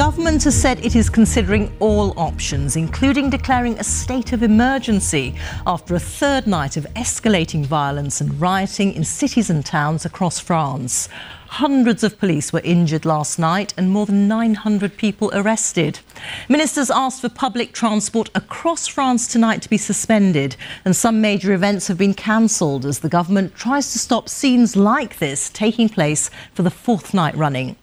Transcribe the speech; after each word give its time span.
government 0.00 0.44
has 0.44 0.58
said 0.58 0.82
it 0.82 0.96
is 0.96 1.10
considering 1.10 1.70
all 1.78 2.18
options, 2.18 2.74
including 2.74 3.28
declaring 3.28 3.78
a 3.78 3.84
state 3.84 4.32
of 4.32 4.42
emergency 4.42 5.34
after 5.66 5.94
a 5.94 6.00
third 6.00 6.46
night 6.46 6.78
of 6.78 6.86
escalating 6.96 7.66
violence 7.66 8.18
and 8.22 8.40
rioting 8.40 8.94
in 8.94 9.04
cities 9.04 9.50
and 9.50 9.66
towns 9.66 10.06
across 10.06 10.40
France. 10.40 11.10
Hundreds 11.48 12.02
of 12.02 12.18
police 12.18 12.50
were 12.50 12.62
injured 12.64 13.04
last 13.04 13.38
night 13.38 13.74
and 13.76 13.90
more 13.90 14.06
than 14.06 14.26
900 14.26 14.96
people 14.96 15.30
arrested. 15.34 16.00
Ministers 16.48 16.90
asked 16.90 17.20
for 17.20 17.28
public 17.28 17.74
transport 17.74 18.30
across 18.34 18.86
France 18.86 19.26
tonight 19.26 19.60
to 19.60 19.68
be 19.68 19.76
suspended, 19.76 20.56
and 20.86 20.96
some 20.96 21.20
major 21.20 21.52
events 21.52 21.88
have 21.88 21.98
been 21.98 22.14
cancelled 22.14 22.86
as 22.86 23.00
the 23.00 23.10
government 23.10 23.54
tries 23.54 23.92
to 23.92 23.98
stop 23.98 24.30
scenes 24.30 24.76
like 24.76 25.18
this 25.18 25.50
taking 25.50 25.90
place 25.90 26.30
for 26.54 26.62
the 26.62 26.70
fourth 26.70 27.12
night 27.12 27.36
running. 27.36 27.76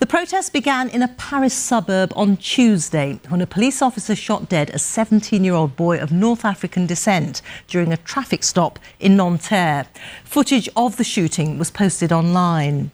The 0.00 0.06
protest 0.06 0.52
began 0.52 0.88
in 0.88 1.02
a 1.02 1.08
Paris 1.08 1.54
suburb 1.54 2.12
on 2.16 2.36
Tuesday 2.36 3.20
when 3.28 3.40
a 3.40 3.46
police 3.46 3.80
officer 3.80 4.14
shot 4.14 4.48
dead 4.48 4.70
a 4.70 4.78
17 4.78 5.44
year 5.44 5.54
old 5.54 5.76
boy 5.76 5.98
of 5.98 6.12
North 6.12 6.44
African 6.44 6.86
descent 6.86 7.42
during 7.68 7.92
a 7.92 7.96
traffic 7.96 8.42
stop 8.42 8.78
in 9.00 9.16
Nanterre. 9.16 9.86
Footage 10.24 10.68
of 10.76 10.96
the 10.96 11.04
shooting 11.04 11.58
was 11.58 11.70
posted 11.70 12.12
online. 12.12 12.90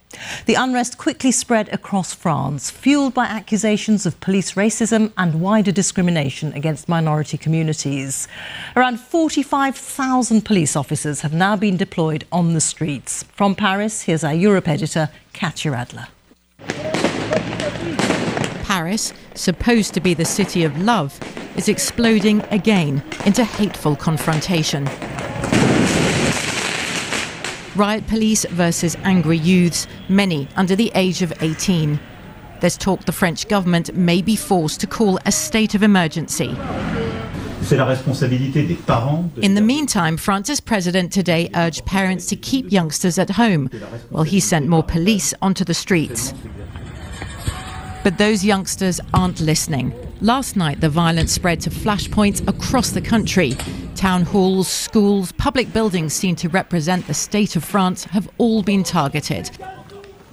The 0.47 0.55
unrest 0.55 0.99
quickly 0.99 1.33
spread 1.33 1.69
across 1.71 2.13
France, 2.13 2.71
fueled 2.71 3.15
by 3.15 3.27
accusations 3.27 4.07
of 4.07 4.21
police 4.21 4.53
racism 4.53 5.13
and 5.17 5.41
wider 5.41 5.73
discrimination 5.73 6.53
against 6.53 6.89
minority 6.89 7.39
communities. 7.39 8.29
Around 8.77 9.01
45,000 9.01 10.45
police 10.45 10.77
officers 10.77 11.21
have 11.21 11.33
now 11.33 11.57
been 11.57 11.77
deployed 11.77 12.25
on 12.33 12.55
the 12.55 12.61
streets. 12.61 13.23
From 13.35 13.55
Paris, 13.55 14.03
here's 14.03 14.25
our 14.25 14.35
Europe 14.35 14.69
editor, 14.69 15.11
Katya 15.33 15.73
Adler. 15.73 16.09
Paris, 18.65 19.13
supposed 19.35 19.95
to 19.95 20.01
be 20.01 20.15
the 20.15 20.25
city 20.25 20.65
of 20.65 20.81
love, 20.81 21.19
is 21.57 21.69
exploding 21.69 22.41
again 22.51 23.03
into 23.27 23.45
hateful 23.45 23.97
confrontation. 23.97 24.89
Riot 27.77 28.07
police 28.07 28.45
versus 28.47 28.97
angry 29.05 29.39
youths, 29.39 29.87
many 30.09 30.49
under 30.57 30.77
the 30.77 30.91
age 30.95 31.23
of 31.23 31.33
18. 31.43 31.99
There's 32.61 32.77
talk 32.77 33.05
the 33.05 33.13
French 33.13 33.49
government 33.49 33.95
may 33.95 34.23
be 34.23 34.37
forced 34.37 34.81
to 34.81 34.87
call 34.87 35.19
a 35.25 35.33
state 35.33 35.75
of 35.75 35.83
emergency. 35.83 36.57
In 39.43 39.55
the 39.55 39.61
meantime, 39.61 40.17
France's 40.17 40.61
president 40.61 41.13
today 41.13 41.51
urged 41.55 41.87
parents 41.87 42.27
to 42.27 42.37
keep 42.37 42.73
youngsters 42.73 43.19
at 43.19 43.31
home 43.31 43.69
while 44.11 44.25
he 44.25 44.41
sent 44.41 44.67
more 44.67 44.83
police 44.83 45.33
onto 45.41 45.65
the 45.65 45.75
streets. 45.75 46.35
But 48.03 48.19
those 48.19 48.45
youngsters 48.45 49.01
aren't 49.13 49.41
listening. 49.41 49.95
Last 50.21 50.57
night, 50.57 50.81
the 50.81 50.89
violence 50.89 51.33
spread 51.33 51.61
to 51.61 51.71
flashpoints 51.71 52.47
across 52.49 52.91
the 52.91 53.01
country. 53.01 53.57
Town 53.95 54.23
halls, 54.23 54.69
schools, 54.69 55.33
public 55.33 55.73
buildings 55.73 56.13
seen 56.13 56.35
to 56.37 56.49
represent 56.49 57.07
the 57.07 57.15
state 57.15 57.57
of 57.57 57.65
France 57.65 58.05
have 58.05 58.29
all 58.39 58.63
been 58.63 58.83
targeted. 58.83 59.51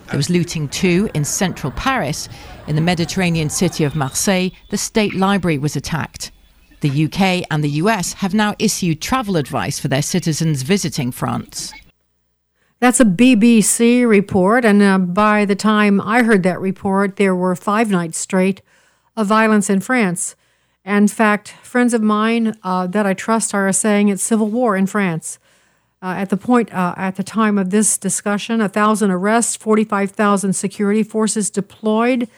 There 0.07 0.17
was 0.17 0.29
looting 0.29 0.69
too 0.69 1.09
in 1.13 1.25
central 1.25 1.71
Paris. 1.73 2.29
In 2.67 2.75
the 2.75 2.81
Mediterranean 2.81 3.49
city 3.49 3.83
of 3.83 3.95
Marseille, 3.95 4.49
the 4.69 4.77
state 4.77 5.13
library 5.13 5.57
was 5.57 5.75
attacked. 5.75 6.31
The 6.81 7.05
UK 7.05 7.47
and 7.49 7.63
the 7.63 7.69
US 7.81 8.13
have 8.13 8.33
now 8.33 8.55
issued 8.59 9.01
travel 9.01 9.35
advice 9.35 9.79
for 9.79 9.87
their 9.87 10.01
citizens 10.01 10.61
visiting 10.61 11.11
France. 11.11 11.73
That's 12.79 12.99
a 12.99 13.05
BBC 13.05 14.07
report, 14.07 14.63
and 14.63 14.83
uh, 14.83 14.99
by 14.99 15.45
the 15.45 15.55
time 15.55 15.99
I 15.99 16.21
heard 16.21 16.43
that 16.43 16.59
report, 16.59 17.15
there 17.15 17.35
were 17.35 17.55
five 17.55 17.89
nights 17.89 18.19
straight 18.19 18.61
of 19.15 19.25
violence 19.25 19.67
in 19.67 19.79
France. 19.79 20.35
In 20.85 21.07
fact, 21.07 21.49
friends 21.63 21.95
of 21.95 22.03
mine 22.03 22.55
uh, 22.63 22.85
that 22.87 23.07
I 23.07 23.15
trust 23.15 23.55
are 23.55 23.71
saying 23.73 24.09
it's 24.09 24.21
civil 24.23 24.49
war 24.49 24.77
in 24.77 24.85
France. 24.85 25.39
Uh, 26.03 26.13
at 26.17 26.29
the 26.29 26.37
point, 26.37 26.71
uh, 26.71 26.93
at 26.95 27.15
the 27.15 27.23
time 27.23 27.57
of 27.57 27.71
this 27.71 27.97
discussion, 27.97 28.61
a 28.61 28.69
thousand 28.69 29.09
arrests, 29.09 29.55
forty-five 29.55 30.11
thousand 30.11 30.53
security 30.53 31.01
forces 31.01 31.49
deployed, 31.49 32.29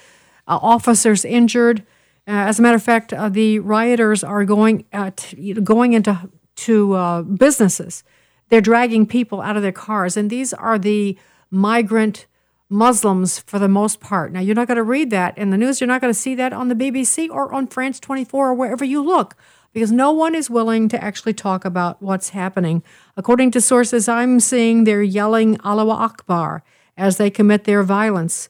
uh, 0.48 0.58
officers 0.62 1.26
injured. 1.26 1.84
Uh, 2.30 2.48
as 2.48 2.60
a 2.60 2.62
matter 2.62 2.76
of 2.76 2.84
fact, 2.84 3.12
uh, 3.12 3.28
the 3.28 3.58
rioters 3.60 4.24
are 4.24 4.46
going 4.46 4.86
uh, 4.94 5.10
t- 5.16 5.54
going 5.54 5.94
into 5.94 6.30
to 6.56 6.94
uh, 6.94 7.22
businesses 7.24 8.04
they're 8.50 8.62
dragging 8.62 9.06
people 9.06 9.42
out 9.42 9.56
of 9.56 9.64
their 9.64 9.72
cars. 9.72 10.18
And 10.18 10.30
these 10.30 10.54
are 10.54 10.78
the 10.78 11.18
migrant 11.50 12.26
Muslims 12.68 13.40
for 13.40 13.58
the 13.58 13.68
most 13.68 14.00
part. 14.00 14.32
Now, 14.32 14.42
you're 14.42 14.56
not 14.56 14.68
going 14.68 14.78
to 14.78 14.84
read 14.84 15.10
that 15.12 15.38
in 15.38 15.50
the 15.50 15.58
news. 15.58 15.80
You're 15.80 15.88
not 15.88 16.02
going 16.02 16.14
to 16.14 16.20
see 16.20 16.36
that 16.36 16.54
on 16.54 16.68
the 16.68 16.76
BBC 16.76 17.30
or 17.30 17.54
on 17.54 17.68
France 17.68 18.00
24 18.00 18.50
or 18.50 18.54
wherever 18.54 18.86
you 18.86 19.02
look 19.02 19.36
because 19.72 19.92
no 19.92 20.12
one 20.12 20.36
is 20.36 20.50
willing 20.50 20.90
to 20.90 21.04
actually 21.04 21.34
talk 21.34 21.64
about 21.64 22.02
what's 22.02 22.30
happening. 22.30 22.84
According 23.16 23.52
to 23.52 23.62
sources 23.62 24.08
I'm 24.08 24.40
seeing, 24.40 24.84
they're 24.84 25.04
yelling 25.04 25.60
Allahu 25.64 25.92
Akbar 25.92 26.64
as 26.98 27.18
they 27.18 27.30
commit 27.30 27.64
their 27.64 27.84
violence. 27.84 28.50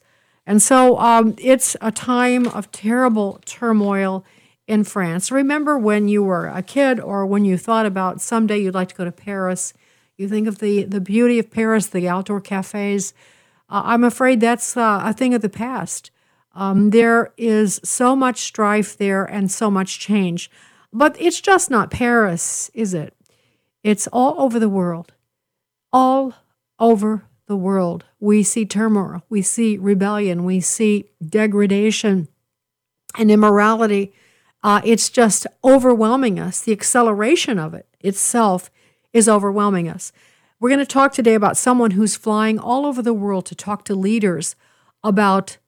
And 0.50 0.60
so 0.60 0.98
um, 0.98 1.36
it's 1.38 1.76
a 1.80 1.92
time 1.92 2.46
of 2.48 2.72
terrible 2.72 3.40
turmoil 3.46 4.24
in 4.66 4.82
France. 4.82 5.30
Remember 5.30 5.78
when 5.78 6.08
you 6.08 6.22
were 6.22 6.48
a 6.48 6.62
kid 6.62 6.98
or 6.98 7.24
when 7.24 7.44
you 7.44 7.56
thought 7.56 7.86
about 7.86 8.20
someday 8.20 8.58
you'd 8.58 8.74
like 8.74 8.88
to 8.88 8.94
go 8.94 9.04
to 9.04 9.12
Paris 9.12 9.72
you 10.20 10.28
think 10.28 10.46
of 10.46 10.58
the, 10.58 10.84
the 10.84 11.00
beauty 11.00 11.38
of 11.38 11.50
Paris, 11.50 11.86
the 11.86 12.06
outdoor 12.06 12.42
cafes. 12.42 13.14
Uh, 13.70 13.80
I'm 13.86 14.04
afraid 14.04 14.38
that's 14.38 14.76
uh, 14.76 15.00
a 15.02 15.14
thing 15.14 15.32
of 15.32 15.40
the 15.40 15.48
past. 15.48 16.10
Um, 16.54 16.90
there 16.90 17.32
is 17.38 17.80
so 17.82 18.14
much 18.14 18.40
strife 18.40 18.98
there 18.98 19.24
and 19.24 19.50
so 19.50 19.70
much 19.70 19.98
change. 19.98 20.50
But 20.92 21.16
it's 21.18 21.40
just 21.40 21.70
not 21.70 21.90
Paris, 21.90 22.70
is 22.74 22.92
it? 22.92 23.16
It's 23.82 24.08
all 24.08 24.38
over 24.38 24.58
the 24.58 24.68
world. 24.68 25.14
All 25.90 26.34
over 26.78 27.22
the 27.50 27.56
world. 27.56 28.04
We 28.20 28.44
see 28.44 28.64
turmoil, 28.64 29.24
we 29.28 29.42
see 29.42 29.76
rebellion, 29.76 30.44
we 30.44 30.60
see 30.60 31.10
degradation 31.20 32.28
and 33.18 33.28
immorality. 33.28 34.12
Uh, 34.62 34.80
it's 34.84 35.10
just 35.10 35.48
overwhelming 35.64 36.38
us. 36.38 36.60
The 36.62 36.70
acceleration 36.70 37.58
of 37.58 37.74
it 37.74 37.88
itself 37.98 38.70
is 39.12 39.28
overwhelming 39.28 39.88
us. 39.88 40.12
We're 40.60 40.68
going 40.68 40.78
to 40.78 40.86
talk 40.86 41.12
today 41.12 41.34
about 41.34 41.56
someone 41.56 41.92
who's 41.92 42.14
flying 42.14 42.56
all 42.56 42.86
over 42.86 43.02
the 43.02 43.12
world 43.12 43.46
to 43.46 43.56
talk 43.56 43.84
to 43.86 43.96
leaders 43.96 44.54
about 45.02 45.58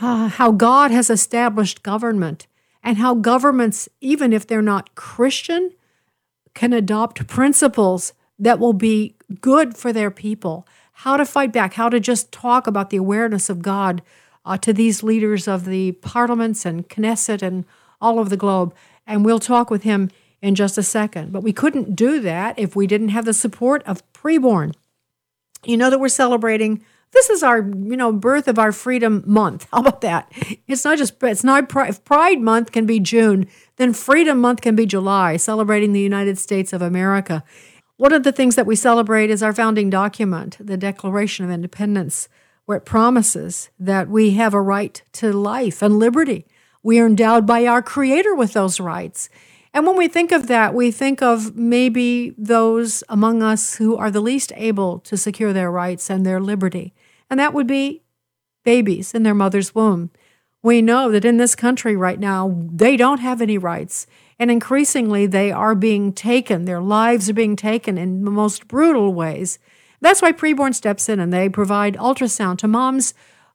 uh, 0.00 0.26
how 0.26 0.50
God 0.50 0.90
has 0.90 1.08
established 1.08 1.84
government 1.84 2.48
and 2.82 2.98
how 2.98 3.14
governments, 3.14 3.88
even 4.00 4.32
if 4.32 4.44
they're 4.44 4.60
not 4.60 4.96
Christian, 4.96 5.70
can 6.52 6.72
adopt 6.72 7.28
principles 7.28 8.12
that 8.40 8.58
will 8.58 8.72
be 8.72 9.14
good 9.40 9.76
for 9.76 9.92
their 9.92 10.10
people. 10.10 10.66
How 11.00 11.16
to 11.16 11.26
fight 11.26 11.52
back, 11.52 11.74
how 11.74 11.88
to 11.88 12.00
just 12.00 12.32
talk 12.32 12.66
about 12.66 12.90
the 12.90 12.96
awareness 12.96 13.50
of 13.50 13.60
God 13.60 14.02
uh, 14.46 14.56
to 14.58 14.72
these 14.72 15.02
leaders 15.02 15.46
of 15.46 15.66
the 15.66 15.92
parliaments 15.92 16.64
and 16.64 16.88
Knesset 16.88 17.42
and 17.42 17.66
all 18.00 18.18
over 18.18 18.30
the 18.30 18.36
globe. 18.36 18.74
And 19.06 19.24
we'll 19.24 19.38
talk 19.38 19.70
with 19.70 19.82
him 19.82 20.10
in 20.40 20.54
just 20.54 20.78
a 20.78 20.82
second. 20.82 21.32
But 21.32 21.42
we 21.42 21.52
couldn't 21.52 21.96
do 21.96 22.20
that 22.20 22.58
if 22.58 22.74
we 22.74 22.86
didn't 22.86 23.08
have 23.08 23.24
the 23.26 23.34
support 23.34 23.82
of 23.82 24.02
preborn. 24.12 24.74
You 25.64 25.76
know 25.76 25.90
that 25.90 26.00
we're 26.00 26.08
celebrating. 26.08 26.84
This 27.12 27.28
is 27.28 27.42
our, 27.42 27.58
you 27.58 27.96
know, 27.96 28.12
birth 28.12 28.48
of 28.48 28.58
our 28.58 28.72
freedom 28.72 29.22
month. 29.26 29.66
How 29.72 29.80
about 29.80 30.00
that? 30.00 30.32
It's 30.66 30.84
not 30.84 30.96
just 30.96 31.22
it's 31.22 31.44
not 31.44 31.68
Pride, 31.68 32.02
Pride 32.04 32.40
month 32.40 32.72
can 32.72 32.86
be 32.86 33.00
June, 33.00 33.46
then 33.76 33.92
Freedom 33.92 34.40
month 34.40 34.60
can 34.60 34.76
be 34.76 34.86
July, 34.86 35.36
celebrating 35.36 35.92
the 35.92 36.00
United 36.00 36.38
States 36.38 36.72
of 36.72 36.80
America. 36.80 37.44
One 37.98 38.12
of 38.12 38.24
the 38.24 38.32
things 38.32 38.56
that 38.56 38.66
we 38.66 38.76
celebrate 38.76 39.30
is 39.30 39.42
our 39.42 39.54
founding 39.54 39.88
document, 39.88 40.58
the 40.60 40.76
Declaration 40.76 41.46
of 41.46 41.50
Independence, 41.50 42.28
where 42.66 42.76
it 42.76 42.84
promises 42.84 43.70
that 43.78 44.08
we 44.08 44.32
have 44.32 44.52
a 44.52 44.60
right 44.60 45.00
to 45.12 45.32
life 45.32 45.80
and 45.80 45.98
liberty. 45.98 46.46
We 46.82 47.00
are 47.00 47.06
endowed 47.06 47.46
by 47.46 47.66
our 47.66 47.80
Creator 47.80 48.34
with 48.34 48.52
those 48.52 48.80
rights. 48.80 49.30
And 49.72 49.86
when 49.86 49.96
we 49.96 50.08
think 50.08 50.30
of 50.30 50.46
that, 50.48 50.74
we 50.74 50.90
think 50.90 51.22
of 51.22 51.56
maybe 51.56 52.34
those 52.36 53.02
among 53.08 53.42
us 53.42 53.76
who 53.76 53.96
are 53.96 54.10
the 54.10 54.20
least 54.20 54.52
able 54.56 54.98
to 55.00 55.16
secure 55.16 55.54
their 55.54 55.70
rights 55.70 56.10
and 56.10 56.26
their 56.26 56.40
liberty. 56.40 56.92
And 57.30 57.40
that 57.40 57.54
would 57.54 57.66
be 57.66 58.02
babies 58.62 59.14
in 59.14 59.22
their 59.22 59.34
mother's 59.34 59.74
womb. 59.74 60.10
We 60.62 60.82
know 60.82 61.10
that 61.12 61.24
in 61.24 61.38
this 61.38 61.54
country 61.54 61.96
right 61.96 62.20
now, 62.20 62.66
they 62.70 62.98
don't 62.98 63.20
have 63.20 63.40
any 63.40 63.56
rights. 63.56 64.06
And 64.38 64.50
increasingly, 64.50 65.26
they 65.26 65.50
are 65.50 65.74
being 65.74 66.12
taken, 66.12 66.64
their 66.64 66.80
lives 66.80 67.30
are 67.30 67.34
being 67.34 67.56
taken 67.56 67.96
in 67.96 68.24
the 68.24 68.30
most 68.30 68.68
brutal 68.68 69.14
ways. 69.14 69.58
That's 70.00 70.20
why 70.20 70.32
Preborn 70.32 70.74
steps 70.74 71.08
in 71.08 71.20
and 71.20 71.32
they 71.32 71.48
provide 71.48 71.96
ultrasound 71.96 72.58
to 72.58 72.68
moms 72.68 73.14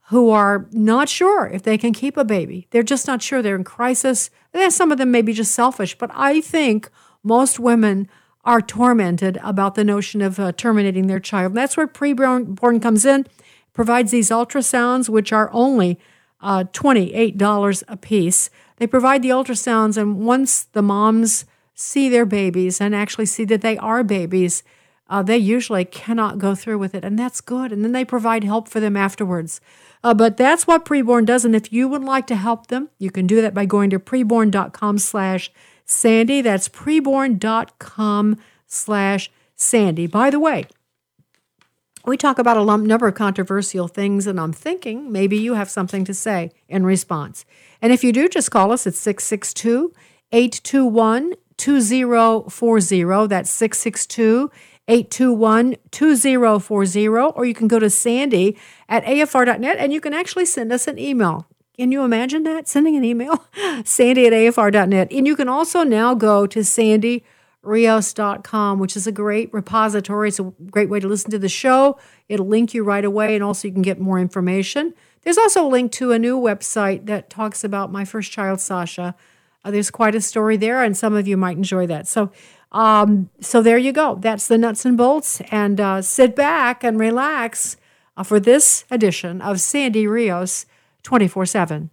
who 0.09 0.29
are 0.29 0.67
not 0.71 1.07
sure 1.07 1.47
if 1.47 1.63
they 1.63 1.77
can 1.77 1.93
keep 1.93 2.17
a 2.17 2.25
baby. 2.25 2.67
They're 2.71 2.83
just 2.83 3.07
not 3.07 3.21
sure. 3.21 3.41
They're 3.41 3.55
in 3.55 3.63
crisis. 3.63 4.29
And 4.53 4.73
some 4.73 4.91
of 4.91 4.97
them 4.97 5.11
may 5.11 5.21
be 5.21 5.33
just 5.33 5.53
selfish, 5.53 5.97
but 5.97 6.11
I 6.13 6.41
think 6.41 6.89
most 7.23 7.59
women 7.59 8.09
are 8.43 8.61
tormented 8.61 9.37
about 9.43 9.75
the 9.75 9.83
notion 9.83 10.21
of 10.21 10.39
uh, 10.39 10.51
terminating 10.51 11.07
their 11.07 11.19
child. 11.19 11.53
That's 11.53 11.77
where 11.77 11.87
preborn 11.87 12.81
comes 12.81 13.05
in, 13.05 13.27
provides 13.73 14.11
these 14.11 14.29
ultrasounds, 14.29 15.07
which 15.07 15.31
are 15.31 15.49
only 15.53 15.99
uh, 16.41 16.65
$28 16.73 17.83
a 17.87 17.97
piece. 17.97 18.49
They 18.81 18.87
provide 18.87 19.21
the 19.21 19.29
ultrasounds, 19.29 19.95
and 19.95 20.25
once 20.25 20.63
the 20.63 20.81
moms 20.81 21.45
see 21.75 22.09
their 22.09 22.25
babies 22.25 22.81
and 22.81 22.95
actually 22.95 23.27
see 23.27 23.45
that 23.45 23.61
they 23.61 23.77
are 23.77 24.03
babies, 24.03 24.63
uh, 25.07 25.21
they 25.21 25.37
usually 25.37 25.85
cannot 25.85 26.39
go 26.39 26.55
through 26.55 26.79
with 26.79 26.95
it, 26.95 27.05
and 27.05 27.19
that's 27.19 27.41
good. 27.41 27.71
And 27.71 27.83
then 27.83 27.91
they 27.91 28.03
provide 28.03 28.43
help 28.43 28.67
for 28.67 28.79
them 28.79 28.97
afterwards. 28.97 29.61
Uh, 30.03 30.15
but 30.15 30.35
that's 30.35 30.65
what 30.65 30.83
preborn 30.83 31.27
does, 31.27 31.45
and 31.45 31.55
if 31.55 31.71
you 31.71 31.87
would 31.89 32.03
like 32.03 32.25
to 32.25 32.35
help 32.35 32.67
them, 32.67 32.89
you 32.97 33.11
can 33.11 33.27
do 33.27 33.39
that 33.39 33.53
by 33.53 33.65
going 33.65 33.91
to 33.91 33.99
preborn.com 33.99 34.97
slash 34.97 35.51
Sandy. 35.85 36.41
That's 36.41 36.67
preborn.com 36.67 38.37
slash 38.65 39.29
Sandy. 39.55 40.07
By 40.07 40.31
the 40.31 40.39
way, 40.39 40.65
we 42.03 42.17
talk 42.17 42.39
about 42.39 42.57
a 42.57 42.63
lump 42.63 42.87
number 42.87 43.07
of 43.07 43.13
controversial 43.13 43.87
things, 43.87 44.25
and 44.25 44.39
I'm 44.39 44.53
thinking 44.53 45.11
maybe 45.11 45.37
you 45.37 45.53
have 45.53 45.69
something 45.69 46.03
to 46.05 46.15
say 46.15 46.51
in 46.67 46.83
response. 46.83 47.45
And 47.81 47.91
if 47.91 48.03
you 48.03 48.13
do, 48.13 48.29
just 48.29 48.51
call 48.51 48.71
us 48.71 48.85
at 48.85 48.93
662 48.93 49.93
821 50.31 51.33
2040. 51.57 53.27
That's 53.27 53.49
662 53.49 54.51
821 54.87 55.75
2040. 55.91 57.07
Or 57.07 57.45
you 57.45 57.53
can 57.53 57.67
go 57.67 57.79
to 57.79 57.89
Sandy 57.89 58.57
at 58.87 59.03
afr.net 59.05 59.77
and 59.77 59.93
you 59.93 60.01
can 60.01 60.13
actually 60.13 60.45
send 60.45 60.71
us 60.71 60.87
an 60.87 60.99
email. 60.99 61.47
Can 61.77 61.91
you 61.91 62.03
imagine 62.03 62.43
that? 62.43 62.67
Sending 62.67 62.95
an 62.95 63.03
email? 63.03 63.45
Sandy 63.85 64.27
at 64.27 64.33
afr.net. 64.33 65.11
And 65.11 65.25
you 65.25 65.35
can 65.35 65.49
also 65.49 65.83
now 65.83 66.13
go 66.13 66.45
to 66.45 66.63
Sandy 66.63 67.23
rios.com, 67.63 68.79
which 68.79 68.97
is 68.97 69.05
a 69.05 69.11
great 69.11 69.53
repository. 69.53 70.29
It's 70.29 70.39
a 70.39 70.51
great 70.69 70.89
way 70.89 70.99
to 70.99 71.07
listen 71.07 71.31
to 71.31 71.39
the 71.39 71.49
show. 71.49 71.99
It'll 72.27 72.47
link 72.47 72.73
you 72.73 72.83
right 72.83 73.05
away, 73.05 73.35
and 73.35 73.43
also 73.43 73.67
you 73.67 73.73
can 73.73 73.83
get 73.83 73.99
more 73.99 74.19
information. 74.19 74.93
There's 75.23 75.37
also 75.37 75.65
a 75.65 75.69
link 75.69 75.91
to 75.93 76.11
a 76.11 76.19
new 76.19 76.39
website 76.39 77.05
that 77.05 77.29
talks 77.29 77.63
about 77.63 77.91
my 77.91 78.05
first 78.05 78.31
child, 78.31 78.59
Sasha. 78.59 79.15
Uh, 79.63 79.71
there's 79.71 79.91
quite 79.91 80.15
a 80.15 80.21
story 80.21 80.57
there, 80.57 80.83
and 80.83 80.97
some 80.97 81.13
of 81.15 81.27
you 81.27 81.37
might 81.37 81.57
enjoy 81.57 81.85
that. 81.87 82.07
So, 82.07 82.31
um, 82.71 83.29
so 83.39 83.61
there 83.61 83.77
you 83.77 83.91
go. 83.91 84.15
That's 84.15 84.47
the 84.47 84.57
nuts 84.57 84.85
and 84.85 84.97
bolts. 84.97 85.41
And 85.51 85.79
uh, 85.79 86.01
sit 86.01 86.35
back 86.35 86.83
and 86.83 86.99
relax 86.99 87.77
uh, 88.17 88.23
for 88.23 88.39
this 88.39 88.85
edition 88.89 89.41
of 89.41 89.61
Sandy 89.61 90.07
Rios 90.07 90.65
24 91.03 91.45
7. 91.45 91.89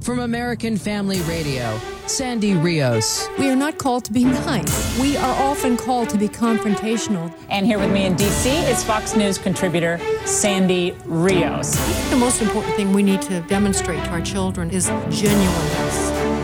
From 0.00 0.20
American 0.20 0.76
Family 0.76 1.20
Radio, 1.22 1.78
Sandy 2.08 2.54
Rios. 2.54 3.28
We 3.38 3.50
are 3.50 3.56
not 3.56 3.76
called 3.76 4.04
to 4.06 4.12
be 4.12 4.24
nice. 4.24 4.98
We 4.98 5.16
are 5.18 5.42
often 5.42 5.76
called 5.76 6.08
to 6.10 6.16
be 6.16 6.26
confrontational. 6.28 7.32
And 7.50 7.66
here 7.66 7.78
with 7.78 7.92
me 7.92 8.06
in 8.06 8.16
D.C. 8.16 8.50
is 8.50 8.82
Fox 8.82 9.14
News 9.14 9.36
contributor 9.36 10.00
Sandy 10.24 10.96
Rios. 11.04 11.76
The 12.10 12.16
most 12.16 12.40
important 12.40 12.74
thing 12.76 12.92
we 12.92 13.02
need 13.02 13.20
to 13.22 13.40
demonstrate 13.42 14.02
to 14.04 14.10
our 14.10 14.22
children 14.22 14.70
is 14.70 14.86
genuineness. 15.10 16.07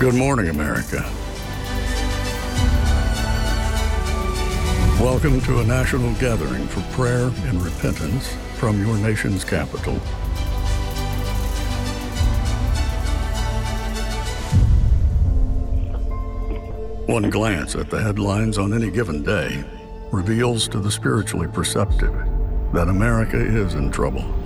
Good 0.00 0.14
morning, 0.14 0.48
America. 0.48 1.02
Welcome 5.02 5.40
to 5.40 5.58
a 5.58 5.64
national 5.64 6.14
gathering 6.20 6.68
for 6.68 6.82
prayer 6.94 7.32
and 7.48 7.60
repentance 7.60 8.32
from 8.58 8.80
your 8.80 8.96
nation's 8.98 9.42
capital. 9.42 9.94
One 17.06 17.28
glance 17.28 17.74
at 17.74 17.90
the 17.90 18.00
headlines 18.00 18.56
on 18.56 18.72
any 18.72 18.92
given 18.92 19.24
day 19.24 19.64
reveals 20.12 20.68
to 20.68 20.78
the 20.78 20.92
spiritually 20.92 21.48
perceptive 21.48 22.14
that 22.72 22.86
America 22.86 23.36
is 23.36 23.74
in 23.74 23.90
trouble. 23.90 24.37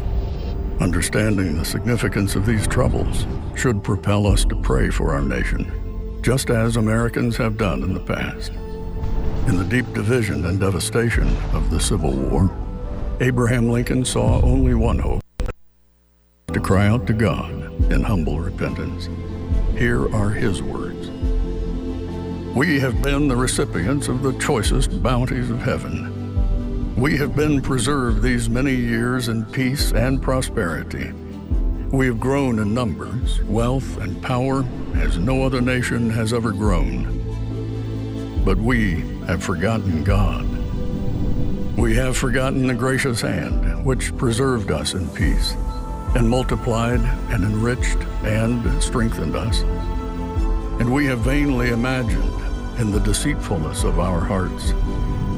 Understanding 0.83 1.57
the 1.57 1.65
significance 1.65 2.35
of 2.35 2.45
these 2.45 2.67
troubles 2.67 3.29
should 3.55 3.85
propel 3.85 4.27
us 4.27 4.45
to 4.47 4.57
pray 4.57 4.91
for 4.91 5.15
our 5.15 5.23
nation, 5.23 6.19
just 6.23 6.51
as 6.51 6.77
Americans 6.77 7.37
have 7.37 7.57
done 7.57 7.85
in 7.85 7.95
the 7.95 8.01
past. 8.01 8.51
In 9.47 9.57
the 9.57 9.65
deep 9.65 9.87
division 9.95 10.45
and 10.45 10.59
devastation 10.59 11.29
of 11.53 11.71
the 11.71 11.79
Civil 11.79 12.11
War, 12.11 12.51
Abraham 13.21 13.69
Lincoln 13.69 14.05
saw 14.05 14.43
only 14.43 14.75
one 14.75 14.99
hope 14.99 15.23
to 16.53 16.61
cry 16.61 16.89
out 16.89 17.07
to 17.07 17.13
God 17.13 17.53
in 17.93 18.03
humble 18.03 18.41
repentance. 18.41 19.09
Here 19.79 20.13
are 20.13 20.31
his 20.31 20.65
words 20.65 21.11
We 22.57 22.81
have 22.81 23.01
been 23.03 23.29
the 23.29 23.37
recipients 23.37 24.09
of 24.09 24.23
the 24.23 24.33
choicest 24.41 25.01
bounties 25.01 25.49
of 25.49 25.61
heaven 25.61 26.22
we 26.97 27.17
have 27.17 27.35
been 27.35 27.61
preserved 27.63 28.23
these 28.23 28.49
many 28.49 28.75
years 28.75 29.29
in 29.29 29.45
peace 29.47 29.93
and 29.93 30.23
prosperity. 30.23 31.13
We 31.91 32.07
have 32.07 32.21
grown 32.21 32.59
in 32.59 32.75
numbers, 32.75 33.43
wealth, 33.45 33.99
and 33.99 34.23
power 34.23 34.65
as 34.95 35.19
no 35.19 35.43
other 35.43 35.61
nation 35.61 36.11
has 36.11 36.33
ever 36.33 36.53
grown. 36.53 37.21
But 38.45 38.59
we 38.59 39.01
have 39.27 39.43
forgotten 39.43 40.05
God. 40.05 40.47
We 41.77 41.95
have 41.97 42.17
forgotten 42.17 42.67
the 42.67 42.75
gracious 42.75 43.21
hand 43.21 43.85
which 43.85 44.17
preserved 44.17 44.71
us 44.71 44.95
in 44.95 45.09
peace 45.11 45.55
and 46.15 46.29
multiplied 46.29 47.01
and 47.31 47.45
enriched 47.45 47.99
and 48.23 48.83
strengthened 48.83 49.35
us. 49.35 49.63
And 50.81 50.93
we 50.93 51.07
have 51.07 51.21
vainly 51.21 51.71
imagined 51.71 52.79
in 52.79 52.91
the 52.91 53.01
deceitfulness 53.01 53.85
of 53.85 53.99
our 53.99 54.21
hearts 54.21 54.73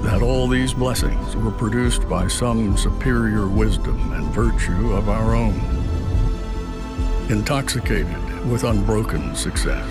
that 0.05 0.21
all 0.21 0.47
these 0.47 0.75
blessings 0.75 1.35
were 1.35 1.51
produced 1.51 2.07
by 2.09 2.29
some 2.29 2.77
superior 2.77 3.49
wisdom 3.49 4.13
and 4.13 4.27
virtue 4.35 4.93
of 4.93 5.09
our 5.09 5.35
own. 5.35 5.59
Intoxicated 7.31 8.47
with 8.47 8.65
unbroken 8.65 9.35
success, 9.35 9.89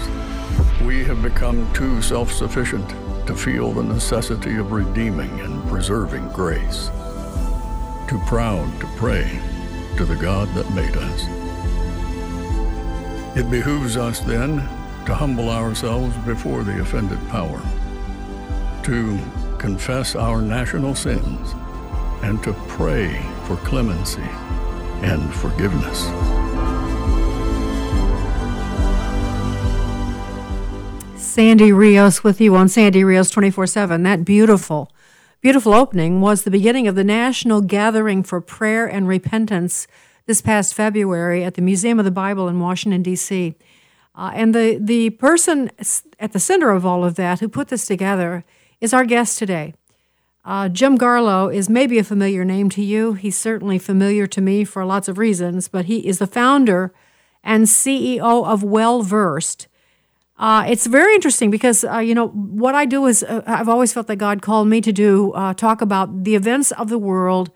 we 0.83 1.03
have 1.03 1.23
become 1.23 1.71
too 1.73 1.99
self 2.01 2.31
sufficient 2.31 2.87
to 3.25 3.35
feel 3.35 3.71
the 3.71 3.81
necessity 3.81 4.57
of 4.57 4.71
redeeming 4.71 5.39
and 5.39 5.67
preserving 5.67 6.29
grace. 6.29 6.91
Too 8.07 8.21
proud 8.27 8.79
to 8.81 8.87
pray 8.97 9.41
to 9.97 10.05
the 10.05 10.15
God 10.15 10.47
that 10.49 10.69
made 10.75 10.95
us. 10.95 11.27
It 13.35 13.49
behooves 13.49 13.97
us 13.97 14.19
then 14.19 14.57
to 15.07 15.15
humble 15.15 15.49
ourselves 15.49 16.15
before 16.17 16.63
the 16.63 16.81
offended 16.81 17.19
power, 17.29 17.61
to 18.83 19.19
confess 19.63 20.13
our 20.13 20.41
national 20.41 20.93
sins 20.93 21.55
and 22.21 22.43
to 22.43 22.51
pray 22.67 23.17
for 23.45 23.55
clemency 23.63 24.29
and 25.01 25.33
forgiveness. 25.35 26.03
Sandy 31.15 31.71
Rios 31.71 32.25
with 32.25 32.41
you 32.41 32.57
on 32.57 32.67
Sandy 32.67 33.05
Rios 33.05 33.29
24 33.29 33.67
7. 33.67 34.03
That 34.03 34.25
beautiful, 34.25 34.91
beautiful 35.39 35.73
opening 35.73 36.19
was 36.19 36.43
the 36.43 36.51
beginning 36.51 36.85
of 36.89 36.95
the 36.95 37.05
National 37.05 37.61
Gathering 37.61 38.21
for 38.21 38.41
Prayer 38.41 38.85
and 38.85 39.07
Repentance 39.07 39.87
this 40.25 40.41
past 40.41 40.73
February 40.73 41.41
at 41.45 41.53
the 41.53 41.61
Museum 41.61 41.99
of 41.99 42.05
the 42.05 42.11
Bible 42.11 42.49
in 42.49 42.59
Washington, 42.59 43.01
D.C. 43.01 43.55
Uh, 44.13 44.31
and 44.35 44.53
the, 44.53 44.77
the 44.77 45.11
person 45.11 45.71
at 46.19 46.33
the 46.33 46.39
center 46.39 46.71
of 46.71 46.85
all 46.85 47.05
of 47.05 47.15
that 47.15 47.39
who 47.39 47.47
put 47.47 47.69
this 47.69 47.85
together 47.85 48.43
is 48.83 48.93
our 48.93 49.05
guest 49.05 49.39
today. 49.39 49.73
Uh, 50.43 50.67
Jim 50.67 50.97
Garlow 50.97 51.53
is 51.53 51.69
maybe 51.69 51.97
a 51.97 52.03
familiar 52.03 52.43
name 52.43 52.69
to 52.71 52.83
you. 52.83 53.13
He's 53.13 53.37
certainly 53.37 53.79
familiar 53.79 54.27
to 54.27 54.41
me 54.41 54.65
for 54.65 54.83
lots 54.83 55.07
of 55.07 55.17
reasons, 55.17 55.69
but 55.69 55.85
he 55.85 56.05
is 56.05 56.19
the 56.19 56.27
founder 56.27 56.93
and 57.45 57.63
CEO 57.63 58.45
of 58.45 58.61
Well 58.61 59.01
Versed. 59.01 59.67
Uh, 60.37 60.65
it's 60.67 60.85
very 60.85 61.15
interesting 61.15 61.49
because 61.49 61.85
uh, 61.85 61.99
you 61.99 62.13
know 62.13 62.27
what 62.27 62.75
I 62.75 62.83
do 62.83 63.05
is 63.05 63.23
uh, 63.23 63.41
I've 63.47 63.69
always 63.69 63.93
felt 63.93 64.07
that 64.07 64.17
God 64.17 64.41
called 64.41 64.67
me 64.67 64.81
to 64.81 64.91
do 64.91 65.31
uh, 65.31 65.53
talk 65.53 65.81
about 65.81 66.25
the 66.25 66.35
events 66.35 66.73
of 66.73 66.89
the 66.89 66.97
world, 66.97 67.51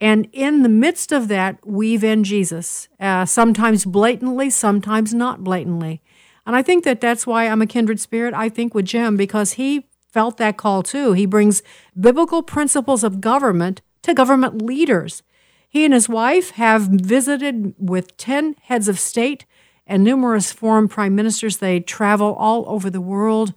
and 0.00 0.28
in 0.32 0.62
the 0.62 0.68
midst 0.68 1.10
of 1.10 1.26
that, 1.28 1.58
weave 1.66 2.04
in 2.04 2.22
Jesus. 2.22 2.88
Uh, 3.00 3.24
sometimes 3.24 3.84
blatantly, 3.84 4.50
sometimes 4.50 5.12
not 5.12 5.42
blatantly, 5.42 6.02
and 6.46 6.54
I 6.54 6.62
think 6.62 6.84
that 6.84 7.00
that's 7.00 7.26
why 7.26 7.48
I'm 7.48 7.62
a 7.62 7.66
kindred 7.66 7.98
spirit. 7.98 8.34
I 8.34 8.48
think 8.48 8.74
with 8.74 8.84
Jim 8.84 9.16
because 9.16 9.54
he 9.54 9.87
felt 10.12 10.36
that 10.38 10.56
call 10.56 10.82
too. 10.82 11.12
He 11.12 11.26
brings 11.26 11.62
biblical 11.98 12.42
principles 12.42 13.04
of 13.04 13.20
government 13.20 13.82
to 14.02 14.14
government 14.14 14.62
leaders. 14.62 15.22
He 15.68 15.84
and 15.84 15.92
his 15.92 16.08
wife 16.08 16.50
have 16.52 16.82
visited 16.82 17.74
with 17.78 18.16
10 18.16 18.56
heads 18.62 18.88
of 18.88 18.98
state 18.98 19.44
and 19.86 20.02
numerous 20.02 20.52
foreign 20.52 20.88
prime 20.88 21.14
ministers. 21.14 21.58
They 21.58 21.80
travel 21.80 22.34
all 22.34 22.64
over 22.68 22.88
the 22.88 23.00
world 23.00 23.54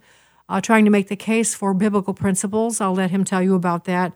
uh, 0.48 0.60
trying 0.60 0.84
to 0.84 0.90
make 0.90 1.08
the 1.08 1.16
case 1.16 1.54
for 1.54 1.72
biblical 1.72 2.12
principles. 2.12 2.80
I'll 2.80 2.94
let 2.94 3.10
him 3.10 3.24
tell 3.24 3.42
you 3.42 3.54
about 3.54 3.84
that. 3.84 4.12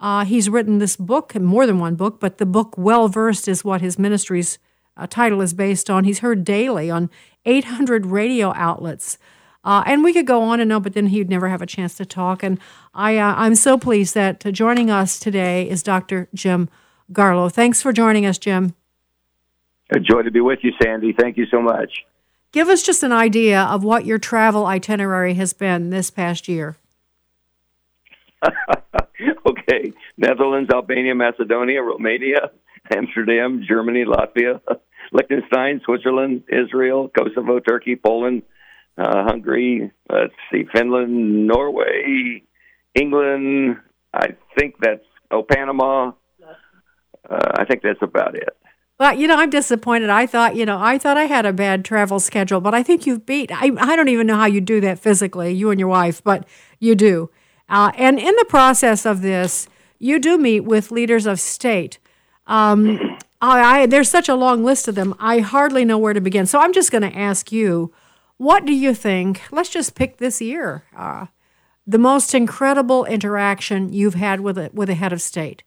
Uh, 0.00 0.24
he's 0.24 0.48
written 0.48 0.78
this 0.78 0.96
book, 0.96 1.34
more 1.34 1.66
than 1.66 1.78
one 1.78 1.94
book, 1.94 2.20
but 2.20 2.38
the 2.38 2.46
book 2.46 2.74
Well 2.76 3.08
Versed 3.08 3.48
is 3.48 3.64
what 3.64 3.80
his 3.80 3.98
ministry's 3.98 4.58
uh, 4.96 5.06
title 5.06 5.40
is 5.40 5.52
based 5.52 5.90
on. 5.90 6.04
He's 6.04 6.20
heard 6.20 6.44
daily 6.44 6.90
on 6.90 7.10
800 7.44 8.06
radio 8.06 8.52
outlets. 8.54 9.18
Uh, 9.64 9.82
and 9.86 10.04
we 10.04 10.12
could 10.12 10.26
go 10.26 10.42
on 10.42 10.60
and 10.60 10.72
on, 10.72 10.82
but 10.82 10.92
then 10.92 11.06
he'd 11.06 11.30
never 11.30 11.48
have 11.48 11.62
a 11.62 11.66
chance 11.66 11.94
to 11.94 12.04
talk. 12.04 12.42
And 12.42 12.58
I, 12.94 13.16
uh, 13.16 13.34
I'm 13.36 13.54
so 13.54 13.78
pleased 13.78 14.14
that 14.14 14.40
joining 14.52 14.90
us 14.90 15.18
today 15.18 15.68
is 15.68 15.82
Dr. 15.82 16.28
Jim 16.34 16.68
Garlow. 17.12 17.50
Thanks 17.50 17.80
for 17.80 17.92
joining 17.92 18.26
us, 18.26 18.38
Jim. 18.38 18.74
A 19.90 20.00
joy 20.00 20.22
to 20.22 20.30
be 20.30 20.40
with 20.40 20.60
you, 20.62 20.72
Sandy. 20.82 21.14
Thank 21.18 21.36
you 21.36 21.46
so 21.50 21.60
much. 21.60 22.04
Give 22.52 22.68
us 22.68 22.82
just 22.82 23.02
an 23.02 23.12
idea 23.12 23.62
of 23.62 23.82
what 23.82 24.06
your 24.06 24.18
travel 24.18 24.66
itinerary 24.66 25.34
has 25.34 25.52
been 25.52 25.90
this 25.90 26.10
past 26.10 26.46
year. 26.46 26.76
okay. 29.46 29.92
Netherlands, 30.16 30.70
Albania, 30.72 31.14
Macedonia, 31.14 31.82
Romania, 31.82 32.50
Amsterdam, 32.94 33.64
Germany, 33.66 34.04
Latvia, 34.04 34.60
Liechtenstein, 35.12 35.80
Switzerland, 35.84 36.44
Israel, 36.48 37.08
Kosovo, 37.08 37.58
Turkey, 37.60 37.96
Poland, 37.96 38.42
uh, 38.96 39.24
Hungary, 39.24 39.90
let's 40.10 40.34
see, 40.50 40.64
Finland, 40.72 41.46
Norway, 41.46 42.42
England. 42.94 43.76
I 44.12 44.28
think 44.58 44.76
that's, 44.80 45.04
oh, 45.30 45.42
Panama. 45.42 46.12
Uh, 47.28 47.52
I 47.58 47.64
think 47.64 47.82
that's 47.82 48.02
about 48.02 48.34
it. 48.34 48.56
Well, 48.98 49.14
you 49.14 49.26
know, 49.26 49.36
I'm 49.36 49.50
disappointed. 49.50 50.08
I 50.08 50.26
thought, 50.26 50.54
you 50.54 50.64
know, 50.64 50.78
I 50.80 50.98
thought 50.98 51.16
I 51.16 51.24
had 51.24 51.44
a 51.46 51.52
bad 51.52 51.84
travel 51.84 52.20
schedule, 52.20 52.60
but 52.60 52.74
I 52.74 52.84
think 52.84 53.06
you've 53.06 53.26
beat. 53.26 53.50
I, 53.50 53.70
I 53.78 53.96
don't 53.96 54.08
even 54.08 54.26
know 54.26 54.36
how 54.36 54.46
you 54.46 54.60
do 54.60 54.80
that 54.82 55.00
physically, 55.00 55.52
you 55.52 55.70
and 55.70 55.80
your 55.80 55.88
wife, 55.88 56.22
but 56.22 56.46
you 56.78 56.94
do. 56.94 57.30
Uh, 57.68 57.90
and 57.96 58.20
in 58.20 58.34
the 58.36 58.44
process 58.48 59.04
of 59.04 59.22
this, 59.22 59.66
you 59.98 60.20
do 60.20 60.38
meet 60.38 60.60
with 60.60 60.92
leaders 60.92 61.26
of 61.26 61.40
state. 61.40 61.98
Um, 62.46 63.00
I, 63.40 63.82
I, 63.82 63.86
there's 63.86 64.08
such 64.08 64.28
a 64.28 64.34
long 64.34 64.62
list 64.62 64.86
of 64.86 64.94
them. 64.94 65.14
I 65.18 65.40
hardly 65.40 65.84
know 65.84 65.98
where 65.98 66.14
to 66.14 66.20
begin. 66.20 66.46
So 66.46 66.60
I'm 66.60 66.72
just 66.72 66.92
going 66.92 67.02
to 67.02 67.18
ask 67.18 67.50
you, 67.50 67.92
what 68.38 68.64
do 68.64 68.72
you 68.72 68.94
think? 68.94 69.42
Let's 69.50 69.68
just 69.68 69.94
pick 69.94 70.16
this 70.18 70.40
year. 70.40 70.84
Uh, 70.96 71.26
the 71.86 71.98
most 71.98 72.34
incredible 72.34 73.04
interaction 73.04 73.92
you've 73.92 74.14
had 74.14 74.40
with 74.40 74.58
a, 74.58 74.70
with 74.72 74.88
a 74.88 74.94
head 74.94 75.12
of 75.12 75.20
state 75.20 75.62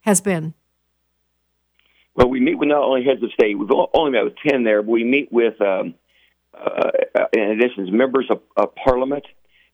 has 0.00 0.20
been. 0.20 0.54
Well, 2.14 2.28
we 2.28 2.40
meet 2.40 2.58
with 2.58 2.68
not 2.68 2.82
only 2.82 3.04
heads 3.04 3.22
of 3.22 3.32
state, 3.32 3.58
we've 3.58 3.70
only 3.94 4.10
met 4.12 4.24
with 4.24 4.34
10 4.46 4.64
there, 4.64 4.82
but 4.82 4.90
we 4.90 5.04
meet 5.04 5.32
with, 5.32 5.60
um, 5.60 5.94
uh, 6.52 6.90
in 7.32 7.42
addition, 7.42 7.96
members 7.96 8.26
of, 8.30 8.40
of, 8.56 8.74
parliament 8.74 9.24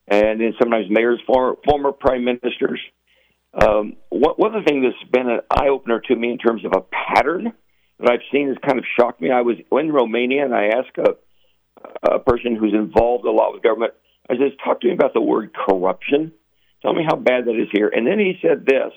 and 0.06 0.40
then 0.40 0.52
sometimes 0.60 0.86
mayors, 0.90 1.18
former, 1.26 1.56
former 1.68 1.92
prime 1.92 2.24
ministers. 2.24 2.80
Um, 3.54 3.96
one, 4.10 4.54
of 4.54 4.64
the 4.64 4.68
things 4.68 4.84
that's 4.84 5.10
been 5.10 5.28
an 5.28 5.40
eye 5.50 5.68
opener 5.68 6.00
to 6.00 6.14
me 6.14 6.30
in 6.30 6.38
terms 6.38 6.64
of 6.64 6.72
a 6.76 6.82
pattern 6.82 7.52
that 7.98 8.10
I've 8.10 8.20
seen 8.30 8.48
has 8.48 8.56
kind 8.64 8.78
of 8.78 8.84
shocked 8.98 9.20
me. 9.20 9.30
I 9.30 9.40
was 9.40 9.56
in 9.72 9.90
Romania 9.90 10.44
and 10.44 10.54
I 10.54 10.66
asked 10.66 10.98
a, 10.98 11.16
a 12.02 12.18
person 12.18 12.56
who's 12.56 12.74
involved 12.74 13.24
a 13.24 13.30
lot 13.30 13.52
with 13.52 13.62
government, 13.62 13.94
I 14.28 14.34
said, 14.34 14.56
talk 14.64 14.80
to 14.80 14.88
me 14.88 14.94
about 14.94 15.14
the 15.14 15.20
word 15.20 15.52
corruption. 15.54 16.32
Tell 16.82 16.92
me 16.92 17.04
how 17.06 17.16
bad 17.16 17.46
that 17.46 17.60
is 17.60 17.68
here. 17.72 17.88
And 17.88 18.06
then 18.06 18.18
he 18.18 18.38
said 18.42 18.66
this 18.66 18.92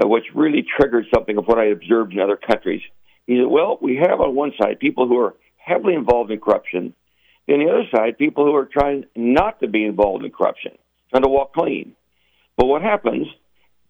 uh, 0.00 0.06
which 0.06 0.24
really 0.34 0.64
triggered 0.78 1.06
something 1.12 1.36
of 1.38 1.46
what 1.46 1.58
I 1.58 1.66
observed 1.66 2.12
in 2.12 2.20
other 2.20 2.36
countries. 2.36 2.82
He 3.26 3.36
said, 3.36 3.46
well, 3.46 3.78
we 3.80 3.96
have 3.96 4.20
on 4.20 4.34
one 4.34 4.52
side 4.60 4.78
people 4.78 5.08
who 5.08 5.18
are 5.18 5.34
heavily 5.56 5.94
involved 5.94 6.30
in 6.30 6.40
corruption, 6.40 6.94
and 7.46 7.62
the 7.62 7.70
other 7.70 7.84
side, 7.94 8.18
people 8.18 8.44
who 8.44 8.54
are 8.54 8.68
trying 8.70 9.04
not 9.16 9.60
to 9.60 9.68
be 9.68 9.84
involved 9.84 10.24
in 10.24 10.30
corruption, 10.30 10.72
trying 11.10 11.22
to 11.22 11.28
walk 11.28 11.52
clean. 11.54 11.94
But 12.56 12.66
what 12.66 12.82
happens 12.82 13.26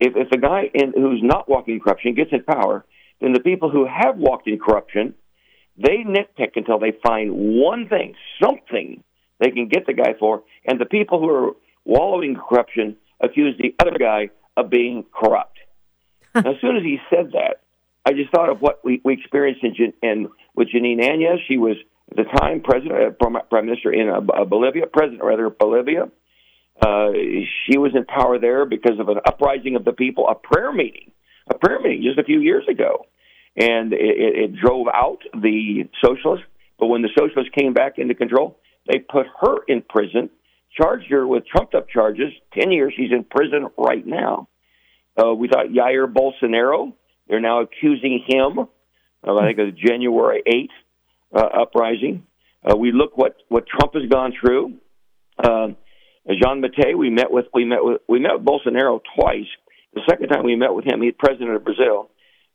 if, 0.01 0.15
if 0.17 0.31
the 0.31 0.39
guy 0.39 0.71
in, 0.73 0.93
who's 0.95 1.23
not 1.23 1.49
walking 1.49 1.75
in 1.75 1.81
corruption 1.81 2.15
gets 2.15 2.31
in 2.33 2.45
power, 2.45 2.85
then 3.21 3.33
the 3.33 3.41
people 3.41 3.71
who 3.71 3.87
have 3.87 4.17
walked 4.17 4.47
in 4.47 4.59
corruption, 4.59 5.15
they 5.79 5.99
nitpick 5.99 6.53
until 6.57 6.79
they 6.79 6.93
find 7.03 7.33
one 7.33 7.89
thing, 7.89 8.15
something 8.43 9.03
they 9.41 9.51
can 9.51 9.69
get 9.69 9.87
the 9.87 9.95
guy 9.95 10.15
for, 10.19 10.43
and 10.67 10.81
the 10.81 10.87
people 10.87 11.21
who 11.21 11.31
are 11.31 11.53
wallowing 11.85 12.31
in 12.31 12.37
corruption 12.37 12.97
accuse 13.21 13.57
the 13.59 13.75
other 13.81 13.97
guy 13.99 14.31
of 14.57 14.71
being 14.71 15.05
corrupt 15.13 15.59
as 16.35 16.61
soon 16.61 16.77
as 16.77 16.83
he 16.83 16.99
said 17.11 17.33
that, 17.33 17.61
I 18.07 18.13
just 18.13 18.31
thought 18.31 18.49
of 18.49 18.61
what 18.61 18.81
we, 18.85 19.01
we 19.05 19.15
experienced 19.15 19.63
in, 19.63 19.93
in 20.03 20.29
with 20.55 20.69
Jeanine 20.69 21.01
Áñez. 21.01 21.39
She 21.47 21.57
was 21.57 21.77
at 22.11 22.17
the 22.17 22.25
time 22.25 22.61
president, 22.61 23.17
uh, 23.21 23.41
prime 23.49 23.67
minister 23.67 23.93
in 23.93 24.09
uh, 24.09 24.21
uh, 24.33 24.45
Bolivia, 24.45 24.87
president 24.87 25.23
rather 25.23 25.51
Bolivia. 25.51 26.09
Uh, 26.81 27.11
she 27.67 27.77
was 27.77 27.93
in 27.95 28.05
power 28.05 28.39
there 28.39 28.65
because 28.65 29.01
of 29.01 29.09
an 29.09 29.19
uprising 29.27 29.75
of 29.75 29.85
the 29.85 29.93
people, 29.93 30.29
a 30.29 30.35
prayer 30.35 30.73
meeting, 30.73 31.11
a 31.51 31.55
prayer 31.59 31.81
meeting 31.81 32.03
just 32.03 32.19
a 32.19 32.25
few 32.25 32.41
years 32.41 32.65
ago, 32.71 33.07
and 33.59 33.93
it, 33.93 33.99
it 33.99 34.57
drove 34.57 34.87
out 34.87 35.19
the 35.35 35.89
socialists. 36.03 36.47
But 36.79 36.87
when 36.87 37.03
the 37.03 37.11
socialists 37.19 37.53
came 37.59 37.75
back 37.75 37.99
into 37.99 38.15
control, 38.15 38.59
they 38.87 39.01
put 39.01 39.27
her 39.41 39.57
in 39.67 39.83
prison, 39.83 40.31
charged 40.81 41.11
her 41.11 41.27
with 41.27 41.45
trumped 41.47 41.75
up 41.75 41.89
charges. 41.89 42.33
Ten 42.59 42.71
years, 42.71 42.95
she's 42.97 43.11
in 43.11 43.25
prison 43.25 43.67
right 43.77 44.07
now. 44.07 44.49
Uh, 45.21 45.35
we 45.35 45.49
thought 45.49 45.67
Jair 45.67 46.07
Bolsonaro. 46.07 46.93
They're 47.29 47.41
now 47.41 47.63
accusing 47.63 48.25
him 48.27 48.59
of, 48.59 49.37
I 49.37 49.49
think, 49.49 49.59
a 49.59 49.73
January 49.73 50.43
8th 50.47 51.37
uh, 51.37 51.63
uprising. 51.63 52.25
Uh, 52.65 52.77
we 52.77 52.93
look 52.93 53.19
what, 53.19 53.37
what 53.49 53.67
Trump 53.67 53.95
has 53.95 54.09
gone 54.09 54.33
through. 54.41 54.75
Uh, 55.37 55.69
Giammattei, 56.29 56.97
we 56.97 57.11
met 57.11 57.31
with 57.31 57.47
we 57.55 57.65
met 57.65 57.83
with 57.83 58.03
we 58.09 58.21
met 58.21 58.33
with 58.35 58.45
Bolsonaro 58.45 59.01
twice. 59.19 59.47
The 59.95 60.03
second 60.09 60.29
time 60.29 60.45
we 60.45 60.57
met 60.57 60.75
with 60.75 60.85
him, 60.85 61.01
he's 61.01 61.15
president 61.19 61.57
of 61.57 61.65
Brazil. 61.65 62.11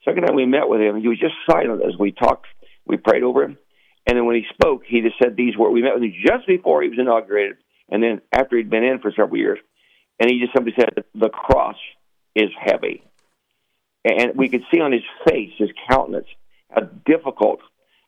Second 0.06 0.24
time 0.24 0.36
we 0.36 0.46
met 0.46 0.68
with 0.68 0.82
him, 0.82 1.00
he 1.00 1.08
was 1.08 1.20
just 1.20 1.36
silent 1.50 1.82
as 1.86 1.98
we 1.98 2.12
talked. 2.12 2.48
We 2.86 2.98
prayed 2.98 3.24
over 3.24 3.44
him, 3.44 3.58
and 4.06 4.18
then 4.18 4.26
when 4.26 4.36
he 4.36 4.46
spoke, 4.54 4.84
he 4.86 5.02
just 5.02 5.16
said 5.22 5.36
these 5.38 5.58
words. 5.58 5.74
We 5.74 5.82
met 5.82 5.94
with 5.94 6.04
him 6.04 6.14
just 6.26 6.46
before 6.46 6.82
he 6.82 6.90
was 6.90 7.00
inaugurated, 7.00 7.58
and 7.90 8.04
then 8.04 8.22
after 8.32 8.58
he'd 8.58 8.70
been 8.70 8.84
in 8.84 9.00
for 9.00 9.12
several 9.12 9.38
years, 9.38 9.60
and 10.20 10.30
he 10.30 10.40
just 10.40 10.54
simply 10.54 10.74
said, 10.78 11.06
"The 11.16 11.30
cross 11.30 11.78
is 12.36 12.50
heavy. 12.60 13.04
And 14.06 14.36
we 14.36 14.50
could 14.50 14.64
see 14.72 14.82
on 14.82 14.92
his 14.92 15.04
face, 15.28 15.52
his 15.58 15.70
countenance, 15.90 16.28
how 16.70 16.82
difficult 17.06 17.60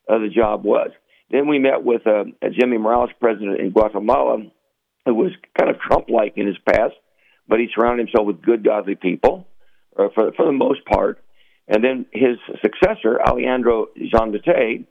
uh, 0.08 0.18
the 0.18 0.28
job 0.28 0.64
was. 0.64 0.90
Then 1.30 1.48
we 1.48 1.58
met 1.58 1.82
with 1.82 2.06
uh, 2.06 2.24
Jimmy 2.52 2.78
Morales, 2.78 3.10
president 3.20 3.60
in 3.60 3.70
Guatemala, 3.70 4.44
who 5.04 5.14
was 5.14 5.32
kind 5.58 5.70
of 5.70 5.80
Trump 5.80 6.08
like 6.08 6.34
in 6.36 6.46
his 6.46 6.58
past, 6.68 6.94
but 7.48 7.58
he 7.58 7.68
surrounded 7.74 8.06
himself 8.06 8.26
with 8.26 8.42
good, 8.42 8.64
godly 8.64 8.94
people 8.94 9.46
uh, 9.98 10.08
for, 10.14 10.32
for 10.32 10.46
the 10.46 10.52
most 10.52 10.84
part. 10.84 11.22
And 11.68 11.82
then 11.82 12.06
his 12.12 12.38
successor, 12.62 13.20
Alejandro 13.20 13.88
Giammattei, 13.98 14.86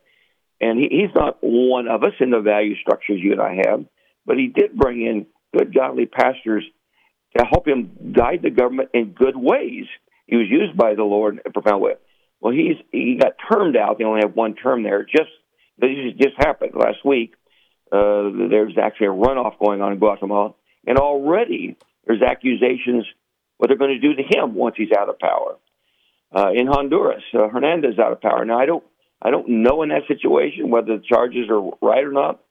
and 0.60 0.80
he, 0.80 0.88
he's 0.90 1.16
not 1.16 1.38
one 1.42 1.88
of 1.88 2.04
us 2.04 2.14
in 2.20 2.32
the 2.32 2.42
value 2.42 2.76
structures 2.82 3.20
you 3.22 3.32
and 3.34 3.42
I 3.42 3.62
have, 3.66 3.86
but 4.26 4.38
he 4.38 4.48
did 4.48 4.76
bring 4.76 5.02
in 5.02 5.26
good, 5.58 5.74
godly 5.74 6.06
pastors 6.06 6.64
to 7.38 7.46
help 7.46 7.68
him 7.68 8.14
guide 8.16 8.42
the 8.42 8.50
government 8.50 8.90
in 8.94 9.12
good 9.12 9.36
ways. 9.36 9.86
He 10.26 10.36
was 10.36 10.48
used 10.50 10.78
by 10.78 10.96
the 10.96 11.04
Lord 11.04 11.36
in 11.36 11.42
a 11.46 11.52
profound 11.52 11.82
way. 11.82 11.94
Well, 12.40 12.54
he's 12.54 12.78
he 12.92 13.18
got 13.20 13.34
termed 13.52 13.76
out. 13.76 13.98
They 13.98 14.04
only 14.04 14.22
have 14.24 14.36
one 14.36 14.56
term 14.56 14.84
there. 14.84 15.04
Just 15.04 15.32
this 15.78 15.90
just 16.20 16.36
happened 16.38 16.72
last 16.76 17.04
week. 17.06 17.34
Uh, 17.92 18.30
there's 18.50 18.78
actually 18.82 19.08
a 19.08 19.12
runoff 19.12 19.60
going 19.60 19.82
on 19.82 19.94
in 19.94 20.00
Guatemala, 20.00 20.54
and 20.86 20.98
already 20.98 21.78
there's 22.06 22.22
accusations 22.22 23.06
what 23.58 23.68
they're 23.68 23.78
going 23.78 24.00
to 24.00 24.08
do 24.08 24.16
to 24.16 24.24
him 24.24 24.54
once 24.54 24.76
he's 24.78 24.92
out 24.98 25.10
of 25.10 25.20
power. 25.20 25.56
Uh, 26.36 26.52
in 26.54 26.68
Honduras, 26.68 27.24
uh, 27.34 27.48
Hernandez 27.48 27.98
out 27.98 28.12
of 28.12 28.20
power. 28.20 28.44
Now 28.44 28.60
I 28.60 28.66
don't 28.66 28.84
I 29.22 29.32
don't 29.32 29.48
know 29.64 29.84
in 29.84 29.90
that 29.90 30.08
situation 30.08 30.70
whether 30.70 30.98
the 30.98 31.04
charges 31.08 31.50
are 31.50 31.62
right 31.82 32.04
or 32.04 32.12
not, 32.12 32.42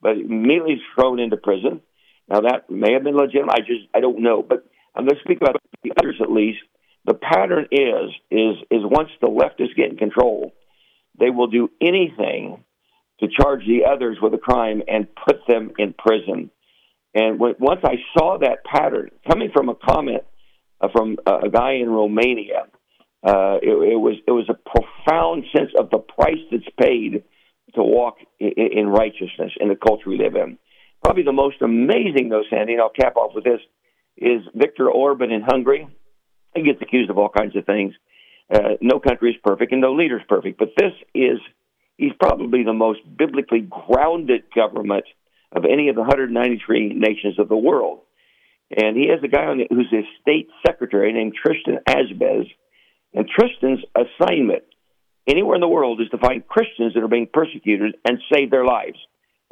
but 0.00 0.12
immediately 0.12 0.80
thrown 0.94 1.20
into 1.20 1.36
prison. 1.36 1.82
Now 2.28 2.40
that 2.40 2.70
may 2.70 2.94
have 2.94 3.04
been 3.04 3.16
legitimate. 3.16 3.52
I 3.52 3.60
just 3.60 3.86
I 3.94 4.00
don't 4.00 4.22
know, 4.22 4.42
but 4.42 4.64
I'm 4.94 5.04
going 5.04 5.16
to 5.16 5.22
speak 5.22 5.42
about 5.42 5.56
the 5.82 5.92
others 5.98 6.16
at 6.22 6.30
least. 6.30 6.60
The 7.04 7.14
pattern 7.14 7.66
is 7.70 8.10
is 8.30 8.56
is 8.70 8.80
once 8.82 9.10
the 9.20 9.28
leftists 9.28 9.76
get 9.76 9.90
in 9.90 9.98
control, 9.98 10.52
they 11.20 11.28
will 11.28 11.48
do 11.48 11.68
anything 11.82 12.64
to 13.20 13.28
charge 13.28 13.60
the 13.66 13.84
others 13.84 14.16
with 14.22 14.32
a 14.32 14.38
crime 14.38 14.82
and 14.88 15.06
put 15.26 15.46
them 15.46 15.72
in 15.78 15.92
prison. 15.92 16.50
And 17.14 17.38
when, 17.38 17.54
once 17.58 17.80
I 17.84 17.96
saw 18.16 18.38
that 18.38 18.64
pattern 18.64 19.10
coming 19.30 19.50
from 19.52 19.68
a 19.68 19.74
comment 19.74 20.22
uh, 20.80 20.88
from 20.92 21.18
uh, 21.26 21.40
a 21.44 21.50
guy 21.50 21.74
in 21.74 21.90
Romania, 21.90 22.66
uh, 23.24 23.58
it, 23.62 23.70
it, 23.70 23.96
was 23.96 24.16
it 24.26 24.32
was 24.32 24.48
a 24.50 24.54
profound 24.54 25.44
sense 25.56 25.70
of 25.78 25.90
the 25.90 25.98
price 25.98 26.42
that's 26.50 26.68
paid 26.78 27.24
to 27.74 27.82
walk 27.82 28.16
in, 28.38 28.52
in 28.56 28.86
righteousness 28.88 29.52
in 29.58 29.68
the 29.68 29.76
culture 29.76 30.10
we 30.10 30.18
live 30.18 30.34
in. 30.34 30.58
Probably 31.02 31.22
the 31.22 31.32
most 31.32 31.60
amazing, 31.60 32.28
though, 32.30 32.44
Sandy, 32.48 32.74
and 32.74 32.82
I'll 32.82 32.90
cap 32.90 33.16
off 33.16 33.32
with 33.34 33.44
this, 33.44 33.60
is 34.16 34.42
Viktor 34.54 34.90
Orban 34.90 35.32
in 35.32 35.42
Hungary. 35.42 35.88
He 36.54 36.62
gets 36.62 36.80
accused 36.80 37.10
of 37.10 37.18
all 37.18 37.28
kinds 37.28 37.56
of 37.56 37.66
things. 37.66 37.94
Uh, 38.52 38.76
no 38.80 39.00
country 39.00 39.30
is 39.30 39.36
perfect 39.42 39.72
and 39.72 39.80
no 39.80 39.94
leader 39.94 40.18
is 40.18 40.24
perfect, 40.28 40.58
but 40.58 40.68
this 40.76 40.92
is, 41.14 41.38
he's 41.96 42.12
probably 42.20 42.62
the 42.62 42.72
most 42.72 43.00
biblically 43.16 43.60
grounded 43.60 44.44
government 44.54 45.04
of 45.50 45.64
any 45.64 45.88
of 45.88 45.94
the 45.94 46.02
193 46.02 46.94
nations 46.94 47.38
of 47.38 47.48
the 47.48 47.56
world. 47.56 48.00
And 48.70 48.96
he 48.96 49.08
has 49.08 49.20
a 49.22 49.28
guy 49.28 49.44
on 49.44 49.60
it 49.60 49.68
who's 49.70 49.88
his 49.90 50.04
state 50.20 50.48
secretary 50.66 51.12
named 51.12 51.34
Tristan 51.34 51.78
Azbej. 51.88 52.50
And 53.14 53.28
Tristan's 53.28 53.80
assignment 53.94 54.64
anywhere 55.26 55.54
in 55.54 55.60
the 55.60 55.68
world 55.68 56.00
is 56.00 56.08
to 56.10 56.18
find 56.18 56.46
Christians 56.46 56.94
that 56.94 57.02
are 57.02 57.08
being 57.08 57.28
persecuted 57.32 57.96
and 58.04 58.18
save 58.32 58.50
their 58.50 58.64
lives. 58.64 58.98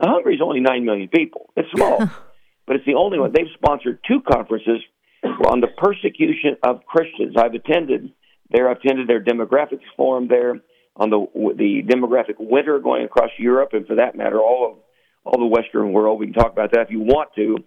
Now, 0.02 0.14
Hungary 0.14 0.34
is 0.34 0.40
only 0.42 0.60
9 0.60 0.84
million 0.84 1.08
people. 1.08 1.50
It's 1.56 1.70
small, 1.74 1.98
but 2.66 2.76
it's 2.76 2.86
the 2.86 2.94
only 2.94 3.18
one. 3.18 3.32
They've 3.32 3.46
sponsored 3.54 4.00
two 4.06 4.20
conferences 4.20 4.80
on 5.24 5.60
the 5.60 5.68
persecution 5.68 6.56
of 6.62 6.84
Christians. 6.86 7.36
I've 7.36 7.54
attended 7.54 8.12
there. 8.50 8.68
I've 8.68 8.78
attended 8.78 9.08
their 9.08 9.22
demographics 9.22 9.86
forum 9.96 10.28
there 10.28 10.60
on 10.96 11.10
the 11.10 11.26
the 11.56 11.82
demographic 11.86 12.34
winter 12.38 12.78
going 12.78 13.04
across 13.04 13.30
Europe 13.38 13.70
and, 13.72 13.86
for 13.86 13.96
that 13.96 14.16
matter, 14.16 14.40
all 14.40 14.72
of 14.72 14.78
all 15.24 15.38
the 15.40 15.46
Western 15.46 15.92
world. 15.92 16.18
We 16.18 16.26
can 16.26 16.34
talk 16.34 16.52
about 16.52 16.72
that 16.72 16.82
if 16.82 16.90
you 16.90 17.00
want 17.00 17.30
to. 17.36 17.58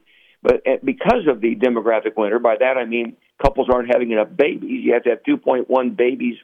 But 0.45 0.61
because 0.85 1.25
of 1.27 1.41
the 1.41 1.55
demographic 1.55 2.15
winter, 2.15 2.37
by 2.37 2.57
that 2.59 2.77
I 2.77 2.85
mean 2.85 3.17
couples 3.41 3.67
aren't 3.73 3.91
having 3.91 4.11
enough 4.11 4.27
babies. 4.37 4.85
You 4.85 4.93
have 4.93 5.01
to 5.05 5.09
have 5.09 5.23
2.1 5.27 5.97
babies 5.97 6.35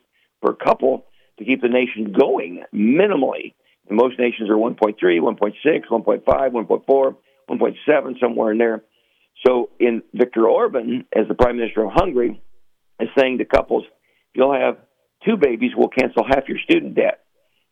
per 0.41 0.53
couple 0.53 1.05
to 1.37 1.45
keep 1.45 1.61
the 1.61 1.67
nation 1.67 2.11
going 2.11 2.63
minimally. 2.73 3.53
And 3.87 3.97
most 3.97 4.17
nations 4.17 4.49
are 4.49 4.55
1.3, 4.55 4.95
1.6, 4.97 5.53
1.5, 5.87 6.23
1.4, 6.25 7.15
1.7, 7.47 8.19
somewhere 8.19 8.51
in 8.51 8.57
there. 8.57 8.81
So, 9.45 9.69
in 9.79 10.01
Viktor 10.15 10.47
Orban, 10.47 11.05
as 11.15 11.27
the 11.27 11.35
Prime 11.35 11.57
Minister 11.57 11.83
of 11.83 11.91
Hungary, 11.93 12.41
is 12.99 13.09
saying 13.15 13.37
to 13.37 13.45
couples, 13.45 13.83
you'll 14.33 14.53
have 14.53 14.77
two 15.23 15.37
babies, 15.37 15.73
we'll 15.77 15.89
cancel 15.89 16.23
half 16.27 16.47
your 16.47 16.57
student 16.57 16.95
debt. 16.95 17.23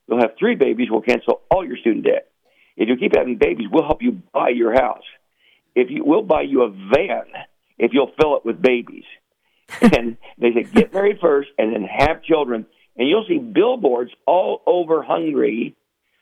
You'll 0.07 0.21
have 0.21 0.31
three 0.37 0.55
babies, 0.55 0.89
we'll 0.91 1.01
cancel 1.01 1.41
all 1.49 1.65
your 1.65 1.77
student 1.77 2.05
debt. 2.05 2.27
If 2.77 2.87
you 2.87 2.97
keep 2.97 3.15
having 3.15 3.39
babies, 3.39 3.67
we'll 3.71 3.85
help 3.85 4.03
you 4.03 4.21
buy 4.31 4.49
your 4.49 4.73
house. 4.73 5.03
If 5.79 5.89
you, 5.89 6.03
we'll 6.03 6.23
buy 6.23 6.41
you 6.41 6.63
a 6.63 6.69
van 6.69 7.25
if 7.77 7.91
you'll 7.93 8.11
fill 8.19 8.35
it 8.35 8.45
with 8.45 8.61
babies. 8.61 9.05
and 9.81 10.17
they 10.37 10.51
say, 10.53 10.63
get 10.63 10.93
married 10.93 11.19
first 11.21 11.49
and 11.57 11.73
then 11.73 11.83
have 11.83 12.21
children. 12.23 12.65
And 12.97 13.07
you'll 13.07 13.25
see 13.27 13.37
billboards 13.37 14.11
all 14.27 14.61
over 14.65 15.01
Hungary 15.01 15.75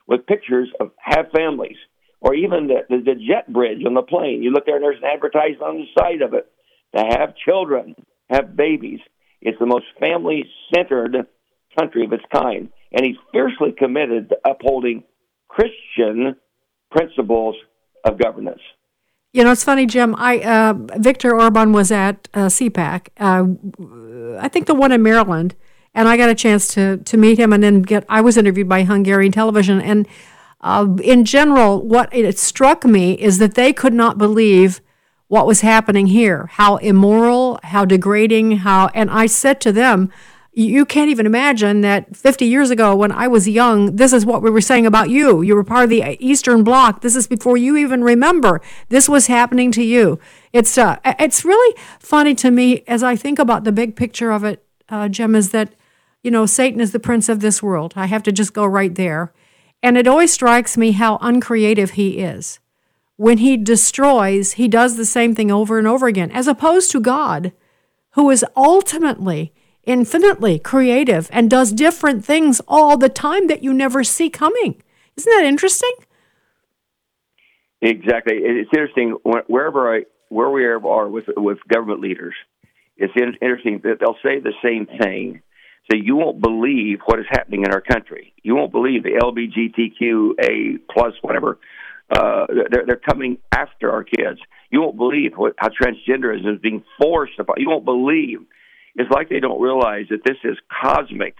with 0.06 0.28
pictures 0.28 0.70
of 0.80 0.92
have 1.00 1.32
families, 1.36 1.78
or 2.22 2.36
even 2.36 2.68
the, 2.68 2.86
the, 2.88 2.98
the 2.98 3.16
jet 3.16 3.52
bridge 3.52 3.84
on 3.86 3.96
the 3.96 4.04
plane. 4.04 4.44
You 4.44 4.52
look 4.52 4.66
there 4.66 4.76
and 4.76 4.84
there's 4.84 5.02
an 5.02 5.10
advertisement 5.12 5.64
on 5.64 5.78
the 5.78 6.02
side 6.02 6.22
of 6.22 6.34
it 6.34 6.50
to 6.96 7.04
have 7.04 7.36
children, 7.36 7.96
have 8.30 8.56
babies. 8.56 9.00
It's 9.42 9.60
the 9.60 9.66
most 9.66 9.86
family 10.00 10.46
centered 10.74 11.16
country 11.78 12.06
of 12.06 12.14
its 12.14 12.24
kind. 12.32 12.70
And 12.92 13.06
he's 13.06 13.18
fiercely 13.32 13.72
committed 13.72 14.30
to 14.30 14.38
upholding 14.46 15.04
Christian 15.48 16.36
principles 16.92 17.56
of 18.06 18.20
governance. 18.20 18.62
You 19.34 19.44
know, 19.44 19.52
it's 19.52 19.64
funny, 19.64 19.86
Jim. 19.86 20.16
I 20.18 20.40
uh, 20.40 20.74
Viktor 20.98 21.36
Orban 21.36 21.72
was 21.72 21.92
at 21.92 22.28
uh, 22.34 22.48
CPAC, 22.48 23.10
uh, 23.20 24.40
I 24.40 24.48
think 24.48 24.68
the 24.68 24.74
one 24.74 24.92
in 24.92 25.04
Maryland, 25.04 25.56
and 25.94 26.08
I 26.08 26.18
got 26.18 26.30
a 26.30 26.36
chance 26.36 26.68
to 26.70 26.98
to 26.98 27.18
meet 27.18 27.38
him, 27.38 27.52
and 27.52 27.62
then 27.62 27.82
get. 27.82 28.06
I 28.08 28.22
was 28.22 28.38
interviewed 28.38 28.70
by 28.70 28.84
Hungarian 28.84 29.32
television, 29.32 29.82
and 29.82 30.08
uh, 30.62 30.88
in 31.04 31.26
general, 31.26 31.82
what 31.82 32.10
it 32.14 32.40
struck 32.40 32.86
me 32.86 33.14
is 33.14 33.38
that 33.40 33.56
they 33.56 33.74
could 33.74 33.94
not 33.94 34.18
believe 34.18 34.82
what 35.28 35.46
was 35.46 35.62
happening 35.62 36.08
here, 36.08 36.48
how 36.54 36.78
immoral, 36.78 37.60
how 37.64 37.84
degrading, 37.84 38.58
how. 38.58 38.90
And 38.94 39.12
I 39.12 39.26
said 39.26 39.60
to 39.62 39.72
them, 39.72 40.12
you 40.58 40.86
can't 40.86 41.12
even 41.12 41.28
imagine 41.28 41.82
that 41.82 42.16
50 42.16 42.44
years 42.46 42.72
ago 42.72 42.96
when 42.96 43.12
I 43.12 43.28
was 43.28 43.48
young, 43.48 43.96
this 43.96 44.12
is 44.12 44.26
what 44.26 44.42
we 44.42 44.50
were 44.50 44.60
saying 44.60 44.88
about 44.88 45.12
you. 45.12 45.44
You 45.44 45.54
were 45.54 45.64
part 45.64 45.84
of 45.84 45.92
the 45.92 46.18
Eastern 46.20 46.64
Bloc. 46.64 47.02
This 47.02 47.16
is 47.16 47.28
before 47.28 47.58
you 47.58 47.78
even 47.78 48.04
remember 48.04 48.60
this 48.90 49.08
was 49.08 49.28
happening 49.28 49.72
to 49.74 49.84
you. 49.84 50.20
It's 50.54 50.76
uh, 50.76 50.98
it's 51.06 51.46
really 51.46 51.78
funny 52.00 52.34
to 52.36 52.50
me 52.50 52.84
as 52.88 53.04
I 53.04 53.16
think 53.16 53.38
about 53.38 53.66
the 53.66 53.72
big 53.72 53.96
picture 53.96 54.32
of 54.32 54.44
it, 54.44 54.66
uh, 54.90 55.10
Jim, 55.10 55.36
is 55.36 55.52
that 55.52 55.76
you 56.24 56.32
know 56.32 56.48
Satan 56.48 56.82
is 56.82 56.92
the 56.92 57.00
prince 57.00 57.30
of 57.30 57.40
this 57.40 57.62
world. 57.62 57.94
I 57.96 58.08
have 58.08 58.24
to 58.24 58.32
just 58.32 58.54
go 58.54 58.66
right 58.66 58.96
there, 58.96 59.32
and 59.84 59.96
it 59.96 60.08
always 60.08 60.34
strikes 60.34 60.76
me 60.76 60.94
how 60.94 61.20
uncreative 61.22 61.92
he 61.92 62.18
is. 62.18 62.60
When 63.16 63.38
he 63.38 63.58
destroys, 63.58 64.54
he 64.54 64.68
does 64.68 64.98
the 64.98 65.06
same 65.06 65.36
thing 65.36 65.52
over 65.52 65.78
and 65.78 65.88
over 65.88 66.08
again, 66.08 66.32
as 66.32 66.48
opposed 66.48 66.90
to 66.92 67.00
God, 67.00 67.52
who 68.14 68.32
is 68.32 68.44
ultimately 68.56 69.54
infinitely 69.88 70.60
creative 70.60 71.30
and 71.32 71.50
does 71.50 71.72
different 71.72 72.24
things 72.24 72.62
all 72.68 72.98
the 72.98 73.10
time 73.10 73.48
that 73.48 73.64
you 73.64 73.74
never 73.74 74.04
see 74.04 74.30
coming. 74.30 74.82
Isn't 75.16 75.34
that 75.36 75.46
interesting? 75.46 75.94
Exactly. 77.82 78.36
It's 78.38 78.70
interesting 78.74 79.18
wherever 79.48 79.96
I 79.96 80.04
where 80.30 80.50
we 80.50 80.66
are 80.66 81.08
with 81.08 81.26
with 81.36 81.60
government 81.68 82.02
leaders. 82.02 82.34
It's 82.98 83.14
interesting 83.42 83.82
that 83.84 83.98
they'll 84.00 84.18
say 84.24 84.40
the 84.40 84.54
same 84.64 84.88
thing. 85.00 85.42
So 85.90 85.98
you 85.98 86.16
won't 86.16 86.42
believe 86.42 87.00
what 87.06 87.20
is 87.20 87.26
happening 87.30 87.64
in 87.64 87.72
our 87.72 87.82
country. 87.82 88.34
You 88.44 88.56
won't 88.56 88.72
believe 88.72 89.04
the 89.04 89.20
LGBTQA 89.22 90.80
plus 90.92 91.14
whatever. 91.22 91.60
Uh, 92.10 92.48
they're 92.72 92.86
they're 92.86 93.02
coming 93.10 93.38
after 93.56 93.92
our 93.92 94.04
kids. 94.04 94.40
You 94.70 94.82
won't 94.82 94.98
believe 94.98 95.34
what, 95.36 95.54
how 95.58 95.70
transgenderism 95.70 96.56
is 96.56 96.62
being 96.62 96.84
forced 97.00 97.40
upon. 97.40 97.56
You 97.60 97.70
won't 97.70 97.86
believe 97.86 98.40
it's 98.98 99.12
like 99.12 99.30
they 99.30 99.40
don't 99.40 99.62
realize 99.62 100.06
that 100.10 100.24
this 100.26 100.38
is 100.44 100.58
cosmic, 100.82 101.36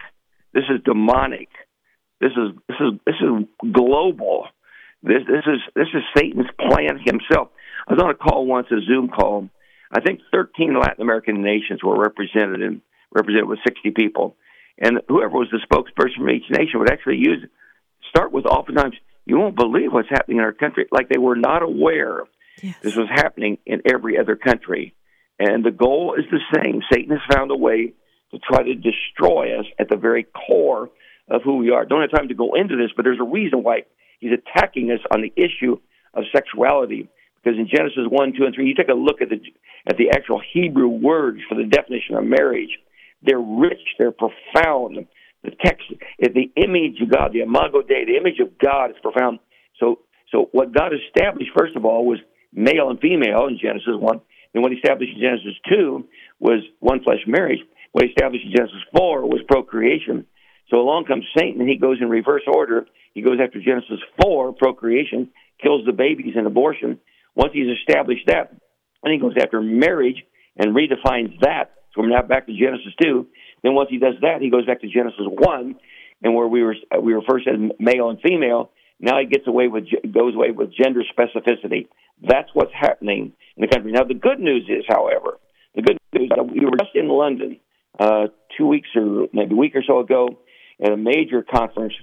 this 0.54 0.64
is 0.70 0.80
demonic, 0.84 1.48
this 2.20 2.32
is 2.32 2.56
this 2.68 2.76
is 2.80 3.00
this 3.04 3.14
is 3.20 3.72
global. 3.72 4.46
This 5.02 5.22
this 5.26 5.44
is 5.46 5.60
this 5.74 5.88
is 5.94 6.02
Satan's 6.16 6.50
plan 6.58 6.98
himself. 6.98 7.50
I 7.86 7.94
was 7.94 8.02
on 8.02 8.10
a 8.10 8.14
call 8.14 8.46
once, 8.46 8.66
a 8.70 8.80
Zoom 8.84 9.08
call. 9.08 9.48
I 9.92 10.00
think 10.00 10.20
13 10.32 10.78
Latin 10.78 11.02
American 11.02 11.42
nations 11.42 11.82
were 11.82 11.98
represented 11.98 12.62
and 12.62 12.82
represented 13.10 13.48
with 13.48 13.60
60 13.66 13.92
people, 13.92 14.36
and 14.78 15.00
whoever 15.08 15.38
was 15.38 15.48
the 15.50 15.60
spokesperson 15.64 16.16
from 16.16 16.30
each 16.30 16.50
nation 16.50 16.80
would 16.80 16.90
actually 16.90 17.18
use 17.18 17.44
start 18.08 18.32
with 18.32 18.46
oftentimes 18.46 18.94
you 19.24 19.38
won't 19.38 19.56
believe 19.56 19.92
what's 19.92 20.08
happening 20.08 20.38
in 20.38 20.44
our 20.44 20.52
country, 20.52 20.86
like 20.90 21.08
they 21.08 21.18
were 21.18 21.36
not 21.36 21.62
aware 21.62 22.22
yes. 22.62 22.76
this 22.82 22.96
was 22.96 23.08
happening 23.10 23.58
in 23.66 23.82
every 23.84 24.18
other 24.18 24.36
country. 24.36 24.94
And 25.38 25.64
the 25.64 25.70
goal 25.70 26.16
is 26.18 26.24
the 26.30 26.40
same. 26.54 26.82
Satan 26.92 27.10
has 27.10 27.36
found 27.36 27.50
a 27.50 27.56
way 27.56 27.92
to 28.32 28.38
try 28.38 28.62
to 28.62 28.74
destroy 28.74 29.58
us 29.58 29.66
at 29.78 29.88
the 29.88 29.96
very 29.96 30.24
core 30.24 30.90
of 31.30 31.42
who 31.42 31.58
we 31.58 31.70
are. 31.70 31.84
Don't 31.84 32.00
have 32.00 32.10
time 32.10 32.28
to 32.28 32.34
go 32.34 32.54
into 32.54 32.76
this, 32.76 32.90
but 32.96 33.04
there's 33.04 33.20
a 33.20 33.30
reason 33.30 33.62
why 33.62 33.82
he's 34.18 34.32
attacking 34.32 34.90
us 34.90 35.00
on 35.12 35.22
the 35.22 35.32
issue 35.36 35.78
of 36.14 36.24
sexuality. 36.34 37.08
Because 37.42 37.58
in 37.58 37.68
Genesis 37.68 38.04
1, 38.08 38.32
2, 38.36 38.44
and 38.44 38.54
3, 38.54 38.66
you 38.66 38.74
take 38.74 38.88
a 38.88 38.94
look 38.94 39.22
at 39.22 39.28
the, 39.28 39.40
at 39.86 39.96
the 39.96 40.10
actual 40.10 40.40
Hebrew 40.52 40.88
words 40.88 41.38
for 41.48 41.54
the 41.54 41.64
definition 41.64 42.16
of 42.16 42.24
marriage. 42.24 42.70
They're 43.22 43.38
rich, 43.38 43.80
they're 43.98 44.12
profound. 44.12 45.06
The 45.44 45.50
text, 45.64 45.86
the 46.18 46.50
image 46.56 47.00
of 47.00 47.10
God, 47.10 47.32
the 47.32 47.40
imago 47.40 47.82
Dei, 47.82 48.04
the 48.04 48.16
image 48.16 48.40
of 48.40 48.58
God 48.58 48.90
is 48.90 48.96
profound. 49.00 49.38
So, 49.78 50.00
so 50.32 50.48
what 50.50 50.74
God 50.74 50.90
established, 50.92 51.50
first 51.56 51.76
of 51.76 51.84
all, 51.84 52.04
was 52.04 52.18
male 52.52 52.90
and 52.90 52.98
female 52.98 53.46
in 53.46 53.58
Genesis 53.60 53.94
1. 53.94 54.20
And 54.54 54.62
what 54.62 54.72
he 54.72 54.78
established 54.78 55.12
in 55.14 55.20
Genesis 55.20 55.54
2 55.70 56.04
was 56.40 56.60
one 56.80 57.02
flesh 57.02 57.20
marriage. 57.26 57.60
What 57.92 58.04
he 58.04 58.10
established 58.10 58.44
in 58.44 58.52
Genesis 58.54 58.82
4 58.96 59.22
was 59.22 59.40
procreation. 59.48 60.26
So 60.70 60.78
along 60.78 61.06
comes 61.06 61.24
Satan, 61.36 61.60
and 61.60 61.68
he 61.68 61.76
goes 61.76 61.98
in 62.00 62.08
reverse 62.08 62.42
order. 62.46 62.86
He 63.14 63.22
goes 63.22 63.38
after 63.42 63.60
Genesis 63.60 64.00
4, 64.22 64.52
procreation, 64.52 65.30
kills 65.62 65.84
the 65.86 65.92
babies 65.92 66.34
and 66.36 66.46
abortion. 66.46 67.00
Once 67.34 67.52
he's 67.52 67.70
established 67.78 68.26
that, 68.26 68.54
then 69.02 69.12
he 69.12 69.18
goes 69.18 69.34
after 69.40 69.60
marriage 69.60 70.22
and 70.56 70.76
redefines 70.76 71.38
that. 71.40 71.72
So 71.94 72.02
we're 72.02 72.08
now 72.10 72.22
back 72.22 72.46
to 72.46 72.52
Genesis 72.52 72.92
2. 73.02 73.26
Then 73.62 73.74
once 73.74 73.90
he 73.90 73.98
does 73.98 74.14
that, 74.22 74.40
he 74.40 74.50
goes 74.50 74.66
back 74.66 74.80
to 74.82 74.88
Genesis 74.88 75.26
1, 75.26 75.76
and 76.22 76.34
where 76.34 76.48
we 76.48 76.62
were 76.62 76.74
we 77.00 77.14
were 77.14 77.22
first 77.28 77.46
as 77.46 77.54
male 77.78 78.10
and 78.10 78.20
female. 78.20 78.70
Now 79.00 79.18
he 79.20 79.26
gets 79.26 79.46
away 79.46 79.68
with 79.68 79.84
goes 80.12 80.34
away 80.34 80.50
with 80.50 80.72
gender 80.72 81.02
specificity. 81.02 81.88
That's 82.22 82.48
what's 82.54 82.72
happening 82.74 83.32
in 83.56 83.60
the 83.60 83.68
country. 83.68 83.92
Now, 83.92 84.04
the 84.04 84.14
good 84.14 84.40
news 84.40 84.68
is, 84.68 84.84
however, 84.88 85.38
the 85.74 85.82
good 85.82 85.98
news 86.12 86.30
we 86.52 86.64
were 86.64 86.76
just 86.78 86.94
in 86.94 87.08
London 87.08 87.60
uh, 87.98 88.28
two 88.56 88.66
weeks 88.66 88.88
or 88.94 89.26
maybe 89.32 89.54
a 89.54 89.56
week 89.56 89.74
or 89.74 89.82
so 89.86 90.00
ago 90.00 90.28
at 90.82 90.92
a 90.92 90.96
major 90.96 91.42
conference 91.42 91.94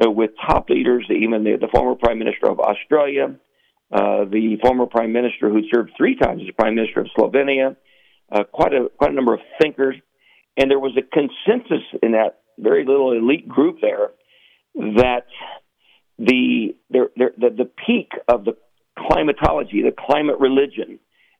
uh, 0.00 0.10
with 0.10 0.30
top 0.46 0.68
leaders, 0.70 1.06
even 1.10 1.44
the, 1.44 1.56
the 1.60 1.68
former 1.72 1.94
Prime 1.94 2.18
Minister 2.18 2.50
of 2.50 2.60
Australia, 2.60 3.36
uh, 3.92 4.24
the 4.24 4.56
former 4.62 4.86
Prime 4.86 5.12
Minister 5.12 5.48
who 5.50 5.60
served 5.72 5.92
three 5.96 6.16
times 6.16 6.42
as 6.46 6.54
Prime 6.58 6.74
Minister 6.74 7.00
of 7.00 7.06
Slovenia, 7.16 7.76
uh, 8.32 8.44
quite 8.44 8.72
a 8.72 8.88
quite 8.96 9.10
a 9.10 9.14
number 9.14 9.34
of 9.34 9.40
thinkers, 9.60 9.96
and 10.56 10.70
there 10.70 10.78
was 10.78 10.96
a 10.96 11.02
consensus 11.02 11.84
in 12.02 12.12
that 12.12 12.40
very 12.58 12.84
little 12.84 13.12
elite 13.12 13.48
group 13.48 13.78
there 13.80 14.10
that 14.74 15.26
the 16.18 16.74
the 16.90 17.08
the, 17.16 17.50
the 17.50 17.70
peak 17.86 18.12
of 18.28 18.44
the 18.44 18.56
climatology, 19.10 19.82
the 19.82 19.94
climate 19.96 20.36
religion, 20.38 20.98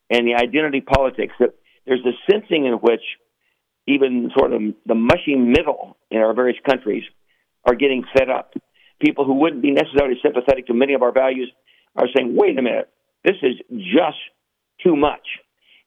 and 0.09 0.27
the 0.27 0.35
identity 0.35 0.81
politics. 0.81 1.33
That 1.39 1.55
there's 1.85 2.05
a 2.05 2.13
sensing 2.31 2.65
in 2.65 2.73
which 2.73 3.01
even 3.87 4.31
sort 4.37 4.53
of 4.53 4.61
the 4.85 4.95
mushy 4.95 5.35
middle 5.35 5.97
in 6.09 6.19
our 6.19 6.33
various 6.33 6.57
countries 6.67 7.03
are 7.65 7.75
getting 7.75 8.03
fed 8.17 8.29
up. 8.29 8.53
People 8.99 9.25
who 9.25 9.33
wouldn't 9.33 9.61
be 9.61 9.71
necessarily 9.71 10.15
sympathetic 10.23 10.67
to 10.67 10.73
many 10.73 10.93
of 10.93 11.01
our 11.01 11.11
values 11.11 11.51
are 11.95 12.07
saying, 12.15 12.35
wait 12.35 12.57
a 12.57 12.61
minute, 12.61 12.89
this 13.23 13.35
is 13.41 13.55
just 13.69 14.17
too 14.83 14.95
much. 14.95 15.25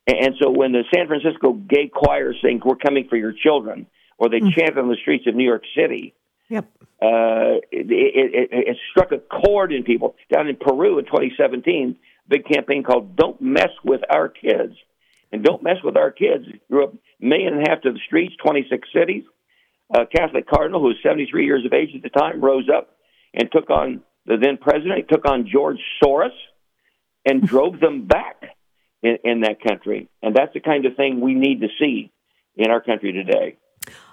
And 0.07 0.35
so 0.41 0.49
when 0.49 0.71
the 0.71 0.83
San 0.93 1.07
Francisco 1.07 1.53
gay 1.53 1.89
choir 1.93 2.33
sings, 2.41 2.61
We're 2.63 2.75
coming 2.75 3.07
for 3.09 3.15
your 3.15 3.33
children, 3.33 3.87
or 4.17 4.29
they 4.29 4.39
mm. 4.39 4.53
chant 4.53 4.77
on 4.77 4.89
the 4.89 4.97
streets 5.01 5.25
of 5.27 5.35
New 5.35 5.45
York 5.45 5.63
City, 5.75 6.15
yep. 6.49 6.69
Uh, 7.01 7.63
it, 7.71 7.89
it, 7.89 8.33
it, 8.33 8.49
it 8.51 8.77
struck 8.91 9.11
a 9.11 9.19
chord 9.19 9.71
in 9.71 9.83
people. 9.83 10.15
Down 10.33 10.47
in 10.47 10.57
Peru 10.57 10.99
in 10.99 11.05
2017, 11.05 11.97
big 12.27 12.45
campaign 12.45 12.83
called 12.83 13.15
Don't 13.15 13.41
Mess 13.41 13.69
with 13.83 14.01
Our 14.09 14.27
Kids. 14.27 14.73
And 15.31 15.43
Don't 15.43 15.63
Mess 15.63 15.77
with 15.83 15.95
Our 15.95 16.11
Kids 16.11 16.45
grew 16.69 16.85
up 16.85 16.93
million 17.19 17.53
and 17.53 17.67
a 17.67 17.69
half 17.69 17.81
to 17.81 17.91
the 17.91 17.99
streets, 18.05 18.35
26 18.43 18.87
cities. 18.93 19.23
A 19.95 20.05
Catholic 20.05 20.47
cardinal 20.47 20.81
who 20.81 20.87
was 20.87 20.97
73 21.01 21.45
years 21.45 21.65
of 21.65 21.73
age 21.73 21.89
at 21.95 22.03
the 22.03 22.09
time 22.09 22.41
rose 22.41 22.67
up 22.75 22.95
and 23.33 23.49
took 23.51 23.69
on 23.69 24.01
the 24.25 24.37
then 24.37 24.57
president, 24.57 25.07
took 25.09 25.25
on 25.25 25.47
George 25.51 25.79
Soros, 26.03 26.35
and 27.25 27.41
drove 27.47 27.79
them 27.79 28.05
back 28.05 28.43
in, 29.01 29.17
in 29.23 29.41
that 29.41 29.61
country. 29.61 30.09
And 30.21 30.35
that's 30.35 30.53
the 30.53 30.59
kind 30.59 30.85
of 30.85 30.95
thing 30.95 31.21
we 31.21 31.33
need 31.33 31.61
to 31.61 31.67
see 31.79 32.11
in 32.55 32.69
our 32.69 32.81
country 32.81 33.13
today. 33.13 33.57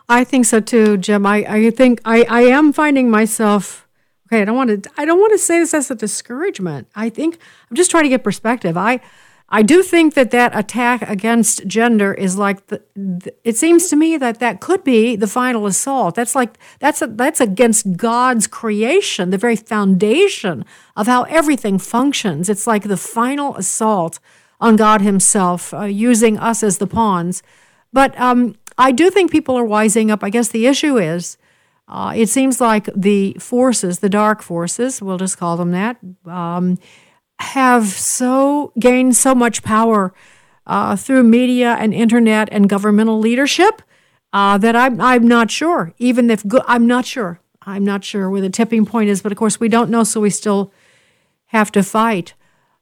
I 0.09 0.25
think 0.25 0.47
so 0.47 0.61
too, 0.61 0.97
Jim. 0.97 1.27
I, 1.27 1.45
I 1.49 1.71
think 1.71 2.01
I, 2.05 2.23
I 2.25 2.43
am 2.43 2.73
finding 2.73 3.11
myself 3.11 3.87
okay, 4.27 4.43
I 4.43 4.45
don't 4.45 4.57
want 4.57 4.85
to 4.85 4.91
I 4.97 5.05
don't 5.05 5.21
want 5.21 5.33
to 5.33 5.39
say 5.39 5.59
this 5.59 5.75
as 5.75 5.91
a 5.91 5.95
discouragement. 5.95 6.89
I 6.95 7.09
think 7.09 7.39
I'm 7.71 7.77
just 7.77 7.91
trying 7.91 8.05
to 8.05 8.09
get 8.09 8.25
perspective. 8.25 8.77
I 8.77 9.01
I 9.49 9.63
do 9.63 9.83
think 9.83 10.15
that 10.15 10.33
that 10.33 10.57
attack 10.59 11.09
against 11.09 11.69
gender 11.69 12.13
is 12.13 12.37
like 12.37 12.67
the, 12.67 12.83
the, 12.97 13.33
it 13.45 13.57
seems 13.57 13.89
to 13.89 13.97
me 13.97 14.17
that 14.17 14.41
that 14.41 14.61
could 14.61 14.83
be 14.83 15.15
the 15.15 15.29
final 15.29 15.67
assault. 15.67 16.17
That's 16.17 16.35
like 16.35 16.59
that's 16.81 17.01
a, 17.01 17.07
that's 17.07 17.41
against 17.41 17.97
God's 17.97 18.47
creation, 18.49 19.31
the 19.31 19.39
very 19.39 19.57
foundation 19.57 20.65
of 20.97 21.07
how 21.07 21.23
everything 21.25 21.79
functions. 21.79 22.49
It's 22.49 22.67
like 22.67 22.85
the 22.85 22.97
final 22.97 23.57
assault 23.57 24.19
on 24.61 24.75
God 24.75 25.01
Himself, 25.01 25.73
uh, 25.73 25.83
using 25.83 26.39
us 26.39 26.63
as 26.63 26.79
the 26.79 26.87
pawns. 26.87 27.43
But 27.93 28.19
um, 28.21 28.57
I 28.79 28.93
do 28.93 29.11
think 29.11 29.31
people 29.31 29.57
are 29.57 29.65
wising 29.65 30.11
up. 30.11 30.23
I 30.23 30.31
guess 30.31 30.49
the 30.49 30.67
issue 30.67 30.99
is. 30.99 31.39
Uh, 31.89 32.13
it 32.17 32.29
seems 32.29 32.61
like 32.61 32.89
the 32.97 33.37
forces, 33.39 34.01
the 34.01 34.09
dark 34.09 34.43
forces, 34.43 35.01
we'll 35.01 35.19
just 35.19 35.39
call 35.39 35.57
them 35.57 35.71
that, 35.71 35.97
um, 36.27 36.79
have 37.39 37.87
so 37.87 38.73
gained 38.79 39.15
so 39.15 39.35
much 39.35 39.63
power 39.63 40.13
uh, 40.67 40.97
through 40.97 41.23
media 41.23 41.77
and 41.79 41.95
internet 41.95 42.49
and 42.51 42.69
governmental 42.69 43.21
leadership 43.21 43.83
uh, 44.33 44.59
that 44.59 44.75
I'm 44.75 45.01
I'm 45.01 45.29
not 45.29 45.51
sure. 45.51 45.95
Even 45.99 46.29
if 46.29 46.47
go- 46.47 46.65
I'm 46.67 46.87
not 46.87 47.07
sure, 47.07 47.41
I'm 47.63 47.85
not 47.85 48.05
sure 48.05 48.29
where 48.29 48.41
the 48.41 48.51
tipping 48.51 48.85
point 48.85 49.09
is. 49.09 49.23
But 49.23 49.33
of 49.33 49.39
course, 49.39 49.61
we 49.61 49.69
don't 49.69 49.91
know, 49.91 50.03
so 50.03 50.21
we 50.21 50.31
still 50.31 50.73
have 51.47 51.71
to 51.73 51.83
fight. 51.83 52.35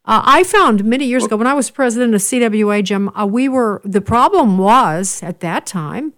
Uh, 0.06 0.20
I 0.24 0.44
found 0.44 0.84
many 0.84 1.06
years 1.06 1.24
ago 1.24 1.36
when 1.36 1.46
I 1.46 1.54
was 1.54 1.70
president 1.70 2.14
of 2.14 2.20
CWA, 2.20 2.84
Jim, 2.84 3.10
uh, 3.16 3.24
we 3.26 3.48
were 3.48 3.80
the 3.84 4.02
problem 4.02 4.58
was 4.58 5.22
at 5.22 5.40
that 5.40 5.64
time 5.64 6.12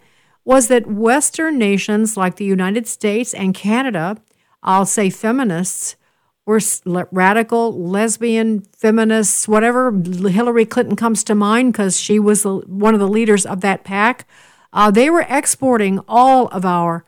was 0.45 0.69
that 0.69 0.87
Western 0.87 1.57
nations 1.59 2.17
like 2.17 2.37
the 2.37 2.45
United 2.45 2.89
States 2.89 3.33
and 3.33 3.55
Canada, 3.55 4.17
I'll 4.63 4.87
say 4.87 5.09
feminists 5.11 5.97
were 6.47 6.61
radical, 7.11 7.77
lesbian, 7.77 8.61
feminists, 8.77 9.47
whatever. 9.49 9.93
Hillary 9.93 10.65
Clinton 10.65 10.97
comes 10.97 11.25
to 11.25 11.35
mind 11.35 11.73
because 11.73 12.01
she 12.01 12.19
was 12.19 12.45
the, 12.45 12.59
one 12.67 12.95
of 12.95 13.01
the 13.01 13.09
leaders 13.09 13.45
of 13.45 13.61
that 13.61 13.85
pack. 13.85 14.27
Uh, 14.73 14.91
they 14.91 15.11
were 15.11 15.27
exporting 15.29 16.01
all 16.09 16.47
of 16.49 16.65
our 16.65 17.05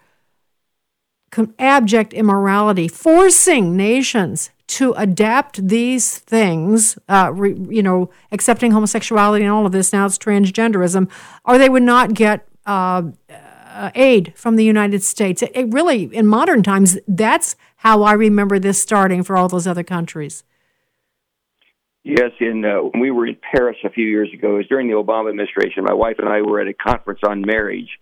abject 1.58 2.12
immorality, 2.12 2.88
forcing 2.88 3.76
nations 3.76 4.50
to 4.68 4.92
adapt 4.92 5.66
these 5.66 6.18
things, 6.18 6.98
uh, 7.08 7.30
re, 7.34 7.54
you 7.68 7.82
know, 7.82 8.10
accepting 8.30 8.70
homosexuality 8.72 9.44
and 9.44 9.52
all 9.52 9.66
of 9.66 9.72
this. 9.72 9.92
Now 9.92 10.06
it's 10.06 10.18
transgenderism, 10.18 11.10
or 11.44 11.58
they 11.58 11.68
would 11.68 11.82
not 11.82 12.14
get 12.14 12.46
uh, 12.66 13.02
uh, 13.28 13.90
aid 13.94 14.32
from 14.36 14.56
the 14.56 14.64
United 14.64 15.02
States. 15.02 15.42
It, 15.42 15.52
it 15.54 15.72
really, 15.72 16.04
in 16.14 16.26
modern 16.26 16.62
times, 16.62 16.98
that's 17.08 17.56
how 17.76 18.02
I 18.02 18.12
remember 18.12 18.58
this 18.58 18.80
starting 18.80 19.22
for 19.22 19.36
all 19.36 19.48
those 19.48 19.66
other 19.66 19.84
countries. 19.84 20.44
Yes, 22.04 22.32
in 22.40 22.64
uh, 22.64 22.78
when 22.80 23.00
we 23.00 23.10
were 23.10 23.26
in 23.26 23.36
Paris 23.36 23.76
a 23.84 23.90
few 23.90 24.06
years 24.06 24.30
ago, 24.32 24.54
it 24.54 24.58
was 24.58 24.66
during 24.68 24.88
the 24.88 24.94
Obama 24.94 25.30
administration. 25.30 25.84
My 25.84 25.94
wife 25.94 26.16
and 26.18 26.28
I 26.28 26.42
were 26.42 26.60
at 26.60 26.68
a 26.68 26.74
conference 26.74 27.20
on 27.26 27.42
marriage, 27.42 27.98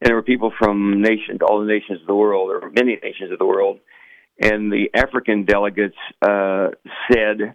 and 0.00 0.08
there 0.08 0.16
were 0.16 0.22
people 0.22 0.52
from 0.58 1.02
nations, 1.02 1.40
all 1.46 1.60
the 1.60 1.66
nations 1.66 2.00
of 2.00 2.06
the 2.06 2.14
world, 2.14 2.50
or 2.50 2.70
many 2.70 2.98
nations 3.02 3.32
of 3.32 3.38
the 3.38 3.46
world, 3.46 3.80
and 4.42 4.72
the 4.72 4.90
African 4.94 5.44
delegates 5.44 5.96
uh, 6.20 6.68
said, 7.10 7.54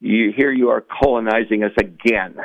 "You 0.00 0.32
here 0.36 0.52
you 0.52 0.70
are 0.70 0.80
colonizing 0.80 1.62
us 1.62 1.72
again." 1.78 2.36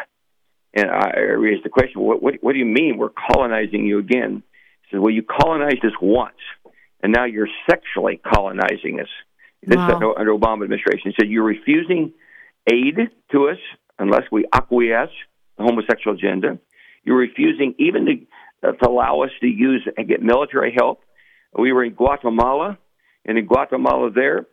And 0.74 0.90
I 0.92 1.20
raised 1.20 1.66
the 1.66 1.70
question, 1.70 2.02
"What 2.02 2.22
what, 2.22 2.36
what 2.42 2.54
do 2.54 2.60
you 2.60 2.66
mean 2.66 2.98
we're 2.98 3.10
colonizing 3.10 3.86
you 3.86 4.00
again?" 4.00 4.44
He 4.84 4.88
said, 4.92 5.00
"Well, 5.00 5.14
you 5.14 5.24
colonized 5.24 5.84
us 5.84 5.94
once." 6.02 6.38
and 7.02 7.14
now 7.14 7.26
you're 7.26 7.48
sexually 7.70 8.18
colonizing 8.18 9.00
us. 9.00 9.08
This 9.62 9.78
wow. 9.78 9.96
under, 9.96 10.20
under 10.20 10.34
Obama 10.34 10.64
administration. 10.64 11.12
He 11.12 11.14
said 11.20 11.30
you're 11.30 11.44
refusing 11.44 12.14
aid 12.72 12.98
to 13.32 13.50
us 13.50 13.58
unless 13.98 14.24
we 14.32 14.46
acquiesce 14.54 15.10
the 15.58 15.64
homosexual 15.64 16.16
agenda. 16.16 16.60
You're 17.04 17.18
refusing 17.18 17.76
even 17.78 18.06
to, 18.06 18.70
uh, 18.70 18.72
to 18.74 18.90
allow 18.90 19.22
us 19.22 19.32
to 19.42 19.48
use 19.48 19.88
and 19.98 20.08
get 20.08 20.22
military 20.22 20.74
help. 20.78 21.02
We 21.58 21.74
were 21.74 21.84
in 21.84 21.94
Guatemala, 21.94 22.78
and 23.26 23.38
in 23.38 23.46
Guatemala 23.46 24.12
there, 24.12 24.46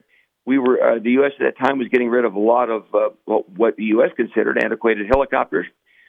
we 0.44 0.58
were 0.58 0.80
uh, 0.80 0.98
the 1.02 1.12
U.S. 1.12 1.32
at 1.40 1.44
that 1.54 1.66
time 1.66 1.78
was 1.78 1.88
getting 1.88 2.08
rid 2.08 2.24
of 2.24 2.34
a 2.34 2.38
lot 2.38 2.70
of 2.70 2.84
uh, 2.94 3.08
what 3.24 3.76
the 3.76 3.84
U.S. 3.84 4.10
considered 4.16 4.62
antiquated 4.62 5.06
helicopters. 5.10 5.66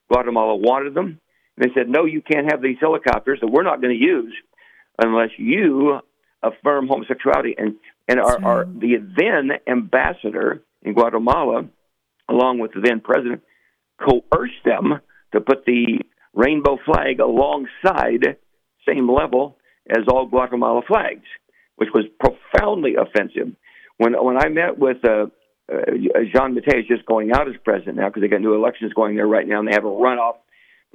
Guatemala 0.09 0.55
wanted 0.55 0.93
them. 0.93 1.19
And 1.57 1.69
they 1.69 1.73
said, 1.73 1.89
no, 1.89 2.05
you 2.05 2.21
can't 2.21 2.51
have 2.51 2.61
these 2.61 2.77
helicopters 2.79 3.39
that 3.41 3.47
we're 3.47 3.63
not 3.63 3.81
going 3.81 3.97
to 3.97 4.03
use 4.03 4.33
unless 5.01 5.31
you 5.37 5.99
affirm 6.43 6.87
homosexuality. 6.87 7.55
And 7.57 7.75
and 8.07 8.19
our, 8.19 8.43
our 8.43 8.65
the 8.65 8.97
then 9.17 9.51
ambassador 9.67 10.63
in 10.83 10.93
Guatemala, 10.93 11.65
along 12.29 12.59
with 12.59 12.73
the 12.73 12.81
then 12.81 13.01
president, 13.01 13.41
coerced 13.99 14.63
them 14.63 15.01
to 15.33 15.41
put 15.41 15.65
the 15.65 15.99
rainbow 16.33 16.77
flag 16.85 17.19
alongside 17.19 18.37
same 18.87 19.11
level 19.11 19.57
as 19.89 20.03
all 20.07 20.27
Guatemala 20.27 20.81
flags, 20.87 21.25
which 21.77 21.89
was 21.93 22.05
profoundly 22.19 22.95
offensive. 22.95 23.55
When 23.97 24.13
when 24.13 24.37
I 24.37 24.49
met 24.49 24.77
with 24.77 24.97
uh, 25.03 25.27
uh, 25.71 25.75
Giammattei, 26.35 26.87
just 26.87 27.05
going 27.05 27.31
out 27.31 27.47
as 27.47 27.55
president 27.63 27.97
now 27.97 28.09
because 28.09 28.21
they 28.21 28.27
got 28.27 28.41
new 28.41 28.53
elections 28.53 28.93
going 28.93 29.15
there 29.15 29.27
right 29.27 29.47
now, 29.47 29.59
and 29.59 29.67
they 29.67 29.73
have 29.73 29.85
a 29.85 29.87
runoff. 29.87 30.37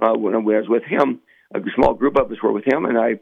Uh, 0.00 0.16
when 0.16 0.34
I 0.34 0.38
was 0.38 0.66
with 0.68 0.84
him, 0.84 1.20
a 1.54 1.58
small 1.76 1.94
group 1.94 2.16
of 2.16 2.30
us 2.30 2.38
were 2.42 2.52
with 2.52 2.64
him, 2.66 2.84
and 2.84 2.98
I 2.98 3.20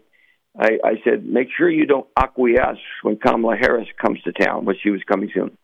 I, 0.59 0.79
I 0.85 0.95
said, 1.05 1.25
make 1.25 1.49
sure 1.57 1.71
you 1.71 1.87
don't 1.87 2.09
acquiesce 2.17 2.79
when 3.03 3.17
Kamala 3.17 3.57
Harris 3.57 3.89
comes 4.05 4.21
to 4.23 4.33
town, 4.33 4.65
which 4.65 4.79
she 4.83 4.91
was 4.91 5.01
coming 5.09 5.31
soon. 5.33 5.57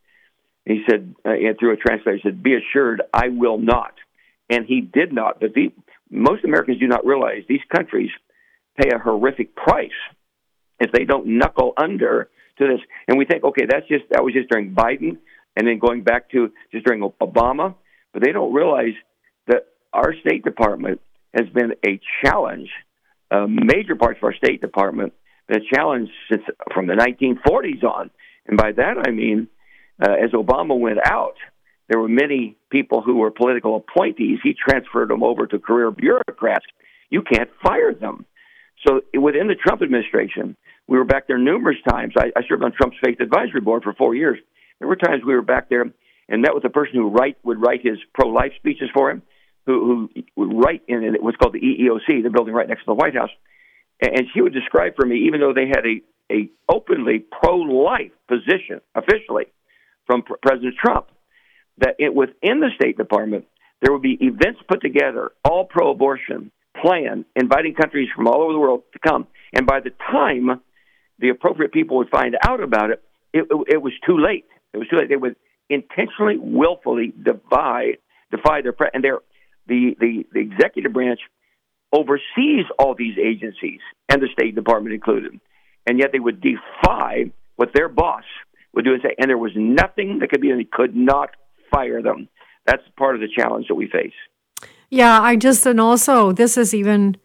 He 0.64 0.82
said, 0.88 1.14
uh, 1.24 1.30
and 1.30 1.58
through 1.58 1.72
a 1.72 1.76
translator, 1.76 2.16
he 2.16 2.22
said, 2.22 2.42
be 2.42 2.54
assured, 2.54 3.02
I 3.12 3.28
will 3.28 3.58
not. 3.58 3.94
And 4.48 4.64
he 4.66 4.80
did 4.80 5.12
not. 5.12 5.40
But 5.40 5.54
the, 5.54 5.72
most 6.10 6.44
Americans 6.44 6.78
do 6.78 6.86
not 6.86 7.06
realize 7.06 7.42
these 7.48 7.60
countries 7.74 8.10
pay 8.80 8.90
a 8.90 8.98
horrific 8.98 9.56
price 9.56 9.90
if 10.78 10.92
they 10.92 11.04
don't 11.04 11.38
knuckle 11.38 11.72
under 11.76 12.28
to 12.58 12.66
this. 12.66 12.80
And 13.08 13.18
we 13.18 13.24
think, 13.24 13.44
okay, 13.44 13.66
that's 13.68 13.86
just 13.88 14.04
that 14.10 14.22
was 14.22 14.34
just 14.34 14.48
during 14.48 14.74
Biden, 14.74 15.18
and 15.56 15.66
then 15.66 15.78
going 15.78 16.02
back 16.02 16.30
to 16.30 16.50
just 16.72 16.84
during 16.84 17.02
Obama. 17.20 17.74
But 18.12 18.22
they 18.22 18.32
don't 18.32 18.52
realize 18.52 18.94
that 19.46 19.66
our 19.92 20.14
State 20.26 20.44
Department 20.44 21.00
has 21.34 21.48
been 21.50 21.72
a 21.86 22.00
challenge 22.24 22.70
uh, 23.30 23.46
major 23.48 23.96
parts 23.96 24.18
of 24.18 24.24
our 24.24 24.34
State 24.34 24.60
Department 24.60 25.12
been 25.48 25.62
a 25.62 25.74
challenge 25.74 26.08
since 26.30 26.42
from 26.74 26.86
the 26.86 26.94
1940s 26.94 27.84
on. 27.84 28.10
And 28.46 28.56
by 28.56 28.72
that 28.72 29.04
I 29.06 29.10
mean, 29.10 29.48
uh, 30.02 30.12
as 30.12 30.30
Obama 30.32 30.78
went 30.78 30.98
out, 31.04 31.34
there 31.88 32.00
were 32.00 32.08
many 32.08 32.56
people 32.70 33.00
who 33.00 33.16
were 33.16 33.30
political 33.30 33.76
appointees. 33.76 34.40
He 34.42 34.54
transferred 34.54 35.08
them 35.08 35.22
over 35.22 35.46
to 35.46 35.58
career 35.58 35.90
bureaucrats. 35.90 36.66
You 37.10 37.22
can't 37.22 37.50
fire 37.62 37.94
them. 37.94 38.26
So 38.86 39.02
within 39.18 39.46
the 39.46 39.54
Trump 39.54 39.82
administration, 39.82 40.56
we 40.88 40.98
were 40.98 41.04
back 41.04 41.26
there 41.26 41.38
numerous 41.38 41.78
times. 41.88 42.14
I, 42.16 42.26
I 42.36 42.42
served 42.48 42.62
on 42.62 42.72
Trump's 42.72 42.96
Faith 43.04 43.20
Advisory 43.20 43.60
Board 43.60 43.82
for 43.82 43.92
four 43.94 44.14
years. 44.14 44.38
There 44.78 44.88
were 44.88 44.96
times 44.96 45.22
we 45.26 45.34
were 45.34 45.42
back 45.42 45.68
there 45.68 45.84
and 46.28 46.42
met 46.42 46.54
with 46.54 46.64
a 46.64 46.70
person 46.70 46.94
who 46.94 47.08
write 47.08 47.36
would 47.44 47.60
write 47.60 47.80
his 47.82 47.98
pro-life 48.14 48.52
speeches 48.58 48.88
for 48.94 49.10
him 49.10 49.22
who, 49.66 50.08
who 50.14 50.22
would 50.36 50.64
write 50.64 50.82
in 50.88 51.16
what's 51.20 51.36
called 51.36 51.54
the 51.54 51.60
EEOB, 51.60 52.22
the 52.22 52.30
building 52.30 52.54
right 52.54 52.68
next 52.68 52.82
to 52.82 52.86
the 52.86 52.94
White 52.94 53.14
House, 53.14 53.30
and 54.00 54.26
she 54.32 54.40
would 54.40 54.52
describe 54.52 54.94
for 54.96 55.04
me, 55.04 55.26
even 55.26 55.40
though 55.40 55.52
they 55.52 55.66
had 55.66 55.84
a 55.86 56.02
a 56.28 56.50
openly 56.68 57.20
pro-life 57.20 58.10
position 58.26 58.80
officially 58.96 59.44
from 60.06 60.24
President 60.42 60.74
Trump, 60.76 61.06
that 61.78 61.94
it, 62.00 62.12
within 62.12 62.58
the 62.58 62.70
State 62.74 62.96
Department 62.96 63.44
there 63.80 63.92
would 63.92 64.02
be 64.02 64.18
events 64.20 64.60
put 64.68 64.80
together, 64.80 65.30
all 65.44 65.66
pro-abortion, 65.66 66.50
plan, 66.82 67.24
inviting 67.36 67.74
countries 67.74 68.08
from 68.14 68.26
all 68.26 68.42
over 68.42 68.52
the 68.52 68.58
world 68.58 68.82
to 68.92 68.98
come. 68.98 69.26
And 69.52 69.66
by 69.66 69.80
the 69.80 69.90
time 70.10 70.60
the 71.18 71.30
appropriate 71.30 71.72
people 71.72 71.98
would 71.98 72.10
find 72.10 72.36
out 72.46 72.62
about 72.62 72.90
it, 72.90 73.02
it, 73.32 73.46
it, 73.68 73.82
was 73.82 73.92
too 74.06 74.18
late. 74.18 74.46
It 74.72 74.78
was 74.78 74.88
too 74.88 74.96
late. 74.96 75.08
They 75.08 75.16
would 75.16 75.36
intentionally, 75.68 76.36
willfully 76.38 77.12
defy 77.22 77.96
defy 78.30 78.60
their 78.62 78.72
pre- 78.72 78.90
and 78.92 79.04
their 79.04 79.18
the, 79.66 79.96
the 80.00 80.24
the 80.32 80.40
executive 80.40 80.92
branch 80.92 81.20
oversees 81.92 82.64
all 82.78 82.94
these 82.94 83.16
agencies 83.18 83.80
and 84.08 84.20
the 84.20 84.28
State 84.32 84.54
Department 84.54 84.94
included, 84.94 85.40
and 85.86 85.98
yet 85.98 86.10
they 86.12 86.18
would 86.18 86.40
defy 86.40 87.30
what 87.56 87.70
their 87.74 87.88
boss 87.88 88.24
would 88.74 88.84
do 88.84 88.92
and 88.92 89.02
say, 89.02 89.14
and 89.18 89.30
there 89.30 89.38
was 89.38 89.52
nothing 89.56 90.18
that 90.20 90.30
could 90.30 90.40
be, 90.40 90.50
and 90.50 90.60
they 90.60 90.68
could 90.70 90.94
not 90.94 91.30
fire 91.72 92.02
them. 92.02 92.28
That's 92.66 92.82
part 92.98 93.14
of 93.14 93.20
the 93.20 93.28
challenge 93.28 93.68
that 93.68 93.74
we 93.74 93.88
face. 93.88 94.12
Yeah, 94.90 95.20
I 95.20 95.36
just, 95.36 95.66
and 95.66 95.80
also, 95.80 96.32
this 96.32 96.56
is 96.56 96.74
even 96.74 97.16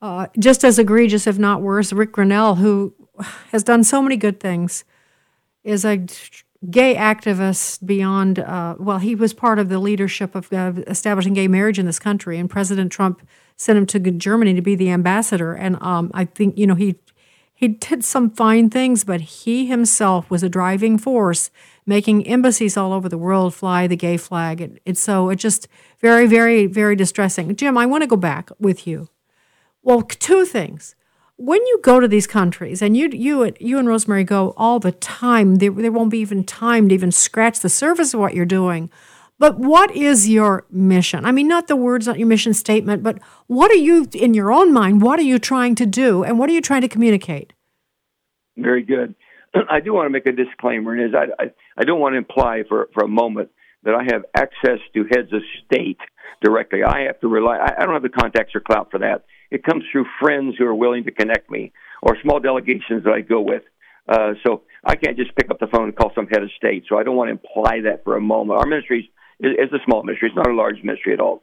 uh, 0.00 0.26
just 0.38 0.64
as 0.64 0.78
egregious, 0.78 1.26
if 1.26 1.38
not 1.38 1.62
worse. 1.62 1.92
Ric 1.92 2.12
Grenell, 2.12 2.58
who 2.58 2.94
has 3.50 3.62
done 3.62 3.84
so 3.84 4.00
many 4.02 4.16
good 4.16 4.40
things, 4.40 4.84
is 5.64 5.84
a 5.84 6.06
gay 6.70 6.94
activist 6.96 7.84
beyond, 7.86 8.38
uh, 8.38 8.74
well, 8.78 8.98
he 8.98 9.14
was 9.14 9.32
part 9.32 9.58
of 9.58 9.68
the 9.68 9.78
leadership 9.78 10.34
of 10.34 10.52
uh, 10.52 10.72
establishing 10.86 11.34
gay 11.34 11.48
marriage 11.48 11.78
in 11.78 11.86
this 11.86 11.98
country, 11.98 12.38
and 12.38 12.50
President 12.50 12.90
Trump 12.90 13.26
sent 13.56 13.78
him 13.78 13.86
to 13.86 13.98
Germany 13.98 14.54
to 14.54 14.62
be 14.62 14.74
the 14.74 14.90
ambassador. 14.90 15.52
And 15.52 15.80
um, 15.82 16.10
I 16.14 16.24
think, 16.24 16.58
you 16.58 16.66
know, 16.66 16.74
he 16.74 16.96
he 17.54 17.66
did 17.66 18.04
some 18.04 18.30
fine 18.30 18.70
things, 18.70 19.02
but 19.02 19.20
he 19.20 19.66
himself 19.66 20.30
was 20.30 20.44
a 20.44 20.48
driving 20.48 20.96
force, 20.96 21.50
making 21.84 22.24
embassies 22.24 22.76
all 22.76 22.92
over 22.92 23.08
the 23.08 23.18
world 23.18 23.52
fly 23.52 23.88
the 23.88 23.96
gay 23.96 24.16
flag. 24.16 24.80
It's 24.84 25.00
so 25.00 25.28
it's 25.28 25.42
just 25.42 25.66
very, 26.00 26.28
very, 26.28 26.66
very 26.66 26.94
distressing. 26.94 27.56
Jim, 27.56 27.76
I 27.76 27.84
want 27.84 28.02
to 28.02 28.06
go 28.06 28.16
back 28.16 28.50
with 28.60 28.86
you. 28.86 29.08
Well, 29.82 30.02
two 30.02 30.44
things. 30.44 30.94
When 31.36 31.64
you 31.66 31.80
go 31.82 32.00
to 32.00 32.08
these 32.08 32.26
countries, 32.26 32.82
and 32.82 32.96
you 32.96 33.08
you 33.12 33.52
you 33.60 33.78
and 33.78 33.86
Rosemary 33.86 34.24
go 34.24 34.54
all 34.56 34.80
the 34.80 34.90
time, 34.92 35.56
there, 35.56 35.70
there 35.70 35.92
won't 35.92 36.10
be 36.10 36.18
even 36.18 36.42
time 36.42 36.88
to 36.88 36.94
even 36.94 37.12
scratch 37.12 37.60
the 37.60 37.68
surface 37.68 38.12
of 38.12 38.20
what 38.20 38.34
you're 38.34 38.44
doing. 38.44 38.90
But 39.38 39.58
what 39.58 39.94
is 39.94 40.28
your 40.28 40.66
mission? 40.68 41.24
I 41.24 41.30
mean, 41.30 41.46
not 41.46 41.68
the 41.68 41.76
words, 41.76 42.08
not 42.08 42.18
your 42.18 42.26
mission 42.26 42.54
statement, 42.54 43.04
but 43.04 43.18
what 43.46 43.70
are 43.70 43.76
you, 43.76 44.08
in 44.12 44.34
your 44.34 44.52
own 44.52 44.72
mind, 44.72 45.00
what 45.00 45.20
are 45.20 45.22
you 45.22 45.38
trying 45.38 45.76
to 45.76 45.86
do 45.86 46.24
and 46.24 46.38
what 46.38 46.50
are 46.50 46.52
you 46.52 46.60
trying 46.60 46.80
to 46.80 46.88
communicate? 46.88 47.52
Very 48.56 48.82
good. 48.82 49.14
I 49.70 49.78
do 49.78 49.94
want 49.94 50.06
to 50.06 50.10
make 50.10 50.26
a 50.26 50.32
disclaimer, 50.32 50.92
and 50.92 51.08
is 51.08 51.14
I, 51.14 51.42
I, 51.42 51.50
I 51.76 51.84
don't 51.84 52.00
want 52.00 52.14
to 52.14 52.18
imply 52.18 52.64
for, 52.68 52.88
for 52.92 53.04
a 53.04 53.08
moment 53.08 53.50
that 53.84 53.94
I 53.94 54.02
have 54.12 54.24
access 54.36 54.80
to 54.94 55.04
heads 55.04 55.32
of 55.32 55.42
state 55.64 56.00
directly. 56.42 56.82
I 56.82 57.02
have 57.02 57.20
to 57.20 57.28
rely, 57.28 57.58
I, 57.58 57.74
I 57.80 57.84
don't 57.84 57.94
have 57.94 58.02
the 58.02 58.08
contacts 58.08 58.56
or 58.56 58.60
clout 58.60 58.90
for 58.90 58.98
that. 58.98 59.24
It 59.50 59.64
comes 59.64 59.84
through 59.90 60.06
friends 60.20 60.56
who 60.58 60.66
are 60.66 60.74
willing 60.74 61.04
to 61.04 61.10
connect 61.10 61.50
me 61.50 61.72
or 62.02 62.16
small 62.22 62.40
delegations 62.40 63.04
that 63.04 63.12
I 63.12 63.20
go 63.20 63.40
with. 63.40 63.62
Uh, 64.08 64.32
so 64.46 64.62
I 64.84 64.96
can't 64.96 65.16
just 65.16 65.34
pick 65.36 65.50
up 65.50 65.58
the 65.58 65.66
phone 65.66 65.84
and 65.84 65.96
call 65.96 66.12
some 66.14 66.26
head 66.26 66.42
of 66.42 66.50
state. 66.56 66.84
So 66.88 66.98
I 66.98 67.02
don't 67.02 67.16
want 67.16 67.28
to 67.28 67.32
imply 67.32 67.80
that 67.84 68.04
for 68.04 68.16
a 68.16 68.20
moment. 68.20 68.60
Our 68.60 68.66
ministry 68.66 69.10
is, 69.40 69.52
is 69.52 69.72
a 69.72 69.84
small 69.84 70.02
ministry; 70.02 70.28
it's 70.28 70.36
not 70.36 70.48
a 70.48 70.54
large 70.54 70.82
ministry 70.82 71.12
at 71.12 71.20
all. 71.20 71.42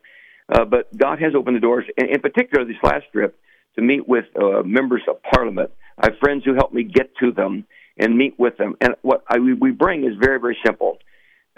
Uh, 0.51 0.65
but 0.65 0.95
God 0.95 1.19
has 1.19 1.33
opened 1.35 1.55
the 1.55 1.59
doors, 1.59 1.85
in, 1.97 2.09
in 2.09 2.21
particular, 2.21 2.65
this 2.65 2.77
last 2.83 3.05
trip 3.11 3.37
to 3.75 3.81
meet 3.81 4.07
with 4.07 4.25
uh, 4.35 4.63
members 4.63 5.01
of 5.09 5.17
Parliament. 5.33 5.71
I 5.97 6.07
have 6.07 6.19
friends 6.19 6.43
who 6.43 6.53
help 6.53 6.73
me 6.73 6.83
get 6.83 7.15
to 7.17 7.31
them 7.31 7.65
and 7.97 8.17
meet 8.17 8.37
with 8.37 8.57
them. 8.57 8.75
And 8.81 8.95
what 9.01 9.23
I, 9.29 9.39
we 9.39 9.71
bring 9.71 10.03
is 10.03 10.13
very, 10.19 10.39
very 10.39 10.57
simple. 10.65 10.97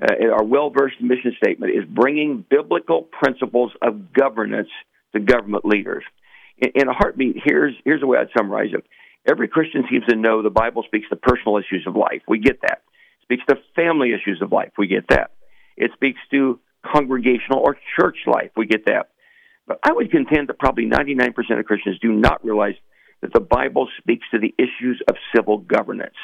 Uh, 0.02 0.28
our 0.32 0.44
well 0.44 0.70
versed 0.70 1.02
mission 1.02 1.34
statement 1.42 1.74
is 1.74 1.84
bringing 1.90 2.46
biblical 2.50 3.02
principles 3.02 3.72
of 3.82 4.14
governance 4.14 4.70
to 5.14 5.20
government 5.20 5.66
leaders. 5.66 6.04
In, 6.58 6.72
in 6.76 6.88
a 6.88 6.93
heartbeat, 6.93 7.38
here's, 7.43 7.74
here's 7.86 8.02
the 8.02 8.08
way 8.08 8.17
I'd 8.17 8.30
summarize 8.38 8.70
it. 8.74 8.86
Every 9.30 9.48
Christian 9.48 9.84
seems 9.89 10.06
to 10.06 10.15
know 10.15 10.41
the 10.41 10.50
Bible 10.50 10.84
speaks 10.84 11.10
to 11.10 11.15
personal 11.15 11.58
issues 11.58 11.86
of 11.86 11.96
life. 11.96 12.22
We 12.28 12.39
get 12.39 12.62
that. 12.62 12.84
It 13.20 13.24
speaks 13.24 13.43
to 13.50 13.56
family 13.76 14.13
issues 14.13 14.41
of 14.41 14.52
life. 14.52 14.72
We 14.78 14.88
get 14.88 15.08
that. 15.10 15.32
It 15.76 15.91
speaks 15.93 16.20
to 16.32 16.60
congregational 16.86 17.60
or 17.60 17.78
church 18.00 18.17
life. 18.26 18.52
We 18.56 18.65
get 18.65 18.86
that. 18.86 19.10
But 19.67 19.80
I 19.84 19.91
would 19.91 20.10
contend 20.12 20.48
that 20.48 20.60
probably 20.60 20.86
99% 20.86 21.34
of 21.60 21.65
Christians 21.65 22.00
do 22.00 22.13
not 22.13 22.43
realize 22.43 22.76
that 23.22 23.34
the 23.34 23.41
Bible 23.41 23.89
speaks 23.98 24.26
to 24.32 24.39
the 24.39 24.56
issues 24.58 25.02
of 25.10 25.15
civil 25.36 25.58
governance. 25.58 26.15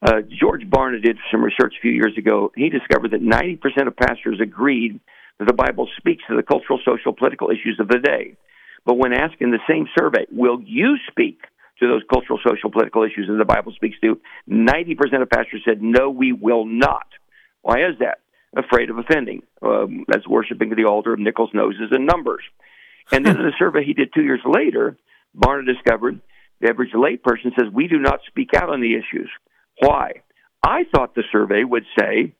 Uh, 0.00 0.20
George 0.40 0.62
Barna 0.62 1.02
did 1.02 1.18
some 1.30 1.42
research 1.42 1.74
a 1.78 1.80
few 1.80 1.92
years 1.92 2.16
ago. 2.16 2.52
He 2.56 2.68
discovered 2.68 3.12
that 3.12 3.22
90% 3.22 3.86
of 3.86 3.96
pastors 3.96 4.40
agreed 4.40 5.00
that 5.38 5.46
the 5.46 5.54
Bible 5.54 5.88
speaks 5.98 6.22
to 6.28 6.36
the 6.36 6.42
cultural, 6.42 6.78
social, 6.84 7.12
political 7.12 7.50
issues 7.50 7.78
of 7.80 7.88
the 7.88 7.98
day. 7.98 8.36
But 8.84 8.94
when 8.94 9.12
asked 9.12 9.40
in 9.40 9.50
the 9.50 9.60
same 9.68 9.86
survey, 9.98 10.26
will 10.30 10.60
you 10.62 10.96
speak 11.10 11.40
to 11.80 11.88
those 11.88 12.02
cultural, 12.12 12.38
social, 12.46 12.70
political 12.70 13.02
issues 13.02 13.26
that 13.28 13.36
the 13.38 13.44
Bible 13.44 13.72
speaks 13.72 13.96
to? 14.02 14.20
90% 14.48 15.22
of 15.22 15.30
pastors 15.30 15.62
said, 15.64 15.82
no, 15.82 16.10
we 16.10 16.32
will 16.32 16.66
not. 16.66 17.06
Why 17.62 17.88
is 17.88 17.98
that? 18.00 18.18
Afraid 18.56 18.90
of 18.90 18.98
offending. 18.98 19.42
Um, 19.62 20.04
that's 20.06 20.28
worshiping 20.28 20.70
the 20.76 20.84
altar 20.84 21.14
of 21.14 21.18
nickels, 21.18 21.50
noses, 21.54 21.88
and 21.90 22.06
numbers. 22.06 22.42
And 23.10 23.24
then 23.24 23.36
in 23.36 23.42
the 23.42 23.52
survey 23.58 23.84
he 23.84 23.94
did 23.94 24.12
two 24.14 24.22
years 24.22 24.42
later, 24.44 24.96
Barna 25.36 25.66
discovered 25.66 26.20
the 26.60 26.68
average 26.68 26.92
layperson 26.92 27.54
says 27.58 27.72
we 27.72 27.88
do 27.88 27.98
not 27.98 28.20
speak 28.28 28.50
out 28.54 28.70
on 28.70 28.80
the 28.80 28.94
issues. 28.94 29.30
Why? 29.80 30.12
I 30.62 30.84
thought 30.84 31.14
the 31.14 31.24
survey 31.32 31.64
would 31.64 31.84
say 31.98 32.32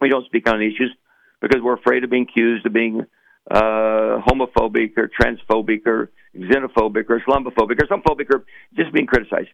we 0.00 0.08
don't 0.08 0.26
speak 0.26 0.48
on 0.48 0.60
issues 0.60 0.94
because 1.40 1.60
we're 1.62 1.76
afraid 1.76 2.04
of 2.04 2.10
being 2.10 2.26
accused 2.30 2.66
of 2.66 2.72
being 2.72 3.06
uh, 3.50 4.20
homophobic 4.26 4.96
or 4.96 5.08
transphobic 5.08 5.86
or 5.86 6.10
xenophobic 6.36 7.10
or 7.10 7.20
Islamophobic 7.20 7.82
or 7.82 7.86
some 7.88 8.02
phobic 8.02 8.32
or 8.32 8.44
just 8.76 8.92
being 8.92 9.06
criticized. 9.06 9.50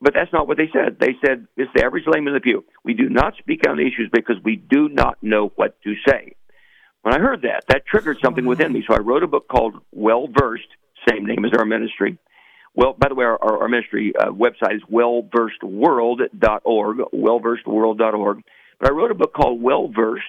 But 0.00 0.14
that's 0.14 0.32
not 0.32 0.46
what 0.46 0.56
they 0.56 0.70
said. 0.72 0.98
They 1.00 1.16
said 1.24 1.48
it's 1.56 1.70
the 1.74 1.84
average 1.84 2.04
layman 2.06 2.28
in 2.28 2.34
the 2.34 2.40
pew. 2.40 2.64
We 2.84 2.94
do 2.94 3.08
not 3.08 3.34
speak 3.38 3.68
on 3.68 3.80
issues 3.80 4.10
because 4.12 4.36
we 4.44 4.56
do 4.56 4.88
not 4.88 5.18
know 5.22 5.52
what 5.56 5.80
to 5.82 5.94
say. 6.08 6.34
When 7.02 7.14
I 7.14 7.18
heard 7.18 7.42
that, 7.42 7.64
that 7.68 7.86
triggered 7.86 8.18
something 8.22 8.46
within 8.46 8.72
me. 8.72 8.84
So 8.88 8.94
I 8.94 9.00
wrote 9.00 9.22
a 9.22 9.26
book 9.26 9.48
called 9.48 9.74
Well 9.92 10.28
Versed 10.28 10.68
same 11.08 11.26
name 11.26 11.44
as 11.44 11.52
our 11.56 11.64
ministry. 11.64 12.18
Well, 12.74 12.94
by 12.96 13.08
the 13.08 13.14
way, 13.14 13.24
our, 13.24 13.42
our 13.42 13.68
ministry 13.68 14.12
uh, 14.18 14.26
website 14.26 14.76
is 14.76 14.82
wellversedworld.org, 14.90 16.98
wellversedworld.org. 17.14 18.42
But 18.80 18.88
I 18.88 18.92
wrote 18.92 19.10
a 19.10 19.14
book 19.14 19.34
called 19.34 19.60
Well 19.60 19.88
Versed, 19.88 20.24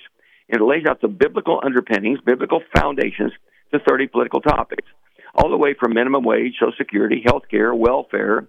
it 0.50 0.62
lays 0.62 0.86
out 0.90 1.02
the 1.02 1.08
biblical 1.08 1.60
underpinnings, 1.64 2.20
biblical 2.26 2.62
foundations 2.76 3.32
to 3.72 3.80
30 3.88 4.08
political 4.08 4.42
topics, 4.42 4.88
all 5.36 5.50
the 5.50 5.58
way 5.58 5.76
from 5.80 5.94
minimum 5.94 6.24
wage, 6.24 6.56
Social 6.60 6.74
Security, 6.78 7.24
health 7.26 7.44
care, 7.50 7.74
welfare, 7.74 8.48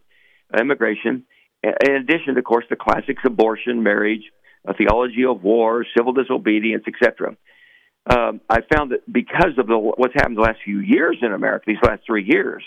immigration, 0.59 1.25
in 1.63 1.95
addition, 1.95 2.37
of 2.39 2.45
course, 2.45 2.65
the 2.71 2.77
classics 2.77 3.23
abortion, 3.25 3.83
marriage, 3.83 4.23
a 4.67 4.75
theology 4.75 5.25
of 5.29 5.43
war, 5.43 5.85
civil 5.95 6.13
disobedience, 6.13 6.85
etc 6.87 7.37
um, 8.07 8.41
I 8.49 8.61
found 8.75 8.93
that 8.93 9.11
because 9.11 9.59
of 9.59 9.67
the, 9.67 9.77
what's 9.77 10.15
happened 10.15 10.37
the 10.37 10.43
last 10.43 10.59
few 10.65 10.81
years 10.81 11.19
in 11.23 11.33
America, 11.33 11.65
these 11.67 11.77
last 11.83 12.03
three 12.07 12.25
years, 12.25 12.63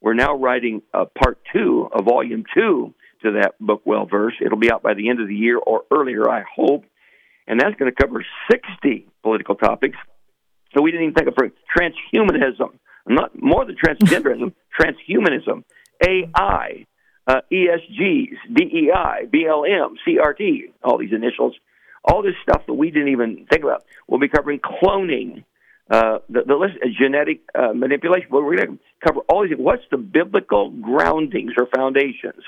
we're 0.00 0.14
now 0.14 0.36
writing 0.36 0.82
a 0.94 1.06
part 1.06 1.38
two, 1.52 1.88
a 1.92 2.02
volume 2.02 2.44
two 2.54 2.94
to 3.22 3.32
that 3.32 3.54
book, 3.58 3.82
Well 3.84 4.06
Verse. 4.06 4.34
It'll 4.40 4.58
be 4.58 4.70
out 4.70 4.82
by 4.82 4.94
the 4.94 5.08
end 5.08 5.20
of 5.20 5.26
the 5.26 5.34
year 5.34 5.58
or 5.58 5.82
earlier, 5.90 6.30
I 6.30 6.44
hope. 6.54 6.84
And 7.48 7.58
that's 7.58 7.74
going 7.76 7.90
to 7.90 7.96
cover 7.96 8.24
60 8.50 9.08
political 9.22 9.56
topics. 9.56 9.96
So 10.74 10.82
we 10.82 10.92
didn't 10.92 11.08
even 11.08 11.14
think 11.14 11.28
of 11.28 11.34
transhumanism, 11.34 12.78
not 13.08 13.30
more 13.40 13.64
than 13.64 13.76
transgenderism, 13.76 14.54
transhumanism, 14.80 15.64
AI, 16.06 16.86
uh, 17.26 17.40
ESGs, 17.50 18.36
DEI, 18.54 19.26
BLM, 19.32 19.94
CRT, 20.06 20.72
all 20.84 20.98
these 20.98 21.12
initials 21.12 21.54
all 22.08 22.22
this 22.22 22.34
stuff 22.42 22.62
that 22.66 22.74
we 22.74 22.90
didn't 22.90 23.08
even 23.08 23.46
think 23.50 23.62
about. 23.62 23.84
We'll 24.06 24.20
be 24.20 24.28
covering 24.28 24.60
cloning, 24.60 25.44
uh, 25.90 26.18
the, 26.28 26.42
the 26.46 26.54
list, 26.54 26.74
uh, 26.82 26.88
genetic 26.98 27.40
uh, 27.54 27.72
manipulation. 27.74 28.28
We're 28.30 28.56
going 28.56 28.78
to 28.78 29.06
cover 29.06 29.20
all 29.28 29.46
these. 29.46 29.56
What's 29.56 29.82
the 29.90 29.98
biblical 29.98 30.70
groundings 30.70 31.52
or 31.58 31.66
foundations 31.74 32.42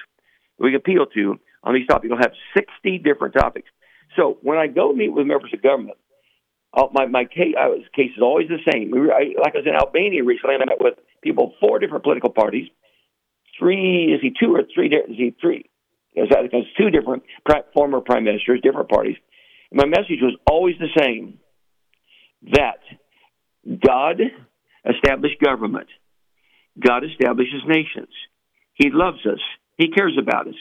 we 0.58 0.74
appeal 0.74 1.06
to 1.14 1.38
on 1.62 1.74
these 1.74 1.86
topics? 1.86 2.10
We'll 2.10 2.20
have 2.20 2.32
60 2.56 2.98
different 2.98 3.34
topics. 3.34 3.68
So 4.16 4.38
when 4.42 4.58
I 4.58 4.66
go 4.66 4.92
meet 4.92 5.10
with 5.10 5.26
members 5.26 5.52
of 5.54 5.62
government, 5.62 5.98
I'll, 6.72 6.90
my 6.92 7.06
my 7.06 7.24
case, 7.24 7.54
uh, 7.58 7.68
case 7.94 8.12
is 8.16 8.22
always 8.22 8.48
the 8.48 8.58
same. 8.72 8.90
We 8.90 9.00
were, 9.00 9.12
I, 9.12 9.34
like 9.38 9.54
I 9.54 9.58
was 9.58 9.66
in 9.66 9.74
Albania 9.74 10.24
recently, 10.24 10.54
and 10.54 10.62
I 10.62 10.66
met 10.66 10.80
with 10.80 10.94
people 11.22 11.54
four 11.60 11.78
different 11.78 12.04
political 12.04 12.30
parties. 12.30 12.68
Three 13.58 14.12
is 14.14 14.20
he 14.22 14.30
two 14.38 14.54
or 14.54 14.62
three? 14.74 14.88
Is 14.88 15.16
he 15.16 15.34
three? 15.40 15.68
It's 16.14 16.68
two 16.76 16.90
different 16.90 17.22
former 17.74 18.00
prime 18.00 18.24
ministers, 18.24 18.60
different 18.62 18.88
parties. 18.88 19.16
And 19.70 19.78
My 19.78 19.86
message 19.86 20.20
was 20.20 20.36
always 20.50 20.76
the 20.78 20.88
same 20.98 21.38
that 22.52 22.80
God 23.84 24.20
established 24.88 25.40
government, 25.40 25.88
God 26.78 27.04
establishes 27.04 27.62
nations. 27.66 28.08
He 28.74 28.90
loves 28.90 29.24
us, 29.26 29.40
He 29.76 29.90
cares 29.90 30.16
about 30.20 30.48
us. 30.48 30.54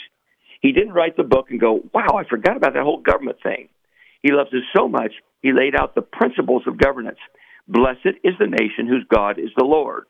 He 0.60 0.72
didn't 0.72 0.94
write 0.94 1.16
the 1.16 1.24
book 1.24 1.48
and 1.50 1.60
go, 1.60 1.82
wow, 1.94 2.18
I 2.18 2.24
forgot 2.30 2.58
about 2.58 2.74
that 2.74 2.84
whole 2.84 3.02
government 3.02 3.38
thing. 3.42 3.70
He 4.22 4.32
loves 4.32 4.54
us 4.54 4.64
so 4.76 4.88
much, 4.88 5.14
he 5.42 5.54
laid 5.54 5.76
out 5.76 5.96
the 5.96 6.02
principles 6.02 6.64
of 6.68 6.78
governance. 6.78 7.20
Blessed 7.68 8.18
is 8.24 8.34
the 8.40 8.48
nation 8.48 8.88
whose 8.88 9.06
God 9.14 9.40
is 9.40 9.52
the 9.56 9.64
Lord. 9.64 10.06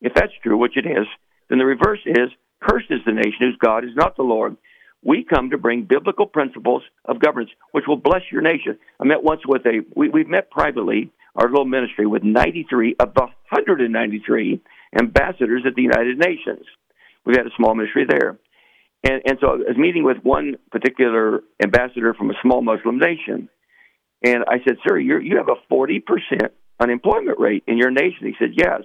If 0.00 0.14
that's 0.14 0.32
true, 0.42 0.56
which 0.56 0.76
it 0.76 0.86
is, 0.86 1.06
then 1.48 1.58
the 1.58 1.66
reverse 1.66 2.00
is 2.06 2.30
cursed 2.60 2.90
is 2.90 3.00
the 3.04 3.12
nation 3.12 3.38
whose 3.40 3.58
God 3.58 3.84
is 3.84 3.94
not 3.94 4.16
the 4.16 4.22
Lord. 4.22 4.56
We 5.04 5.24
come 5.24 5.50
to 5.50 5.58
bring 5.58 5.84
biblical 5.84 6.26
principles 6.26 6.82
of 7.04 7.20
governance, 7.20 7.50
which 7.72 7.84
will 7.86 7.96
bless 7.96 8.22
your 8.30 8.42
nation. 8.42 8.78
I 9.00 9.04
met 9.04 9.22
once 9.22 9.42
with 9.46 9.66
a, 9.66 9.80
we, 9.96 10.08
we've 10.08 10.28
met 10.28 10.50
privately, 10.50 11.10
our 11.34 11.48
little 11.48 11.64
ministry, 11.64 12.06
with 12.06 12.22
93 12.22 12.96
of 13.00 13.14
the 13.14 13.22
193 13.22 14.60
ambassadors 14.98 15.64
at 15.66 15.74
the 15.74 15.82
United 15.82 16.18
Nations. 16.18 16.64
We've 17.24 17.36
had 17.36 17.46
a 17.46 17.56
small 17.56 17.74
ministry 17.74 18.06
there. 18.08 18.38
And, 19.04 19.22
and 19.26 19.38
so 19.40 19.48
I 19.48 19.54
was 19.56 19.76
meeting 19.76 20.04
with 20.04 20.18
one 20.22 20.56
particular 20.70 21.40
ambassador 21.62 22.14
from 22.14 22.30
a 22.30 22.34
small 22.42 22.62
Muslim 22.62 22.98
nation. 22.98 23.48
And 24.24 24.44
I 24.46 24.58
said, 24.64 24.76
Sir, 24.86 24.98
you 24.98 25.18
you 25.18 25.38
have 25.38 25.48
a 25.48 25.72
40% 25.72 26.02
unemployment 26.80 27.38
rate 27.40 27.64
in 27.66 27.78
your 27.78 27.90
nation. 27.90 28.26
He 28.26 28.34
said, 28.38 28.50
Yes. 28.56 28.82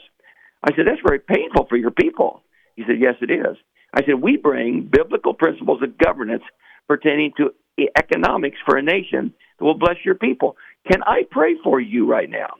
I 0.63 0.75
said, 0.75 0.85
That's 0.87 1.01
very 1.05 1.19
painful 1.19 1.67
for 1.69 1.77
your 1.77 1.91
people. 1.91 2.41
He 2.75 2.83
said, 2.83 2.99
Yes, 2.99 3.15
it 3.21 3.31
is. 3.31 3.57
I 3.93 4.01
said, 4.05 4.21
We 4.21 4.37
bring 4.37 4.89
biblical 4.91 5.33
principles 5.33 5.81
of 5.83 5.97
governance 5.97 6.43
pertaining 6.87 7.33
to 7.37 7.51
economics 7.95 8.57
for 8.65 8.77
a 8.77 8.81
nation 8.81 9.33
that 9.59 9.65
will 9.65 9.77
bless 9.77 9.97
your 10.03 10.15
people. 10.15 10.55
Can 10.91 11.03
I 11.03 11.21
pray 11.29 11.55
for 11.63 11.79
you 11.79 12.09
right 12.09 12.29
now? 12.29 12.55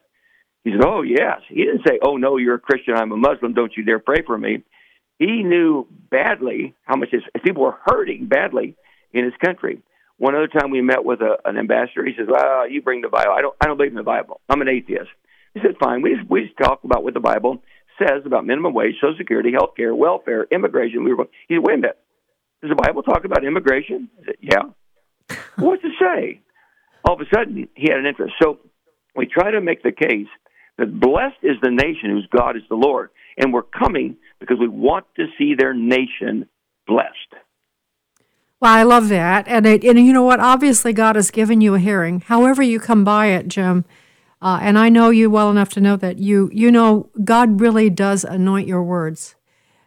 He 0.63 0.72
said, 0.72 0.86
Oh, 0.86 1.02
yes. 1.02 1.41
He 1.50 1.63
didn't 1.63 1.88
say, 1.88 1.98
Oh, 2.04 2.17
no, 2.17 2.38
you're 2.38 2.56
a 2.56 2.60
Christian, 2.60 2.93
I'm 2.96 3.12
a 3.12 3.17
Muslim, 3.17 3.54
don't 3.54 3.72
you 3.76 3.84
dare 3.84 4.00
pray 4.00 4.22
for 4.26 4.38
me. 4.38 4.63
He 5.19 5.43
knew 5.43 5.88
badly 6.12 6.75
how 6.84 6.95
much 6.95 7.10
his 7.12 7.23
people 7.43 7.63
were 7.63 7.77
hurting 7.86 8.27
badly 8.27 8.75
in 9.13 9.25
his 9.25 9.34
country. 9.43 9.82
One 10.17 10.36
other 10.36 10.47
time 10.47 10.71
we 10.71 10.82
met 10.82 11.06
with 11.06 11.21
a, 11.21 11.38
an 11.45 11.58
ambassador, 11.58 12.06
he 12.06 12.13
says, 12.17 12.27
"Well, 12.30 12.69
you 12.69 12.82
bring 12.82 13.01
the 13.01 13.10
Bible. 13.10 13.32
I 13.32 13.41
don't. 13.41 13.56
I 13.62 13.65
don't 13.65 13.77
believe 13.77 13.91
in 13.91 13.97
the 13.97 14.03
Bible. 14.03 14.41
I'm 14.49 14.62
an 14.62 14.69
atheist." 14.69 15.10
He 15.53 15.60
said, 15.62 15.75
"Fine. 15.80 16.01
We 16.01 16.15
just, 16.15 16.30
we 16.30 16.45
just 16.45 16.58
talk 16.58 16.84
about 16.84 17.03
what 17.03 17.13
the 17.13 17.19
Bible 17.19 17.62
says 17.99 18.23
about 18.25 18.45
minimum 18.45 18.73
wage, 18.73 18.95
Social 19.01 19.17
Security, 19.17 19.51
health 19.51 19.75
care, 19.75 19.93
welfare, 19.93 20.47
immigration." 20.51 21.03
We 21.03 21.13
were. 21.13 21.27
He 21.47 21.56
said, 21.56 21.63
"Wait 21.63 21.75
a 21.75 21.77
minute. 21.77 21.99
Does 22.62 22.71
the 22.71 22.75
Bible 22.75 23.03
talk 23.03 23.25
about 23.25 23.45
immigration?" 23.45 24.10
I 24.21 24.25
said, 24.25 24.36
"Yeah." 24.41 25.36
What's 25.58 25.84
it 25.84 25.91
say? 25.99 26.41
All 27.03 27.15
of 27.15 27.21
a 27.21 27.25
sudden, 27.34 27.67
he 27.75 27.89
had 27.89 27.99
an 27.99 28.06
interest. 28.06 28.34
So 28.41 28.60
we 29.15 29.27
try 29.27 29.51
to 29.51 29.62
make 29.62 29.84
the 29.84 29.91
case 29.91 30.27
that 30.77 30.99
blessed 30.99 31.41
is 31.43 31.58
the 31.62 31.71
nation 31.71 32.10
whose 32.10 32.27
God 32.36 32.56
is 32.56 32.63
the 32.69 32.75
Lord, 32.75 33.10
and 33.38 33.54
we're 33.54 33.63
coming 33.63 34.17
because 34.39 34.58
we 34.60 34.67
want 34.67 35.06
to 35.15 35.28
see 35.38 35.54
their 35.56 35.73
nation 35.73 36.47
blessed. 36.86 37.36
Well, 38.60 38.73
I 38.73 38.84
love 38.84 39.10
that, 39.10 39.47
and 39.47 39.67
it, 39.67 39.84
and 39.84 40.00
you 40.00 40.12
know 40.12 40.23
what? 40.23 40.39
Obviously, 40.39 40.91
God 40.91 41.15
has 41.15 41.30
given 41.30 41.62
you 41.62 41.76
a 41.76 41.80
hearing. 41.80 42.21
However, 42.21 42.63
you 42.63 42.80
come 42.80 43.04
by 43.04 43.28
it, 43.28 43.47
Jim, 43.47 43.86
uh, 44.41 44.60
and 44.62 44.80
I 44.80 44.89
know 44.89 45.12
you 45.12 45.30
well 45.30 45.52
enough 45.52 45.69
to 45.69 45.82
know 45.82 45.95
that 45.97 46.17
you 46.17 46.50
you 46.52 46.71
know 46.71 47.10
God 47.23 47.62
really 47.62 47.91
does 47.91 48.23
anoint 48.23 48.67
your 48.67 48.82
words. 48.82 49.36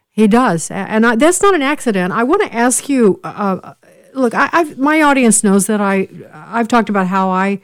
He 0.09 0.25
does, 0.27 0.71
and 0.71 1.05
I, 1.05 1.15
that's 1.17 1.41
not 1.41 1.53
an 1.53 1.61
accident. 1.61 2.13
I 2.13 2.23
want 2.23 2.41
to 2.43 2.53
ask 2.53 2.87
you. 2.87 3.19
Uh, 3.23 3.59
uh 3.61 3.73
look, 4.13 4.33
I, 4.33 4.49
I've, 4.51 4.77
my 4.77 5.01
audience 5.01 5.43
knows 5.43 5.67
that 5.67 5.81
I 5.81 6.07
I've 6.33 6.67
talked 6.67 6.89
about 6.89 7.07
how 7.07 7.29
I 7.29 7.59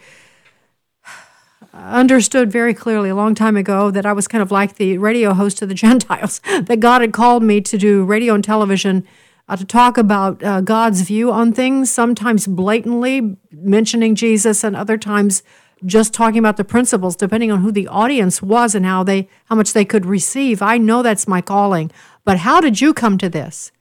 understood 1.77 2.51
very 2.51 2.73
clearly 2.73 3.09
a 3.09 3.15
long 3.15 3.35
time 3.35 3.55
ago 3.55 3.91
that 3.91 4.05
I 4.05 4.13
was 4.13 4.27
kind 4.27 4.41
of 4.41 4.51
like 4.51 4.75
the 4.75 4.97
radio 4.97 5.33
host 5.33 5.61
of 5.61 5.69
the 5.69 5.75
Gentiles, 5.85 6.41
that 6.61 6.79
God 6.79 7.01
had 7.01 7.13
called 7.13 7.43
me 7.43 7.61
to 7.61 7.77
do 7.77 8.03
radio 8.03 8.33
and 8.33 8.43
television 8.43 9.05
uh, 9.49 9.55
to 9.55 9.65
talk 9.65 9.97
about 9.97 10.43
uh, 10.43 10.61
God's 10.61 11.01
view 11.01 11.31
on 11.31 11.53
things, 11.53 11.91
sometimes 11.91 12.47
blatantly 12.47 13.37
mentioning 13.51 14.15
Jesus, 14.15 14.63
and 14.63 14.75
other 14.75 14.97
times 14.97 15.41
just 15.85 16.13
talking 16.13 16.39
about 16.39 16.57
the 16.57 16.65
principles, 16.65 17.15
depending 17.15 17.51
on 17.51 17.61
who 17.61 17.71
the 17.71 17.87
audience 17.87 18.41
was 18.41 18.75
and 18.75 18.85
how 18.85 19.03
they 19.03 19.29
how 19.45 19.55
much 19.55 19.73
they 19.73 19.85
could 19.85 20.05
receive. 20.05 20.61
I 20.61 20.77
know 20.77 21.01
that's 21.01 21.27
my 21.27 21.41
calling, 21.41 21.91
but 22.25 22.39
how 22.39 22.59
did 22.59 22.81
you 22.81 22.93
come 22.93 23.17
to 23.19 23.29
this? 23.29 23.71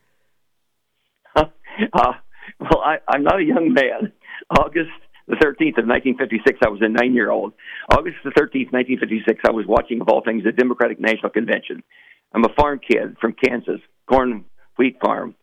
Uh, 1.92 2.14
well, 2.58 2.80
I, 2.82 2.96
I'm 3.08 3.22
not 3.22 3.38
a 3.38 3.44
young 3.44 3.74
man. 3.74 4.10
August 4.58 4.90
the 5.26 5.36
13th 5.36 5.78
of 5.78 5.86
1956, 5.86 6.60
I 6.64 6.68
was 6.68 6.80
a 6.82 6.88
nine 6.88 7.14
year 7.14 7.30
old. 7.30 7.52
August 7.90 8.16
the 8.24 8.30
13th, 8.30 8.72
1956, 8.72 9.40
I 9.46 9.50
was 9.50 9.66
watching, 9.66 10.00
of 10.00 10.08
all 10.08 10.22
things, 10.22 10.44
the 10.44 10.52
Democratic 10.52 11.00
National 11.00 11.30
Convention. 11.30 11.82
I'm 12.32 12.44
a 12.44 12.54
farm 12.58 12.80
kid 12.80 13.16
from 13.20 13.34
Kansas, 13.34 13.80
corn 14.08 14.44
wheat 14.78 14.98
farm 15.02 15.34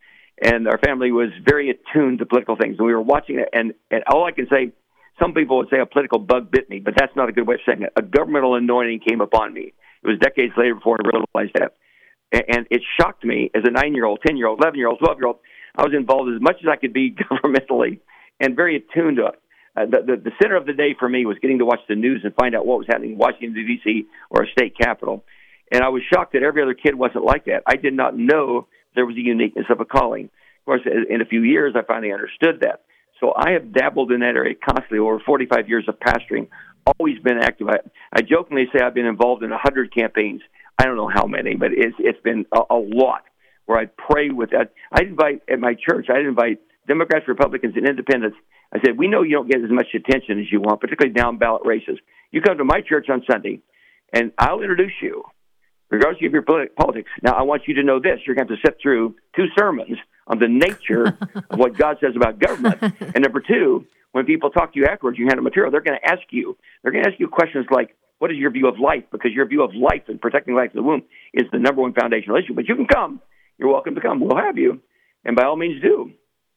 and 0.41 0.67
our 0.67 0.78
family 0.80 1.12
was 1.12 1.30
very 1.46 1.69
attuned 1.69 2.19
to 2.19 2.26
political 2.26 2.56
things. 2.56 2.78
And 2.78 2.86
we 2.86 2.93
were 2.93 3.02
watching 3.02 3.39
it, 3.39 3.50
and, 3.54 3.74
and 3.91 4.04
all 4.12 4.26
I 4.26 4.32
can 4.32 4.48
say, 4.50 4.74
some 5.19 5.34
people 5.34 5.58
would 5.58 5.69
say 5.69 5.80
a 5.80 5.86
political 5.86 6.19
bug 6.19 6.52
bit 6.52 6.69
me, 6.69 6.80
but 6.80 6.96
that's 6.98 7.15
not 7.15 7.30
a 7.30 7.32
good 7.32 7.48
way 7.48 7.56
of 7.56 7.62
saying 7.65 7.84
it. 7.84 7.93
A 7.96 8.02
governmental 8.02 8.56
anointing 8.56 9.02
came 9.08 9.22
upon 9.22 9.54
me. 9.54 9.74
It 10.04 10.08
was 10.08 10.17
decades 10.19 10.54
later 10.58 10.76
before 10.76 10.98
I 11.04 11.08
realized 11.08 11.56
that. 11.60 11.76
And 12.32 12.65
it 12.72 12.82
shocked 13.00 13.24
me 13.24 13.52
as 13.54 13.62
a 13.63 13.72
nine 13.72 13.93
year 13.93 14.06
old, 14.06 14.19
10 14.26 14.38
year 14.38 14.48
old, 14.48 14.60
11 14.60 14.78
year 14.78 14.88
old, 14.88 15.00
12 15.00 15.17
year 15.19 15.28
old. 15.28 15.38
I 15.76 15.84
was 15.84 15.93
involved 15.96 16.34
as 16.34 16.41
much 16.41 16.58
as 16.63 16.67
I 16.67 16.78
could 16.78 16.93
be 16.93 17.15
governmentally 17.32 18.00
and 18.39 18.56
very 18.56 18.76
attuned 18.76 19.17
to 19.17 19.28
it. 19.28 19.36
Uh, 19.75 19.86
the, 19.86 19.97
the, 20.05 20.15
the 20.25 20.31
center 20.41 20.55
of 20.55 20.65
the 20.65 20.73
day 20.73 20.95
for 20.97 21.09
me 21.09 21.25
was 21.25 21.38
getting 21.41 21.59
to 21.59 21.65
watch 21.65 21.79
the 21.89 21.95
news 21.95 22.21
and 22.23 22.33
find 22.36 22.55
out 22.55 22.65
what 22.65 22.77
was 22.77 22.88
happening 22.88 23.13
in 23.13 23.17
Washington, 23.17 23.53
D.C. 23.53 24.05
or 24.29 24.43
a 24.43 24.47
state 24.51 24.77
capital. 24.77 25.23
And 25.71 25.83
I 25.83 25.89
was 25.89 26.03
shocked 26.13 26.33
that 26.33 26.43
every 26.43 26.62
other 26.62 26.75
kid 26.75 26.95
wasn't 26.95 27.25
like 27.25 27.45
that. 27.45 27.63
I 27.65 27.75
did 27.75 27.93
not 27.93 28.15
know 28.15 28.67
there 28.95 29.05
was 29.05 29.15
a 29.15 29.21
uniqueness 29.21 29.65
of 29.69 29.79
a 29.79 29.86
calling. 29.86 30.25
Of 30.25 30.65
course, 30.65 30.81
in 30.86 31.21
a 31.21 31.25
few 31.25 31.41
years, 31.41 31.73
I 31.75 31.81
finally 31.81 32.13
understood 32.13 32.62
that. 32.62 32.81
So 33.19 33.33
I 33.36 33.51
have 33.51 33.73
dabbled 33.73 34.12
in 34.12 34.19
that 34.19 34.36
area 34.36 34.55
constantly 34.55 34.99
over 34.99 35.19
45 35.19 35.67
years 35.67 35.86
of 35.88 35.99
pastoring, 35.99 36.47
always 36.99 37.17
been 37.19 37.38
active. 37.38 37.67
I, 37.69 37.77
I 38.13 38.21
jokingly 38.21 38.65
say 38.71 38.83
I've 38.83 38.93
been 38.93 39.05
involved 39.05 39.43
in 39.43 39.49
100 39.49 39.93
campaigns. 39.93 40.41
I 40.77 40.86
don't 40.86 40.97
know 40.97 41.09
how 41.13 41.25
many, 41.25 41.55
but 41.55 41.71
it's, 41.71 41.95
it's 41.99 42.19
been 42.21 42.45
a, 42.53 42.62
a 42.69 42.77
lot 42.77 43.23
where 43.65 43.79
I 43.79 43.86
pray 43.86 44.29
with 44.29 44.51
that. 44.51 44.73
I 44.91 45.03
invite 45.03 45.41
at 45.49 45.59
my 45.59 45.73
church, 45.73 46.07
I 46.09 46.19
invite 46.19 46.59
Democrats, 46.88 47.27
Republicans, 47.27 47.75
and 47.77 47.88
Independents. 47.88 48.38
I 48.73 48.79
said, 48.83 48.97
we 48.97 49.07
know 49.07 49.21
you 49.21 49.36
don't 49.36 49.49
get 49.49 49.63
as 49.63 49.69
much 49.69 49.88
attention 49.93 50.39
as 50.39 50.51
you 50.51 50.59
want, 50.59 50.81
particularly 50.81 51.13
down 51.13 51.38
ballot 51.38 51.62
races. 51.63 51.99
You 52.31 52.41
come 52.41 52.57
to 52.57 52.63
my 52.63 52.81
church 52.81 53.07
on 53.09 53.23
Sunday, 53.29 53.62
and 54.12 54.31
I'll 54.39 54.62
introduce 54.62 54.93
you 55.01 55.23
regardless 55.93 56.25
of 56.25 56.33
your 56.33 56.41
politics. 56.41 57.12
Now, 57.21 57.33
I 57.33 57.43
want 57.43 57.67
you 57.67 57.75
to 57.75 57.83
know 57.83 57.99
this: 57.99 58.19
you're 58.25 58.36
going 58.36 58.47
to 58.47 58.53
have 58.53 58.62
to 58.62 58.67
sit 58.67 58.77
through 58.81 59.15
two 59.36 59.45
sermons 59.57 59.97
on 60.25 60.39
the 60.39 60.47
nature 60.47 61.05
of 61.49 61.59
what 61.59 61.77
God 61.77 61.97
says 62.01 62.15
about 62.15 62.39
government. 62.39 62.81
And 62.81 63.21
number 63.21 63.41
two, 63.41 63.86
when 64.12 64.25
people 64.25 64.49
talk 64.49 64.73
to 64.73 64.79
you 64.79 64.88
afterwards, 64.88 65.19
you 65.19 65.25
hand 65.27 65.38
them 65.38 65.43
material, 65.43 65.71
they're 65.71 65.81
going 65.81 65.99
to 66.01 66.09
ask 66.09 66.23
you. 66.31 66.57
They're 66.81 66.91
going 66.91 67.03
to 67.03 67.12
ask 67.12 67.19
you 67.19 67.27
questions 67.27 67.67
like, 67.69 67.95
"What 68.17 68.31
is 68.31 68.38
your 68.38 68.49
view 68.49 68.67
of 68.67 68.79
life?" 68.79 69.03
Because 69.12 69.31
your 69.33 69.47
view 69.47 69.63
of 69.63 69.75
life 69.75 70.03
and 70.07 70.19
protecting 70.19 70.55
life 70.55 70.71
in 70.73 70.77
the 70.77 70.83
womb 70.83 71.03
is 71.31 71.43
the 71.51 71.59
number 71.59 71.81
one 71.81 71.93
foundational 71.93 72.38
issue. 72.38 72.55
But 72.55 72.67
you 72.67 72.75
can 72.75 72.88
come. 72.88 73.21
You're 73.59 73.71
welcome 73.71 73.93
to 73.93 74.01
come. 74.01 74.19
We'll 74.19 74.38
have 74.38 74.57
you, 74.57 74.81
and 75.23 75.36
by 75.36 75.43
all 75.43 75.55
means 75.55 75.79
do. 75.81 76.12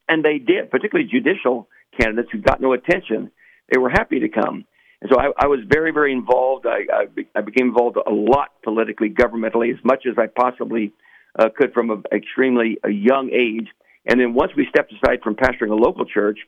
And 0.09 0.24
they 0.24 0.38
did, 0.38 0.70
particularly 0.70 1.11
judicial 1.11 1.68
candidates 1.99 2.29
who 2.33 2.39
got 2.39 2.61
no 2.61 2.73
attention. 2.73 3.31
They 3.73 3.79
were 3.79 3.91
happy 3.91 4.21
to 4.21 4.29
come. 4.29 4.65
And 5.01 5.11
so 5.13 5.19
I, 5.19 5.31
I 5.39 5.47
was 5.47 5.61
very, 5.69 5.93
very 5.93 6.13
involved. 6.13 6.67
I, 6.67 6.87
I, 6.93 7.39
I 7.39 7.41
became 7.43 7.69
involved 7.69 7.97
a 7.97 8.11
lot 8.11 8.51
politically, 8.63 9.11
governmentally, 9.11 9.73
as 9.73 9.85
much 9.85 10.07
as 10.07 10.15
I 10.19 10.27
possibly 10.27 10.93
uh, 11.39 11.49
could 11.55 11.73
from 11.73 11.91
an 11.91 12.03
extremely 12.13 12.79
a 12.83 12.91
young 12.91 13.31
age. 13.31 13.69
And 14.07 14.21
then 14.21 14.35
once 14.35 14.53
we 14.57 14.67
stepped 14.71 14.93
aside 14.93 15.21
from 15.23 15.35
pastoring 15.35 15.71
a 15.71 15.75
local 15.75 16.07
church 16.07 16.39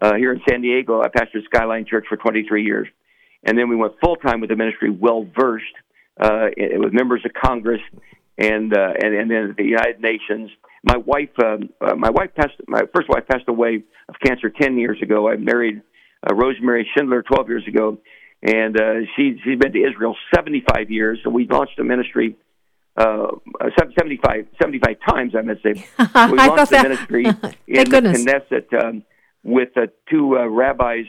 uh, 0.00 0.14
here 0.14 0.32
in 0.32 0.40
San 0.48 0.62
Diego, 0.62 1.02
I 1.02 1.08
pastored 1.08 1.44
Skyline 1.44 1.84
Church 1.84 2.06
for 2.08 2.16
23 2.16 2.64
years. 2.64 2.88
And 3.44 3.58
then 3.58 3.68
we 3.68 3.76
went 3.76 3.94
full 4.02 4.16
time 4.16 4.40
with 4.40 4.50
the 4.50 4.56
ministry, 4.56 4.90
well 4.90 5.26
versed 5.38 5.64
uh, 6.20 6.48
with 6.56 6.92
members 6.92 7.24
of 7.24 7.32
Congress 7.32 7.80
and 8.38 8.72
uh, 8.76 8.92
and 9.02 9.14
and 9.14 9.30
then 9.30 9.54
the 9.56 9.64
United 9.64 10.00
Nations. 10.00 10.50
My 10.84 10.96
wife, 10.96 11.30
um, 11.42 11.70
uh, 11.80 11.94
my 11.96 12.10
wife 12.10 12.30
passed. 12.36 12.54
My 12.66 12.82
first 12.94 13.08
wife 13.08 13.24
passed 13.30 13.48
away 13.48 13.82
of 14.08 14.14
cancer 14.24 14.50
10 14.50 14.78
years 14.78 14.98
ago. 15.02 15.28
I 15.28 15.36
married 15.36 15.82
uh, 16.28 16.34
Rosemary 16.34 16.88
Schindler 16.94 17.22
12 17.22 17.48
years 17.48 17.64
ago, 17.66 17.98
and 18.42 18.80
uh, 18.80 18.92
she, 19.16 19.36
she's 19.44 19.58
been 19.58 19.72
to 19.72 19.78
Israel 19.78 20.16
75 20.34 20.90
years. 20.90 21.18
So 21.24 21.30
we 21.30 21.46
launched 21.48 21.78
a 21.78 21.84
ministry 21.84 22.36
uh, 22.96 23.28
75, 23.98 24.46
75 24.60 24.96
times, 25.08 25.34
I 25.36 25.42
must 25.42 25.62
say. 25.62 25.86
We 26.30 26.38
launched 26.38 26.70
the 26.70 26.82
ministry 26.82 27.24
in 27.66 27.90
the 27.90 28.00
Knesset 28.00 28.84
um, 28.84 29.04
with 29.44 29.68
uh, 29.76 29.86
two 30.10 30.36
uh, 30.36 30.46
rabbis 30.48 31.06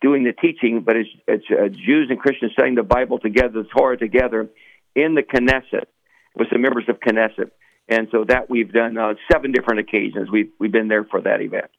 doing 0.00 0.24
the 0.24 0.32
teaching, 0.32 0.82
but 0.84 0.96
it's, 0.96 1.10
it's 1.26 1.44
uh, 1.50 1.68
Jews 1.68 2.08
and 2.10 2.18
Christians 2.18 2.52
studying 2.52 2.74
the 2.74 2.82
Bible 2.82 3.18
together, 3.18 3.62
the 3.62 3.68
Torah 3.76 3.96
together 3.96 4.48
in 4.94 5.14
the 5.14 5.22
Knesset 5.22 5.86
with 6.34 6.48
the 6.50 6.58
members 6.58 6.84
of 6.88 6.98
Knesset. 7.00 7.50
And 7.88 8.08
so 8.10 8.24
that 8.24 8.50
we've 8.50 8.72
done 8.72 8.98
uh, 8.98 9.14
seven 9.32 9.52
different 9.52 9.80
occasions. 9.80 10.30
We've, 10.30 10.50
we've 10.58 10.72
been 10.72 10.88
there 10.88 11.04
for 11.04 11.20
that 11.22 11.40
event. 11.40 11.70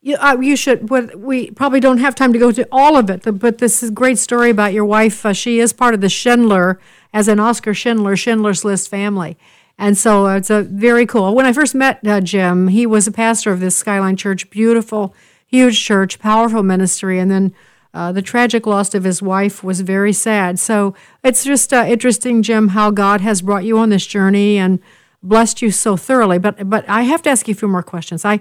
You, 0.00 0.16
uh, 0.16 0.38
you 0.40 0.54
should. 0.54 0.86
But 0.86 1.18
we 1.18 1.50
probably 1.50 1.80
don't 1.80 1.98
have 1.98 2.14
time 2.14 2.32
to 2.32 2.38
go 2.38 2.52
to 2.52 2.68
all 2.70 2.96
of 2.96 3.10
it. 3.10 3.22
But 3.40 3.58
this 3.58 3.82
is 3.82 3.88
a 3.88 3.92
great 3.92 4.18
story 4.18 4.50
about 4.50 4.72
your 4.72 4.84
wife. 4.84 5.24
Uh, 5.24 5.32
she 5.32 5.60
is 5.60 5.72
part 5.72 5.94
of 5.94 6.00
the 6.00 6.08
Schindler, 6.08 6.78
as 7.14 7.28
an 7.28 7.38
Oscar 7.38 7.72
Schindler, 7.72 8.16
Schindler's 8.16 8.64
List 8.64 8.90
family, 8.90 9.38
and 9.78 9.96
so 9.96 10.26
uh, 10.26 10.36
it's 10.36 10.50
a 10.50 10.62
very 10.62 11.06
cool. 11.06 11.34
When 11.34 11.46
I 11.46 11.52
first 11.52 11.74
met 11.74 12.04
uh, 12.06 12.20
Jim, 12.20 12.68
he 12.68 12.86
was 12.86 13.06
a 13.06 13.12
pastor 13.12 13.52
of 13.52 13.60
this 13.60 13.76
Skyline 13.76 14.16
Church, 14.16 14.50
beautiful, 14.50 15.14
huge 15.46 15.82
church, 15.82 16.18
powerful 16.18 16.64
ministry, 16.64 17.20
and 17.20 17.30
then 17.30 17.54
uh, 17.94 18.10
the 18.10 18.20
tragic 18.20 18.66
loss 18.66 18.94
of 18.94 19.04
his 19.04 19.22
wife 19.22 19.62
was 19.62 19.80
very 19.80 20.12
sad. 20.12 20.58
So 20.58 20.94
it's 21.22 21.44
just 21.44 21.72
uh, 21.72 21.84
interesting, 21.86 22.42
Jim, 22.42 22.68
how 22.68 22.90
God 22.90 23.20
has 23.20 23.40
brought 23.40 23.64
you 23.64 23.78
on 23.78 23.90
this 23.90 24.04
journey 24.04 24.58
and 24.58 24.80
blessed 25.24 25.62
you 25.62 25.70
so 25.70 25.96
thoroughly. 25.96 26.38
But 26.38 26.68
but 26.68 26.88
I 26.88 27.02
have 27.02 27.22
to 27.22 27.30
ask 27.30 27.48
you 27.48 27.52
a 27.52 27.56
few 27.56 27.68
more 27.68 27.82
questions. 27.82 28.24
I 28.24 28.40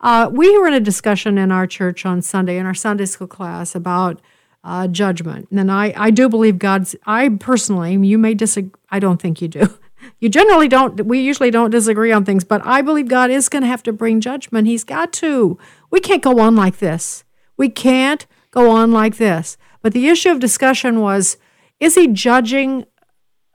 uh, 0.00 0.28
we 0.30 0.56
were 0.58 0.66
in 0.66 0.74
a 0.74 0.80
discussion 0.80 1.38
in 1.38 1.50
our 1.50 1.66
church 1.66 2.04
on 2.04 2.20
Sunday 2.20 2.58
in 2.58 2.66
our 2.66 2.74
Sunday 2.74 3.06
school 3.06 3.26
class 3.26 3.74
about 3.74 4.20
uh, 4.62 4.86
judgment, 4.88 5.48
and 5.50 5.70
I 5.70 5.94
I 5.96 6.10
do 6.10 6.28
believe 6.28 6.58
God's. 6.58 6.94
I 7.06 7.30
personally, 7.30 7.94
you 8.06 8.18
may 8.18 8.34
disagree. 8.34 8.72
I 8.90 8.98
don't 8.98 9.20
think 9.20 9.40
you 9.40 9.48
do. 9.48 9.68
You 10.20 10.28
generally 10.28 10.68
don't. 10.68 11.06
We 11.06 11.20
usually 11.20 11.50
don't 11.50 11.70
disagree 11.70 12.12
on 12.12 12.26
things, 12.26 12.44
but 12.44 12.60
I 12.66 12.82
believe 12.82 13.08
God 13.08 13.30
is 13.30 13.48
going 13.48 13.62
to 13.62 13.68
have 13.68 13.82
to 13.84 13.92
bring 13.92 14.20
judgment. 14.20 14.66
He's 14.66 14.84
got 14.84 15.14
to. 15.14 15.58
We 15.90 15.98
can't 15.98 16.22
go 16.22 16.40
on 16.40 16.54
like 16.54 16.78
this. 16.78 17.24
We 17.56 17.70
can't 17.70 18.26
go 18.50 18.70
on 18.70 18.92
like 18.92 19.16
this. 19.16 19.56
But 19.80 19.94
the 19.94 20.08
issue 20.08 20.30
of 20.30 20.40
discussion 20.40 21.00
was: 21.00 21.38
Is 21.80 21.94
He 21.94 22.08
judging 22.08 22.84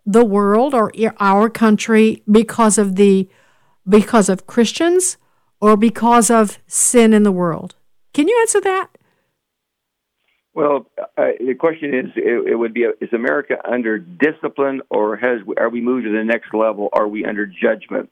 the 0.10 0.26
world 0.26 0.74
or 0.74 0.91
our 1.20 1.49
country 1.49 2.24
because 2.30 2.80
of 2.80 2.95
the 2.95 3.30
because 3.88 4.28
of 4.28 4.47
Christians 4.47 5.18
or 5.62 5.78
because 5.78 6.32
of 6.32 6.57
sin 6.66 7.14
in 7.14 7.22
the 7.24 7.32
world? 7.32 7.76
Can 8.14 8.28
you 8.28 8.36
answer 8.41 8.60
that? 8.62 8.88
Well, 10.55 10.88
uh, 10.97 11.38
the 11.39 11.53
question 11.53 11.93
is, 11.93 12.05
it, 12.16 12.51
it 12.51 12.55
would 12.55 12.74
be: 12.74 12.86
Is 12.99 13.14
America 13.14 13.55
under 13.64 13.99
discipline, 13.99 14.82
or 14.89 15.16
has 15.16 15.41
are 15.57 15.70
we 15.70 15.80
moved 15.80 16.05
to 16.05 16.12
the 16.12 16.24
next 16.24 16.55
level? 16.55 16.89
Are 16.91 17.07
we 17.07 17.24
under 17.24 17.45
judgment? 17.45 18.10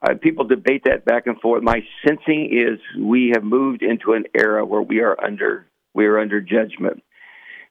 Uh, 0.00 0.14
people 0.14 0.44
debate 0.44 0.82
that 0.84 1.04
back 1.04 1.26
and 1.26 1.40
forth. 1.40 1.62
My 1.64 1.80
sensing 2.06 2.50
is 2.52 2.78
we 3.02 3.32
have 3.34 3.42
moved 3.42 3.82
into 3.82 4.12
an 4.12 4.24
era 4.38 4.64
where 4.64 4.82
we 4.82 5.00
are 5.00 5.20
under 5.22 5.66
we 5.92 6.06
are 6.06 6.20
under 6.20 6.40
judgment 6.40 7.02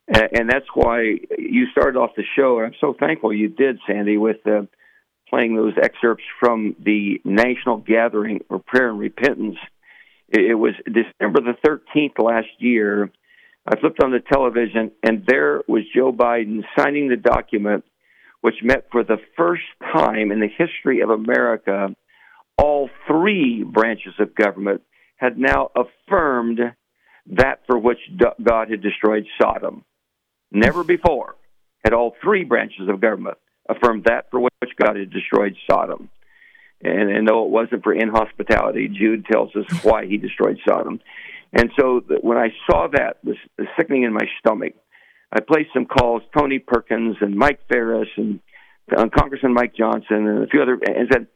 and 0.07 0.49
that's 0.49 0.67
why 0.73 1.01
you 1.37 1.67
started 1.71 1.97
off 1.97 2.11
the 2.15 2.23
show. 2.35 2.57
And 2.57 2.67
I'm 2.67 2.79
so 2.79 2.95
thankful 2.99 3.33
you 3.33 3.49
did, 3.49 3.79
Sandy, 3.87 4.17
with 4.17 4.45
uh, 4.45 4.61
playing 5.29 5.55
those 5.55 5.73
excerpts 5.81 6.23
from 6.39 6.75
the 6.83 7.19
national 7.23 7.77
gathering 7.77 8.41
for 8.47 8.59
prayer 8.59 8.89
and 8.89 8.99
repentance. 8.99 9.57
It, 10.29 10.57
was 10.57 10.73
December 10.85 11.41
the 11.41 11.55
13th 11.65 12.23
last 12.23 12.47
year. 12.59 13.11
I 13.67 13.79
flipped 13.79 14.03
on 14.03 14.11
the 14.11 14.19
television, 14.19 14.91
and 15.01 15.25
there 15.27 15.61
was 15.67 15.83
Joe 15.95 16.11
Biden 16.11 16.61
signing 16.77 17.09
the 17.09 17.15
document, 17.15 17.83
which 18.41 18.55
meant 18.61 18.85
for 18.91 19.03
the 19.03 19.17
first 19.35 19.63
time 19.81 20.31
in 20.31 20.39
the 20.39 20.47
history 20.47 21.01
of 21.01 21.09
America, 21.09 21.95
all 22.57 22.89
three 23.07 23.63
branches 23.63 24.13
of 24.19 24.35
government 24.35 24.81
had 25.17 25.37
now 25.37 25.71
affirmed 25.75 26.59
that 27.27 27.61
for 27.65 27.79
which 27.79 27.97
God 28.19 28.69
had 28.69 28.81
destroyed 28.81 29.25
Sodom. 29.41 29.83
Never 30.55 30.85
before 30.85 31.35
had 31.83 31.93
all 31.93 32.15
three 32.23 32.45
branches 32.45 32.87
of 32.87 33.01
government 33.01 33.37
affirmed 33.69 34.05
that 34.05 34.31
for 34.31 34.39
which 34.39 34.53
God 34.81 34.95
had 34.95 35.11
destroyed 35.11 35.55
Sodom. 35.69 36.09
And, 36.81 37.09
and 37.11 37.27
though 37.27 37.43
it 37.43 37.51
wasn't 37.51 37.83
for 37.83 37.93
inhospitality, 37.93 38.87
Jude 38.87 39.25
tells 39.25 39.53
us 39.53 39.65
why 39.83 40.05
he 40.05 40.15
destroyed 40.15 40.57
Sodom. 40.67 41.01
And 41.51 41.71
so 41.77 42.01
the, 42.07 42.19
when 42.21 42.37
I 42.37 42.53
saw 42.69 42.87
that, 42.93 43.17
the, 43.21 43.35
the 43.57 43.65
sickening 43.77 44.03
in 44.03 44.13
my 44.13 44.27
stomach, 44.39 44.73
I 45.29 45.41
placed 45.41 45.71
some 45.73 45.85
calls, 45.85 46.21
Tony 46.37 46.59
Perkins 46.59 47.17
and 47.19 47.35
Mike 47.35 47.59
Farris 47.67 48.09
and 48.15 48.39
uh, 48.95 49.07
Congressman 49.13 49.53
Mike 49.53 49.75
Johnson 49.75 50.25
and 50.25 50.43
a 50.43 50.47
few 50.47 50.61
other, 50.61 50.79
and 50.87 51.09
said, 51.11 51.27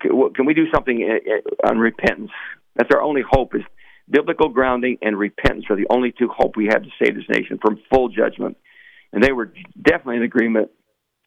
can 0.00 0.46
we 0.46 0.54
do 0.54 0.64
something 0.74 1.06
uh, 1.06 1.68
uh, 1.68 1.70
on 1.70 1.78
repentance? 1.78 2.30
That's 2.74 2.90
our 2.94 3.02
only 3.02 3.22
hope 3.28 3.54
is 3.54 3.62
biblical 4.08 4.48
grounding 4.48 4.98
and 5.02 5.18
repentance 5.18 5.66
are 5.70 5.76
the 5.76 5.86
only 5.90 6.12
two 6.12 6.28
hope 6.28 6.56
we 6.56 6.66
have 6.66 6.82
to 6.82 6.90
save 7.02 7.14
this 7.14 7.28
nation 7.28 7.58
from 7.60 7.80
full 7.90 8.08
judgment. 8.08 8.56
And 9.12 9.22
they 9.22 9.32
were 9.32 9.52
definitely 9.80 10.16
in 10.16 10.22
agreement. 10.22 10.70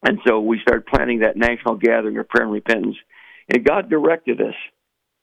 And 0.04 0.20
so 0.26 0.40
we 0.40 0.60
started 0.62 0.86
planning 0.86 1.20
that 1.20 1.36
national 1.36 1.76
gathering 1.76 2.18
of 2.18 2.30
prayer 2.30 2.46
and 2.46 2.54
repentance. 2.54 2.96
And 3.50 3.66
God 3.66 3.90
directed 3.90 4.40
us 4.42 4.56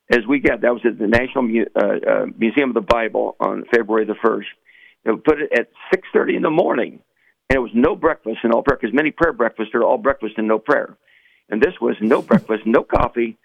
as 0.09 0.19
we 0.27 0.39
got, 0.39 0.61
that 0.61 0.73
was 0.73 0.81
at 0.85 0.97
the 0.97 1.07
National 1.07 1.43
uh, 1.75 2.09
uh, 2.09 2.25
Museum 2.37 2.69
of 2.69 2.75
the 2.75 2.81
Bible 2.81 3.35
on 3.39 3.65
February 3.73 4.05
the 4.05 4.13
1st. 4.13 4.45
They 5.03 5.11
put 5.11 5.41
it 5.41 5.51
at 5.53 5.69
6.30 5.93 6.37
in 6.37 6.41
the 6.41 6.49
morning. 6.49 6.99
And 7.49 7.57
it 7.57 7.59
was 7.59 7.71
no 7.73 7.95
breakfast 7.95 8.39
and 8.43 8.53
all 8.53 8.61
prayer, 8.61 8.77
because 8.81 8.93
many 8.93 9.11
prayer 9.11 9.33
breakfasts 9.33 9.73
are 9.73 9.83
all 9.83 9.97
breakfast 9.97 10.35
and 10.37 10.47
no 10.47 10.59
prayer. 10.59 10.97
And 11.49 11.61
this 11.61 11.73
was 11.81 11.95
no 12.01 12.21
breakfast, 12.21 12.63
no 12.65 12.83
coffee, 12.83 13.37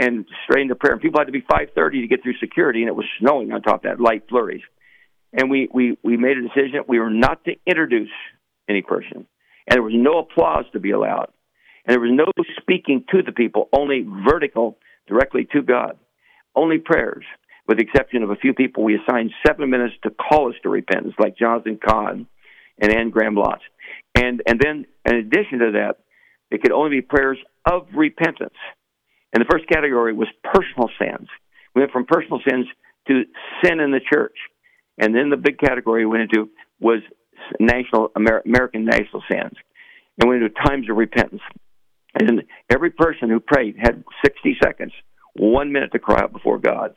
and 0.00 0.24
straight 0.44 0.62
into 0.62 0.74
prayer. 0.74 0.94
And 0.94 1.02
people 1.02 1.20
had 1.20 1.26
to 1.26 1.32
be 1.32 1.42
5:30 1.42 2.00
to 2.00 2.08
get 2.08 2.22
through 2.22 2.36
security, 2.38 2.80
and 2.80 2.88
it 2.88 2.96
was 2.96 3.06
snowing 3.18 3.52
on 3.52 3.62
top 3.62 3.84
of 3.84 3.90
that, 3.90 4.00
light 4.00 4.24
flurries. 4.28 4.62
And 5.32 5.50
we 5.50 5.68
we 5.72 5.98
we 6.02 6.16
made 6.16 6.38
a 6.38 6.42
decision 6.42 6.80
we 6.88 6.98
were 6.98 7.10
not 7.10 7.44
to 7.44 7.54
introduce 7.66 8.10
any 8.68 8.82
person, 8.82 9.26
and 9.66 9.76
there 9.76 9.82
was 9.82 9.94
no 9.94 10.18
applause 10.18 10.64
to 10.72 10.80
be 10.80 10.90
allowed, 10.90 11.28
and 11.84 11.94
there 11.94 12.00
was 12.00 12.12
no 12.12 12.26
speaking 12.60 13.04
to 13.10 13.22
the 13.22 13.32
people, 13.32 13.68
only 13.72 14.06
vertical, 14.26 14.78
directly 15.06 15.46
to 15.52 15.62
God, 15.62 15.98
only 16.54 16.78
prayers. 16.78 17.24
With 17.68 17.78
the 17.78 17.84
exception 17.84 18.24
of 18.24 18.30
a 18.30 18.36
few 18.36 18.52
people, 18.52 18.82
we 18.82 18.96
assigned 18.96 19.30
seven 19.46 19.70
minutes 19.70 19.94
to 20.02 20.10
call 20.10 20.48
us 20.48 20.56
to 20.62 20.68
repentance, 20.68 21.14
like 21.20 21.36
Jonathan 21.36 21.78
Cahn 21.78 22.26
and 22.80 22.92
Anne 22.92 23.10
Graham 23.10 23.36
Lotz. 23.36 23.60
And 24.16 24.42
and 24.46 24.58
then 24.58 24.86
in 25.04 25.14
addition 25.14 25.58
to 25.60 25.72
that, 25.72 25.98
it 26.50 26.62
could 26.62 26.72
only 26.72 26.90
be 26.90 27.02
prayers 27.02 27.38
of 27.70 27.86
repentance. 27.94 28.56
And 29.32 29.40
the 29.40 29.48
first 29.50 29.68
category 29.68 30.12
was 30.12 30.28
personal 30.42 30.90
sins. 30.98 31.28
We 31.74 31.82
went 31.82 31.92
from 31.92 32.06
personal 32.06 32.40
sins 32.48 32.66
to 33.08 33.22
sin 33.64 33.80
in 33.80 33.90
the 33.90 34.00
church. 34.00 34.36
And 34.98 35.14
then 35.14 35.30
the 35.30 35.36
big 35.36 35.58
category 35.58 36.04
we 36.04 36.10
went 36.10 36.30
into 36.30 36.50
was 36.80 37.00
national 37.58 38.10
Amer- 38.16 38.42
American 38.44 38.84
national 38.84 39.22
sins. 39.30 39.52
And 40.18 40.28
we 40.28 40.30
went 40.30 40.42
into 40.42 40.54
times 40.66 40.90
of 40.90 40.96
repentance. 40.96 41.42
And 42.18 42.42
every 42.68 42.90
person 42.90 43.30
who 43.30 43.40
prayed 43.40 43.76
had 43.78 44.02
60 44.24 44.56
seconds, 44.62 44.92
one 45.34 45.72
minute 45.72 45.92
to 45.92 45.98
cry 45.98 46.20
out 46.22 46.32
before 46.32 46.58
God. 46.58 46.94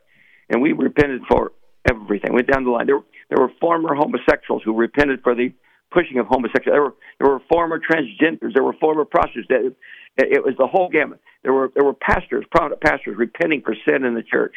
And 0.49 0.61
we 0.61 0.73
repented 0.73 1.21
for 1.29 1.51
everything. 1.89 2.33
Went 2.33 2.47
down 2.51 2.63
the 2.63 2.71
line. 2.71 2.87
There, 2.87 2.99
there 3.29 3.39
were 3.39 3.51
former 3.61 3.95
homosexuals 3.95 4.63
who 4.65 4.73
repented 4.75 5.21
for 5.23 5.35
the 5.35 5.53
pushing 5.91 6.17
of 6.17 6.25
homosexuality. 6.27 6.71
There 6.71 6.81
were, 6.81 6.95
there 7.19 7.29
were 7.29 7.41
former 7.49 7.79
transgenders. 7.79 8.53
There 8.53 8.63
were 8.63 8.75
former 8.79 9.05
prostitutes. 9.05 9.47
It, 9.49 9.77
it 10.17 10.43
was 10.43 10.55
the 10.57 10.67
whole 10.67 10.89
gamut. 10.89 11.19
There 11.43 11.53
were 11.53 11.71
there 11.75 11.85
were 11.85 11.93
pastors, 11.93 12.45
prominent 12.51 12.81
pastors, 12.81 13.17
repenting 13.17 13.61
for 13.61 13.75
sin 13.87 14.05
in 14.05 14.13
the 14.13 14.23
church. 14.23 14.53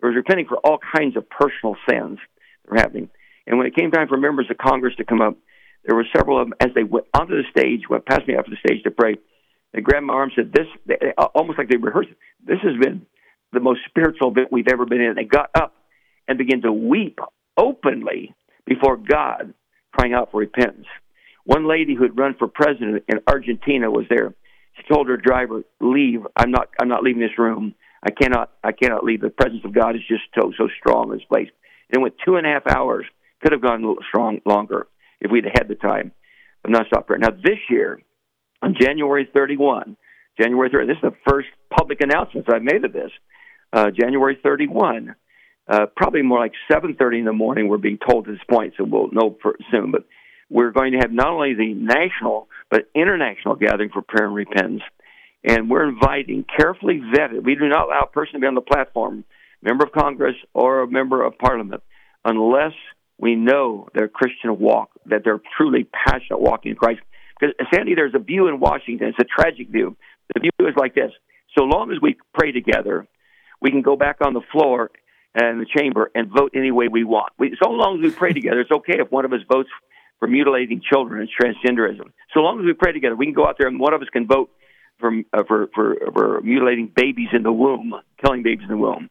There 0.00 0.10
was 0.10 0.16
repenting 0.16 0.46
for 0.46 0.58
all 0.58 0.78
kinds 0.96 1.16
of 1.16 1.28
personal 1.28 1.76
sins 1.88 2.18
that 2.64 2.70
were 2.70 2.78
happening. 2.78 3.10
And 3.46 3.58
when 3.58 3.66
it 3.66 3.74
came 3.74 3.90
time 3.90 4.08
for 4.08 4.16
members 4.16 4.46
of 4.50 4.58
Congress 4.58 4.94
to 4.96 5.04
come 5.04 5.20
up, 5.20 5.36
there 5.84 5.96
were 5.96 6.06
several 6.14 6.40
of 6.40 6.48
them 6.48 6.54
as 6.60 6.74
they 6.74 6.84
went 6.84 7.06
onto 7.18 7.34
the 7.34 7.48
stage, 7.50 7.88
went 7.88 8.06
past 8.06 8.26
me 8.28 8.36
after 8.36 8.50
the 8.50 8.56
stage 8.64 8.82
to 8.84 8.90
pray. 8.90 9.16
They 9.72 9.80
grabbed 9.80 10.06
my 10.06 10.14
arm, 10.14 10.30
said, 10.34 10.52
"This," 10.52 10.66
almost 11.34 11.58
like 11.58 11.68
they 11.68 11.76
rehearsed. 11.76 12.10
This 12.44 12.58
has 12.62 12.76
been 12.80 13.06
the 13.52 13.60
most 13.60 13.80
spiritual 13.88 14.30
event 14.30 14.52
we've 14.52 14.68
ever 14.68 14.84
been 14.84 15.00
in. 15.00 15.14
They 15.14 15.24
got 15.24 15.50
up 15.54 15.74
and 16.28 16.38
began 16.38 16.62
to 16.62 16.72
weep 16.72 17.18
openly 17.56 18.34
before 18.66 18.96
God, 18.96 19.54
crying 19.92 20.12
out 20.12 20.30
for 20.30 20.38
repentance. 20.38 20.86
One 21.44 21.66
lady 21.66 21.94
who 21.94 22.02
had 22.02 22.18
run 22.18 22.34
for 22.38 22.46
president 22.46 23.04
in 23.08 23.20
Argentina 23.26 23.90
was 23.90 24.06
there. 24.08 24.34
She 24.76 24.82
told 24.92 25.08
her 25.08 25.16
driver, 25.16 25.62
"Leave. 25.80 26.26
I'm 26.36 26.50
not. 26.50 26.68
I'm 26.80 26.88
not 26.88 27.02
leaving 27.02 27.20
this 27.20 27.38
room. 27.38 27.74
I 28.02 28.10
cannot. 28.10 28.50
I 28.64 28.72
cannot 28.72 29.04
leave. 29.04 29.20
The 29.20 29.30
presence 29.30 29.64
of 29.64 29.72
God 29.72 29.96
is 29.96 30.02
just 30.08 30.22
so 30.34 30.52
so 30.56 30.68
strong 30.78 31.10
in 31.10 31.18
this 31.18 31.26
place." 31.26 31.48
And 31.90 32.00
it 32.00 32.02
went 32.02 32.14
two 32.24 32.36
and 32.36 32.46
a 32.46 32.50
half 32.50 32.66
hours. 32.66 33.06
Could 33.42 33.52
have 33.52 33.62
gone 33.62 33.82
a 33.82 33.88
little 33.88 34.04
strong 34.08 34.40
longer 34.44 34.86
if 35.20 35.30
we'd 35.30 35.44
had 35.44 35.68
the 35.68 35.74
time. 35.74 36.12
But 36.62 36.72
not 36.72 36.86
stop 36.86 37.06
prayer. 37.06 37.18
Now 37.18 37.30
this 37.30 37.58
year, 37.70 38.00
on 38.62 38.74
January 38.78 39.28
31, 39.32 39.96
January 40.40 40.68
31. 40.70 40.88
This 40.88 40.96
is 40.96 41.02
the 41.02 41.30
first 41.30 41.48
public 41.76 42.00
announcements 42.00 42.48
I've 42.52 42.62
made 42.62 42.84
of 42.84 42.92
this. 42.92 43.10
Uh, 43.72 43.90
January 43.90 44.38
31, 44.42 45.14
uh, 45.68 45.86
probably 45.96 46.22
more 46.22 46.40
like 46.40 46.52
7:30 46.70 47.20
in 47.20 47.24
the 47.24 47.32
morning. 47.32 47.68
We're 47.68 47.78
being 47.78 47.98
told 47.98 48.26
at 48.26 48.34
this 48.34 48.44
point, 48.50 48.74
so 48.76 48.84
we'll 48.84 49.10
know 49.12 49.36
soon. 49.70 49.90
But 49.90 50.04
we're 50.50 50.72
going 50.72 50.92
to 50.92 50.98
have 50.98 51.12
not 51.12 51.28
only 51.28 51.54
the 51.54 51.74
national 51.74 52.48
but 52.70 52.88
international 52.94 53.56
gathering 53.56 53.90
for 53.92 54.02
prayer 54.02 54.26
and 54.26 54.34
repentance. 54.34 54.82
And 55.42 55.70
we're 55.70 55.88
inviting 55.88 56.44
carefully 56.44 57.00
vetted. 57.00 57.44
We 57.44 57.54
do 57.54 57.68
not 57.68 57.86
allow 57.86 58.00
a 58.02 58.06
person 58.06 58.34
to 58.34 58.40
be 58.40 58.46
on 58.46 58.54
the 58.54 58.60
platform, 58.60 59.24
member 59.62 59.84
of 59.84 59.92
Congress 59.92 60.36
or 60.54 60.82
a 60.82 60.86
member 60.86 61.24
of 61.24 61.38
Parliament, 61.38 61.82
unless 62.24 62.72
we 63.18 63.34
know 63.36 63.88
their 63.94 64.08
Christian 64.08 64.58
walk, 64.58 64.90
that 65.06 65.22
they're 65.24 65.40
truly 65.56 65.84
passionate 65.84 66.40
walking 66.40 66.72
in 66.72 66.76
Christ. 66.76 67.00
Because 67.38 67.54
Sandy, 67.72 67.94
there's 67.94 68.14
a 68.14 68.18
view 68.18 68.48
in 68.48 68.60
Washington. 68.60 69.08
It's 69.08 69.18
a 69.18 69.24
tragic 69.24 69.68
view. 69.70 69.96
The 70.34 70.40
view 70.40 70.68
is 70.68 70.76
like 70.76 70.94
this: 70.94 71.10
so 71.56 71.64
long 71.64 71.90
as 71.90 71.98
we 72.00 72.16
pray 72.34 72.52
together, 72.52 73.06
we 73.62 73.70
can 73.70 73.82
go 73.82 73.96
back 73.96 74.18
on 74.20 74.34
the 74.34 74.42
floor 74.52 74.90
and 75.34 75.60
the 75.60 75.66
chamber 75.66 76.10
and 76.14 76.30
vote 76.30 76.52
any 76.54 76.70
way 76.70 76.88
we 76.88 77.04
want. 77.04 77.32
We, 77.38 77.56
so 77.62 77.70
long 77.70 77.98
as 77.98 78.10
we 78.10 78.16
pray 78.16 78.32
together, 78.34 78.60
it's 78.60 78.70
okay 78.70 78.98
if 78.98 79.10
one 79.10 79.24
of 79.24 79.32
us 79.32 79.40
votes 79.50 79.70
for 80.20 80.28
mutilating 80.28 80.80
children 80.88 81.20
and 81.20 81.28
transgenderism. 81.28 82.12
So 82.32 82.40
long 82.40 82.60
as 82.60 82.66
we 82.66 82.74
pray 82.74 82.92
together, 82.92 83.16
we 83.16 83.26
can 83.26 83.34
go 83.34 83.46
out 83.46 83.56
there 83.58 83.66
and 83.66 83.80
one 83.80 83.94
of 83.94 84.02
us 84.02 84.08
can 84.12 84.26
vote 84.26 84.50
for 85.00 85.10
uh, 85.32 85.42
for, 85.48 85.68
for 85.74 85.96
for 86.12 86.40
mutilating 86.42 86.92
babies 86.94 87.28
in 87.32 87.42
the 87.42 87.52
womb, 87.52 87.94
killing 88.22 88.42
babies 88.42 88.64
in 88.64 88.76
the 88.76 88.76
womb. 88.76 89.10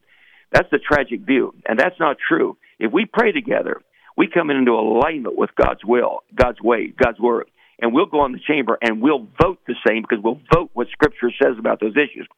That's 0.52 0.70
the 0.70 0.78
tragic 0.78 1.20
view, 1.20 1.54
and 1.68 1.78
that's 1.78 1.98
not 2.00 2.16
true. 2.26 2.56
If 2.78 2.92
we 2.92 3.04
pray 3.04 3.32
together, 3.32 3.82
we 4.16 4.28
come 4.28 4.50
into 4.50 4.72
alignment 4.72 5.36
with 5.36 5.50
God's 5.54 5.84
will, 5.84 6.22
God's 6.34 6.60
way, 6.60 6.92
God's 6.96 7.20
word. 7.20 7.46
And 7.80 7.94
we'll 7.94 8.06
go 8.06 8.20
on 8.20 8.32
the 8.32 8.40
chamber 8.46 8.78
and 8.82 9.00
we'll 9.00 9.26
vote 9.40 9.58
the 9.66 9.74
same 9.86 10.02
because 10.02 10.22
we'll 10.22 10.40
vote 10.52 10.70
what 10.74 10.88
Scripture 10.88 11.30
says 11.42 11.56
about 11.58 11.80
those 11.80 11.94
issues. 11.96 12.28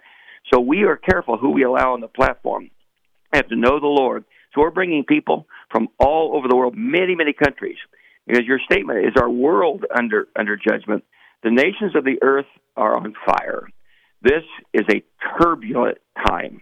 So 0.53 0.61
we 0.61 0.85
are 0.85 0.97
careful 0.97 1.37
who 1.37 1.51
we 1.51 1.65
allow 1.65 1.95
on 1.95 2.01
the 2.01 2.09
platform. 2.09 2.71
We 3.33 3.37
have 3.37 3.49
to 3.49 3.57
know 3.57 3.81
the 3.81 3.87
Lord. 3.87 4.25
So 4.55 4.61
we're 4.61 4.71
bringing 4.71 5.05
people 5.05 5.47
from 5.71 5.89
all 5.99 6.37
over 6.37 6.47
the 6.47 6.55
world, 6.55 6.75
many, 6.77 7.15
many 7.15 7.33
countries. 7.33 7.79
Because 8.27 8.45
your 8.47 8.61
statement 8.71 9.07
is 9.07 9.15
our 9.21 9.31
world 9.31 9.85
under 9.95 10.29
under 10.39 10.57
judgment. 10.57 11.05
The 11.43 11.51
nations 11.51 11.97
of 11.97 12.05
the 12.05 12.19
earth 12.23 12.47
are 12.77 12.97
on 12.97 13.15
fire. 13.27 13.69
This 14.23 14.45
is 14.73 14.83
a 14.91 15.03
turbulent 15.39 15.99
time. 16.27 16.61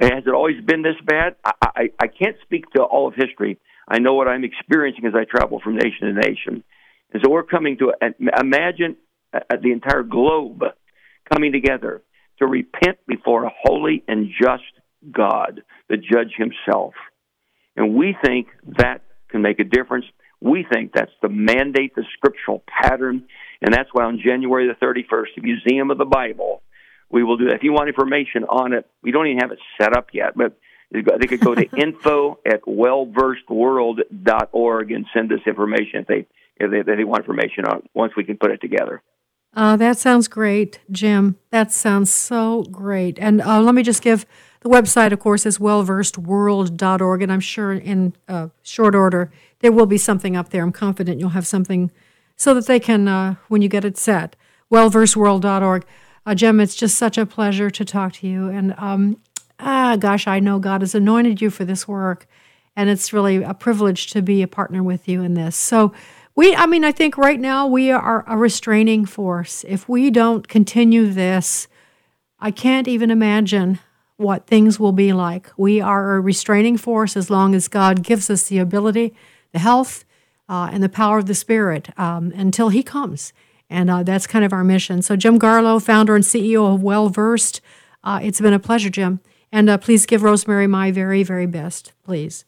Has 0.00 0.24
it 0.26 0.34
always 0.34 0.60
been 0.64 0.82
this 0.82 0.96
bad? 1.04 1.36
I, 1.44 1.52
I, 1.62 1.82
I 2.00 2.06
can't 2.08 2.36
speak 2.42 2.68
to 2.74 2.82
all 2.82 3.06
of 3.06 3.14
history. 3.14 3.58
I 3.86 3.98
know 3.98 4.14
what 4.14 4.28
I'm 4.28 4.44
experiencing 4.44 5.04
as 5.06 5.14
I 5.14 5.24
travel 5.24 5.60
from 5.62 5.76
nation 5.76 6.08
to 6.08 6.12
nation. 6.12 6.64
And 7.12 7.22
so 7.22 7.30
we're 7.30 7.42
coming 7.42 7.76
to 7.78 7.92
imagine 8.40 8.96
uh, 9.32 9.40
uh, 9.50 9.56
the 9.62 9.72
entire 9.72 10.02
globe 10.02 10.62
coming 11.32 11.52
together 11.52 12.02
to 12.38 12.46
repent 12.46 12.98
before 13.06 13.44
a 13.44 13.50
holy 13.62 14.02
and 14.08 14.28
just 14.40 14.62
God, 15.10 15.62
the 15.88 15.96
judge 15.96 16.34
himself. 16.36 16.94
And 17.76 17.94
we 17.94 18.16
think 18.24 18.48
that 18.78 19.02
can 19.28 19.42
make 19.42 19.60
a 19.60 19.64
difference. 19.64 20.06
We 20.40 20.64
think 20.70 20.92
that's 20.92 21.12
the 21.22 21.28
mandate, 21.28 21.94
the 21.94 22.04
scriptural 22.16 22.62
pattern. 22.66 23.24
And 23.60 23.74
that's 23.74 23.90
why 23.92 24.04
on 24.04 24.20
January 24.24 24.68
the 24.68 24.74
31st, 24.84 25.26
the 25.36 25.42
Museum 25.42 25.90
of 25.90 25.98
the 25.98 26.06
Bible, 26.06 26.62
we 27.10 27.22
will 27.22 27.36
do 27.36 27.44
that. 27.46 27.56
If 27.56 27.62
you 27.62 27.72
want 27.72 27.88
information 27.88 28.44
on 28.44 28.72
it, 28.72 28.88
we 29.02 29.10
don't 29.10 29.26
even 29.26 29.40
have 29.40 29.52
it 29.52 29.58
set 29.78 29.94
up 29.96 30.08
yet, 30.12 30.36
but 30.36 30.56
they 30.90 31.26
could 31.26 31.40
go 31.40 31.54
to 31.54 31.68
info 31.76 32.38
at 32.46 32.62
wellversedworld.org 32.62 34.92
and 34.92 35.06
send 35.12 35.30
us 35.32 35.40
information 35.46 36.00
if 36.00 36.06
they, 36.06 36.26
if 36.56 36.70
they, 36.70 36.78
if 36.80 36.86
they 36.86 37.04
want 37.04 37.20
information 37.20 37.66
on 37.66 37.78
it 37.78 37.84
once 37.94 38.12
we 38.16 38.24
can 38.24 38.38
put 38.38 38.50
it 38.50 38.60
together. 38.60 39.02
Uh, 39.52 39.76
that 39.76 39.98
sounds 39.98 40.28
great, 40.28 40.80
Jim. 40.90 41.36
That 41.50 41.72
sounds 41.72 42.12
so 42.12 42.62
great. 42.64 43.18
And 43.18 43.42
uh, 43.42 43.60
let 43.60 43.74
me 43.74 43.82
just 43.82 44.02
give 44.02 44.24
the 44.60 44.68
website, 44.68 45.12
of 45.12 45.18
course, 45.18 45.44
is 45.44 45.58
wellversedworld.org. 45.58 47.22
And 47.22 47.32
I'm 47.32 47.40
sure 47.40 47.72
in 47.72 48.14
uh, 48.28 48.48
short 48.62 48.94
order, 48.94 49.32
there 49.60 49.72
will 49.72 49.86
be 49.86 49.98
something 49.98 50.36
up 50.36 50.50
there. 50.50 50.62
I'm 50.62 50.72
confident 50.72 51.18
you'll 51.18 51.30
have 51.30 51.46
something 51.46 51.90
so 52.36 52.54
that 52.54 52.66
they 52.66 52.78
can, 52.78 53.08
uh, 53.08 53.34
when 53.48 53.60
you 53.60 53.68
get 53.68 53.84
it 53.84 53.98
set, 53.98 54.36
wellversedworld.org. 54.70 55.84
Uh, 56.24 56.34
Jim, 56.34 56.60
it's 56.60 56.76
just 56.76 56.96
such 56.96 57.18
a 57.18 57.26
pleasure 57.26 57.70
to 57.70 57.84
talk 57.84 58.12
to 58.14 58.28
you. 58.28 58.48
And 58.48 58.74
um, 58.78 59.20
ah, 59.58 59.96
gosh, 59.96 60.26
I 60.26 60.38
know 60.38 60.58
God 60.58 60.82
has 60.82 60.94
anointed 60.94 61.40
you 61.40 61.50
for 61.50 61.64
this 61.64 61.88
work. 61.88 62.26
And 62.76 62.88
it's 62.88 63.12
really 63.12 63.42
a 63.42 63.52
privilege 63.52 64.06
to 64.12 64.22
be 64.22 64.42
a 64.42 64.48
partner 64.48 64.82
with 64.82 65.08
you 65.08 65.22
in 65.22 65.34
this. 65.34 65.56
So, 65.56 65.92
we, 66.40 66.56
I 66.56 66.64
mean, 66.64 66.84
I 66.84 66.92
think 66.92 67.18
right 67.18 67.38
now 67.38 67.66
we 67.66 67.90
are 67.90 68.24
a 68.26 68.34
restraining 68.34 69.04
force. 69.04 69.62
If 69.68 69.86
we 69.90 70.10
don't 70.10 70.48
continue 70.48 71.12
this, 71.12 71.68
I 72.38 72.50
can't 72.50 72.88
even 72.88 73.10
imagine 73.10 73.78
what 74.16 74.46
things 74.46 74.80
will 74.80 74.92
be 74.92 75.12
like. 75.12 75.50
We 75.58 75.82
are 75.82 76.16
a 76.16 76.20
restraining 76.22 76.78
force 76.78 77.14
as 77.14 77.28
long 77.28 77.54
as 77.54 77.68
God 77.68 78.02
gives 78.02 78.30
us 78.30 78.48
the 78.48 78.56
ability, 78.56 79.14
the 79.52 79.58
health, 79.58 80.06
uh, 80.48 80.70
and 80.72 80.82
the 80.82 80.88
power 80.88 81.18
of 81.18 81.26
the 81.26 81.34
Spirit 81.34 81.90
um, 81.98 82.32
until 82.34 82.70
He 82.70 82.82
comes. 82.82 83.34
And 83.68 83.90
uh, 83.90 84.02
that's 84.02 84.26
kind 84.26 84.42
of 84.42 84.54
our 84.54 84.64
mission. 84.64 85.02
So, 85.02 85.16
Jim 85.16 85.38
Garlow, 85.38 85.78
founder 85.82 86.14
and 86.14 86.24
CEO 86.24 86.74
of 86.74 86.82
Well 86.82 87.10
Versed, 87.10 87.60
uh, 88.02 88.18
it's 88.22 88.40
been 88.40 88.54
a 88.54 88.58
pleasure, 88.58 88.88
Jim. 88.88 89.20
And 89.52 89.68
uh, 89.68 89.76
please 89.76 90.06
give 90.06 90.22
Rosemary 90.22 90.66
my 90.66 90.90
very, 90.90 91.22
very 91.22 91.44
best, 91.44 91.92
please. 92.02 92.46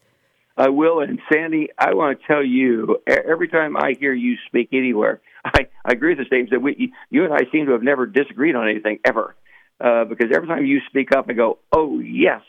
I 0.56 0.68
will. 0.68 1.00
And 1.00 1.18
Sandy, 1.32 1.68
I 1.78 1.94
want 1.94 2.20
to 2.20 2.26
tell 2.26 2.44
you, 2.44 2.98
every 3.06 3.48
time 3.48 3.76
I 3.76 3.94
hear 3.98 4.12
you 4.12 4.36
speak 4.46 4.68
anywhere, 4.72 5.20
I, 5.44 5.66
I 5.84 5.92
agree 5.92 6.10
with 6.10 6.18
the 6.18 6.24
statement 6.26 6.50
that 6.50 6.60
we, 6.60 6.92
you 7.10 7.24
and 7.24 7.32
I 7.32 7.50
seem 7.50 7.66
to 7.66 7.72
have 7.72 7.82
never 7.82 8.06
disagreed 8.06 8.54
on 8.54 8.68
anything 8.68 8.98
ever. 9.04 9.34
Uh, 9.80 10.04
because 10.04 10.28
every 10.32 10.46
time 10.46 10.64
you 10.64 10.80
speak 10.88 11.10
up, 11.16 11.26
I 11.28 11.32
go, 11.32 11.58
oh, 11.72 11.98
yes, 11.98 12.42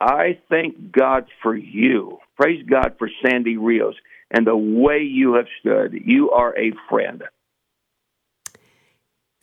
I 0.00 0.38
thank 0.50 0.90
God 0.90 1.26
for 1.42 1.54
you. 1.54 2.18
Praise 2.36 2.64
God 2.68 2.96
for 2.98 3.08
Sandy 3.24 3.56
Rios 3.56 3.94
and 4.30 4.46
the 4.46 4.56
way 4.56 4.98
you 5.02 5.34
have 5.34 5.46
stood. 5.60 5.94
You 6.04 6.30
are 6.30 6.56
a 6.58 6.72
friend. 6.90 7.22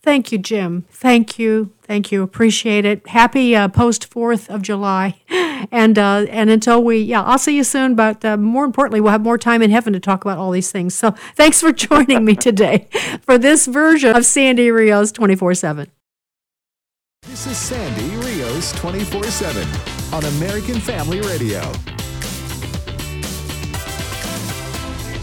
Thank 0.03 0.31
you, 0.31 0.39
Jim. 0.39 0.85
Thank 0.89 1.37
you. 1.37 1.73
Thank 1.83 2.11
you. 2.11 2.23
Appreciate 2.23 2.85
it. 2.85 3.07
Happy 3.07 3.55
uh, 3.55 3.67
post 3.67 4.09
4th 4.09 4.49
of 4.49 4.61
July. 4.61 5.21
And 5.71 5.99
uh, 5.99 6.25
and 6.31 6.49
until 6.49 6.83
we, 6.83 6.97
yeah, 6.97 7.21
I'll 7.21 7.37
see 7.37 7.55
you 7.55 7.63
soon. 7.63 7.93
But 7.93 8.25
uh, 8.25 8.35
more 8.35 8.65
importantly, 8.65 8.99
we'll 8.99 9.11
have 9.11 9.21
more 9.21 9.37
time 9.37 9.61
in 9.61 9.69
heaven 9.69 9.93
to 9.93 9.99
talk 9.99 10.25
about 10.25 10.39
all 10.39 10.49
these 10.49 10.71
things. 10.71 10.95
So 10.95 11.11
thanks 11.35 11.61
for 11.61 11.71
joining 11.71 12.25
me 12.25 12.35
today 12.35 12.87
for 13.21 13.37
this 13.37 13.67
version 13.67 14.15
of 14.15 14.25
Sandy 14.25 14.71
Rios 14.71 15.11
24 15.11 15.53
7. 15.53 15.91
This 17.27 17.45
is 17.45 17.57
Sandy 17.57 18.15
Rios 18.25 18.71
24 18.73 19.25
7 19.25 19.67
on 20.13 20.25
American 20.25 20.79
Family 20.79 21.21
Radio. 21.21 21.61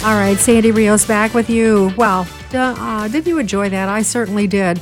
All 0.05 0.15
right, 0.15 0.39
Sandy 0.39 0.71
Rios 0.71 1.05
back 1.05 1.35
with 1.35 1.51
you. 1.51 1.93
Well, 1.97 2.27
uh, 2.55 3.09
did 3.09 3.27
you 3.27 3.39
enjoy 3.39 3.69
that? 3.71 3.89
I 3.89 4.03
certainly 4.03 4.47
did. 4.47 4.79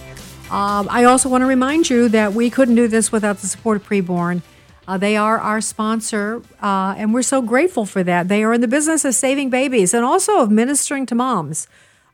Um, 0.50 0.86
I 0.90 1.04
also 1.04 1.30
want 1.30 1.40
to 1.40 1.46
remind 1.46 1.88
you 1.88 2.10
that 2.10 2.34
we 2.34 2.50
couldn't 2.50 2.74
do 2.74 2.86
this 2.86 3.10
without 3.10 3.38
the 3.38 3.46
support 3.46 3.78
of 3.78 3.88
Preborn. 3.88 4.42
Uh, 4.86 4.98
they 4.98 5.16
are 5.16 5.38
our 5.40 5.62
sponsor, 5.62 6.42
uh, 6.62 6.94
and 6.98 7.14
we're 7.14 7.22
so 7.22 7.40
grateful 7.40 7.86
for 7.86 8.04
that. 8.04 8.28
They 8.28 8.44
are 8.44 8.52
in 8.52 8.60
the 8.60 8.68
business 8.68 9.06
of 9.06 9.14
saving 9.14 9.48
babies 9.48 9.94
and 9.94 10.04
also 10.04 10.40
of 10.40 10.50
ministering 10.50 11.06
to 11.06 11.14
moms 11.14 11.66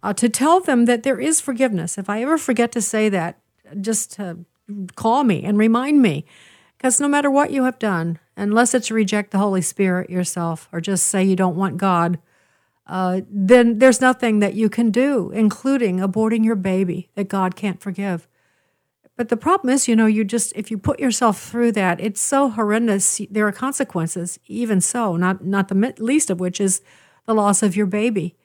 uh, 0.05 0.13
to 0.15 0.29
tell 0.29 0.61
them 0.61 0.85
that 0.85 1.03
there 1.03 1.21
is 1.21 1.41
forgiveness. 1.41 1.99
If 1.99 2.09
I 2.09 2.23
ever 2.23 2.39
forget 2.39 2.71
to 2.73 2.81
say 2.81 3.09
that, 3.09 3.37
just 3.81 4.17
call 4.95 5.25
me 5.25 5.43
and 5.43 5.59
remind 5.59 6.01
me. 6.01 6.25
Because 6.79 7.01
no 7.01 7.09
matter 7.09 7.31
what 7.31 7.51
you 7.51 7.65
have 7.65 7.81
done, 7.81 8.21
unless 8.37 8.75
it's 8.75 8.93
reject 8.93 9.33
the 9.33 9.39
Holy 9.39 9.61
Spirit 9.61 10.09
yourself 10.09 10.69
or 10.73 10.81
just 10.81 11.09
say 11.09 11.25
you 11.25 11.37
don't 11.37 11.57
want 11.57 11.77
God, 11.77 12.19
uh, 12.87 13.21
then 13.29 13.79
there's 13.79 14.01
nothing 14.01 14.41
that 14.41 14.55
you 14.55 14.69
can 14.69 14.91
do, 14.91 15.31
including 15.31 15.99
aborting 15.99 16.45
your 16.45 16.57
baby, 16.57 17.11
that 17.15 17.29
God 17.29 17.55
can't 17.57 17.81
forgive. 17.81 18.29
But 19.17 19.29
the 19.29 19.37
problem 19.37 19.73
is, 19.73 19.89
you 19.89 19.95
know, 19.95 20.07
you 20.07 20.25
just 20.25 20.53
if 20.57 20.71
you 20.71 20.79
put 20.79 20.99
yourself 20.99 21.41
through 21.41 21.73
that, 21.73 22.01
it's 22.01 22.21
so 22.21 22.51
horrendous. 22.51 23.21
There 23.31 23.47
are 23.47 23.53
consequences, 23.53 24.39
even 24.47 24.81
so, 24.81 25.17
not 25.17 25.45
not 25.45 25.69
the 25.69 25.95
least 25.99 26.31
of 26.31 26.41
which 26.41 26.61
is 26.61 26.81
the 27.27 27.35
loss 27.35 27.63
of 27.63 27.77
your 27.77 27.87
baby. 27.87 28.37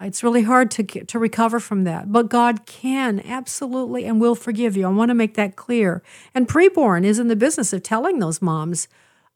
It's 0.00 0.22
really 0.22 0.42
hard 0.42 0.70
to 0.72 0.82
to 0.82 1.18
recover 1.18 1.58
from 1.58 1.84
that, 1.84 2.12
but 2.12 2.28
God 2.28 2.66
can 2.66 3.20
absolutely 3.20 4.04
and 4.04 4.20
will 4.20 4.34
forgive 4.34 4.76
you. 4.76 4.86
I 4.86 4.90
want 4.90 5.10
to 5.10 5.14
make 5.14 5.34
that 5.34 5.56
clear. 5.56 6.02
And 6.34 6.48
preborn 6.48 7.04
is 7.04 7.18
in 7.18 7.28
the 7.28 7.36
business 7.36 7.72
of 7.72 7.82
telling 7.82 8.18
those 8.18 8.42
moms 8.42 8.88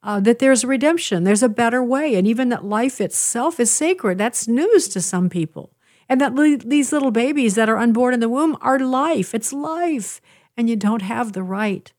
uh, 0.03 0.19
that 0.19 0.39
there's 0.39 0.65
redemption, 0.65 1.23
there's 1.23 1.43
a 1.43 1.49
better 1.49 1.83
way, 1.83 2.15
and 2.15 2.27
even 2.27 2.49
that 2.49 2.65
life 2.65 2.99
itself 2.99 3.59
is 3.59 3.69
sacred. 3.71 4.17
That's 4.17 4.47
news 4.47 4.87
to 4.89 5.01
some 5.01 5.29
people. 5.29 5.71
And 6.09 6.19
that 6.19 6.35
these 6.65 6.91
little 6.91 7.11
babies 7.11 7.55
that 7.55 7.69
are 7.69 7.77
unborn 7.77 8.13
in 8.13 8.19
the 8.19 8.27
womb 8.27 8.57
are 8.61 8.79
life. 8.79 9.33
It's 9.33 9.53
life. 9.53 10.19
And 10.57 10.69
you 10.69 10.75
don't 10.75 11.03
have 11.03 11.31
the 11.31 11.43
right 11.43 11.91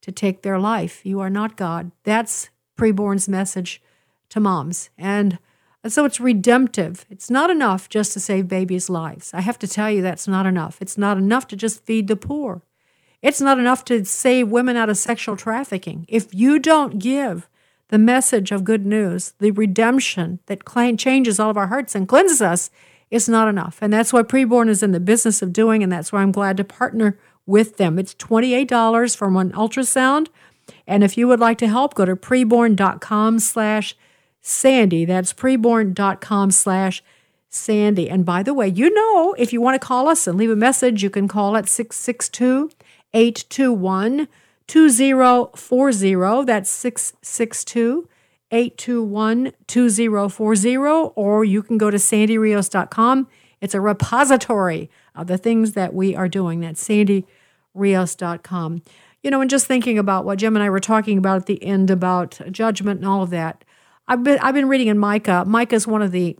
to 0.00 0.10
take 0.10 0.42
their 0.42 0.58
life. 0.58 1.04
You 1.04 1.20
are 1.20 1.30
not 1.30 1.56
God. 1.56 1.92
That's 2.02 2.50
preborn's 2.76 3.28
message 3.28 3.80
to 4.30 4.40
moms. 4.40 4.90
And 4.98 5.38
so 5.86 6.04
it's 6.04 6.18
redemptive. 6.18 7.06
It's 7.08 7.30
not 7.30 7.50
enough 7.50 7.88
just 7.88 8.12
to 8.14 8.20
save 8.20 8.48
babies' 8.48 8.90
lives. 8.90 9.32
I 9.32 9.42
have 9.42 9.58
to 9.60 9.68
tell 9.68 9.90
you, 9.90 10.02
that's 10.02 10.26
not 10.26 10.46
enough. 10.46 10.78
It's 10.80 10.98
not 10.98 11.16
enough 11.16 11.46
to 11.48 11.56
just 11.56 11.84
feed 11.84 12.08
the 12.08 12.16
poor. 12.16 12.62
It's 13.22 13.40
not 13.40 13.58
enough 13.58 13.84
to 13.86 14.04
save 14.04 14.48
women 14.48 14.76
out 14.76 14.90
of 14.90 14.98
sexual 14.98 15.36
trafficking. 15.36 16.04
If 16.08 16.34
you 16.34 16.58
don't 16.58 16.98
give 16.98 17.48
the 17.88 17.98
message 17.98 18.50
of 18.50 18.64
good 18.64 18.84
news, 18.84 19.34
the 19.38 19.52
redemption 19.52 20.40
that 20.46 20.66
changes 20.98 21.38
all 21.38 21.50
of 21.50 21.56
our 21.56 21.68
hearts 21.68 21.94
and 21.94 22.08
cleanses 22.08 22.42
us, 22.42 22.70
it's 23.10 23.28
not 23.28 23.46
enough. 23.46 23.78
And 23.80 23.92
that's 23.92 24.12
what 24.12 24.28
Preborn 24.28 24.68
is 24.68 24.82
in 24.82 24.92
the 24.92 24.98
business 24.98 25.42
of 25.42 25.52
doing, 25.52 25.82
and 25.82 25.92
that's 25.92 26.10
why 26.10 26.22
I'm 26.22 26.32
glad 26.32 26.56
to 26.56 26.64
partner 26.64 27.18
with 27.46 27.76
them. 27.76 27.98
It's 27.98 28.14
$28 28.14 29.16
for 29.16 29.28
one 29.28 29.52
ultrasound. 29.52 30.28
And 30.86 31.04
if 31.04 31.18
you 31.18 31.28
would 31.28 31.40
like 31.40 31.58
to 31.58 31.68
help, 31.68 31.94
go 31.94 32.04
to 32.04 32.16
preborn.com 32.16 33.38
slash 33.38 33.94
Sandy. 34.40 35.04
That's 35.04 35.32
preborn.com 35.32 36.50
slash 36.50 37.04
Sandy. 37.48 38.08
And 38.08 38.24
by 38.24 38.42
the 38.42 38.54
way, 38.54 38.68
you 38.68 38.92
know, 38.92 39.34
if 39.34 39.52
you 39.52 39.60
want 39.60 39.80
to 39.80 39.86
call 39.86 40.08
us 40.08 40.26
and 40.26 40.38
leave 40.38 40.50
a 40.50 40.56
message, 40.56 41.02
you 41.02 41.10
can 41.10 41.28
call 41.28 41.56
at 41.56 41.68
662 41.68 42.70
821 43.14 44.28
2040. 44.66 46.44
That's 46.44 46.70
662 46.70 48.08
821 48.50 49.52
2040. 49.66 50.76
Or 50.76 51.44
you 51.44 51.62
can 51.62 51.78
go 51.78 51.90
to 51.90 51.96
sandyrios.com. 51.96 53.28
It's 53.60 53.74
a 53.74 53.80
repository 53.80 54.90
of 55.14 55.26
the 55.26 55.38
things 55.38 55.72
that 55.72 55.94
we 55.94 56.16
are 56.16 56.28
doing. 56.28 56.60
That's 56.60 56.86
sandyrios.com. 56.86 58.82
You 59.22 59.30
know, 59.30 59.40
and 59.40 59.50
just 59.50 59.66
thinking 59.66 59.98
about 59.98 60.24
what 60.24 60.38
Jim 60.38 60.56
and 60.56 60.62
I 60.62 60.70
were 60.70 60.80
talking 60.80 61.16
about 61.16 61.36
at 61.36 61.46
the 61.46 61.62
end 61.62 61.90
about 61.90 62.40
judgment 62.50 63.00
and 63.00 63.08
all 63.08 63.22
of 63.22 63.30
that, 63.30 63.64
I've 64.08 64.24
been, 64.24 64.38
I've 64.40 64.54
been 64.54 64.68
reading 64.68 64.88
in 64.88 64.98
Micah. 64.98 65.44
Micah 65.46 65.76
is 65.76 65.86
one 65.86 66.02
of 66.02 66.10
the 66.10 66.36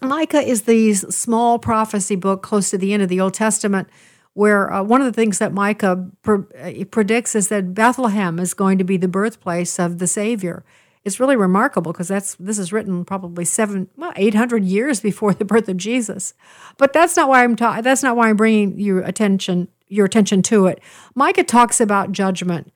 Micah 0.00 0.40
is 0.40 0.62
the 0.62 0.94
small 0.94 1.60
prophecy 1.60 2.16
book 2.16 2.42
close 2.42 2.70
to 2.70 2.78
the 2.78 2.92
end 2.92 3.04
of 3.04 3.08
the 3.08 3.20
Old 3.20 3.34
Testament 3.34 3.88
where 4.34 4.72
uh, 4.72 4.82
one 4.82 5.00
of 5.00 5.06
the 5.06 5.12
things 5.12 5.38
that 5.38 5.52
Micah 5.52 6.08
pre- 6.22 6.44
uh, 6.58 6.84
predicts 6.90 7.34
is 7.34 7.48
that 7.48 7.74
Bethlehem 7.74 8.38
is 8.38 8.54
going 8.54 8.78
to 8.78 8.84
be 8.84 8.96
the 8.96 9.08
birthplace 9.08 9.78
of 9.78 9.98
the 9.98 10.06
Savior. 10.06 10.64
It's 11.04 11.18
really 11.18 11.36
remarkable 11.36 11.92
because 11.92 12.08
that's 12.08 12.36
this 12.36 12.58
is 12.58 12.72
written 12.72 13.04
probably 13.04 13.44
seven, 13.44 13.88
well, 13.96 14.12
eight 14.16 14.34
hundred 14.34 14.64
years 14.64 15.00
before 15.00 15.34
the 15.34 15.44
birth 15.44 15.68
of 15.68 15.76
Jesus. 15.76 16.32
But 16.78 16.92
that's 16.92 17.16
not 17.16 17.28
why 17.28 17.42
I'm 17.42 17.56
ta- 17.56 17.80
that's 17.80 18.02
not 18.02 18.16
why 18.16 18.28
I'm 18.28 18.36
bringing 18.36 18.78
your 18.78 19.00
attention 19.00 19.68
your 19.88 20.06
attention 20.06 20.42
to 20.42 20.66
it. 20.66 20.80
Micah 21.14 21.42
talks 21.44 21.80
about 21.80 22.12
judgment, 22.12 22.72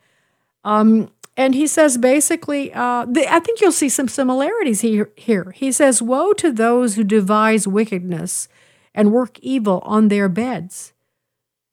um, 0.65 1.09
and 1.37 1.55
he 1.55 1.69
says 1.69 1.97
basically, 1.97 2.75
uh, 2.75 3.07
the, 3.07 3.33
I 3.33 3.39
think 3.39 3.61
you'll 3.61 3.71
see 3.71 3.89
some 3.89 4.09
similarities 4.09 4.81
here. 4.81 5.13
Here 5.17 5.53
he 5.55 5.71
says, 5.71 6.03
"Woe 6.03 6.33
to 6.33 6.51
those 6.51 6.97
who 6.97 7.05
devise 7.05 7.69
wickedness 7.69 8.49
and 8.93 9.13
work 9.13 9.39
evil 9.39 9.83
on 9.85 10.09
their 10.09 10.29
beds." 10.29 10.93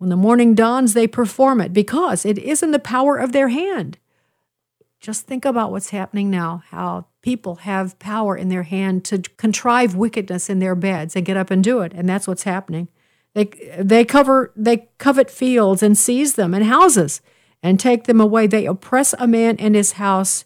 When 0.03 0.09
the 0.09 0.17
morning 0.17 0.53
dawns, 0.53 0.93
they 0.93 1.07
perform 1.07 1.61
it 1.61 1.71
because 1.71 2.25
it 2.25 2.37
is 2.37 2.61
in 2.61 2.71
the 2.71 2.77
power 2.77 3.15
of 3.15 3.31
their 3.31 3.47
hand. 3.47 3.97
Just 4.99 5.27
think 5.27 5.45
about 5.45 5.71
what's 5.71 5.91
happening 5.91 6.29
now, 6.29 6.61
how 6.71 7.05
people 7.21 7.55
have 7.55 7.97
power 7.99 8.35
in 8.35 8.49
their 8.49 8.63
hand 8.63 9.05
to 9.05 9.19
contrive 9.37 9.95
wickedness 9.95 10.49
in 10.49 10.59
their 10.59 10.75
beds 10.75 11.15
and 11.15 11.25
get 11.25 11.37
up 11.37 11.49
and 11.51 11.63
do 11.63 11.79
it. 11.79 11.93
And 11.93 12.09
that's 12.09 12.27
what's 12.27 12.43
happening. 12.43 12.89
They, 13.33 13.45
they, 13.79 14.03
cover, 14.03 14.51
they 14.57 14.89
covet 14.97 15.31
fields 15.31 15.81
and 15.81 15.97
seize 15.97 16.35
them 16.35 16.53
and 16.53 16.65
houses 16.65 17.21
and 17.61 17.79
take 17.79 18.03
them 18.03 18.19
away. 18.19 18.45
They 18.45 18.65
oppress 18.65 19.15
a 19.17 19.25
man 19.25 19.55
and 19.57 19.73
his 19.73 19.93
house, 19.93 20.43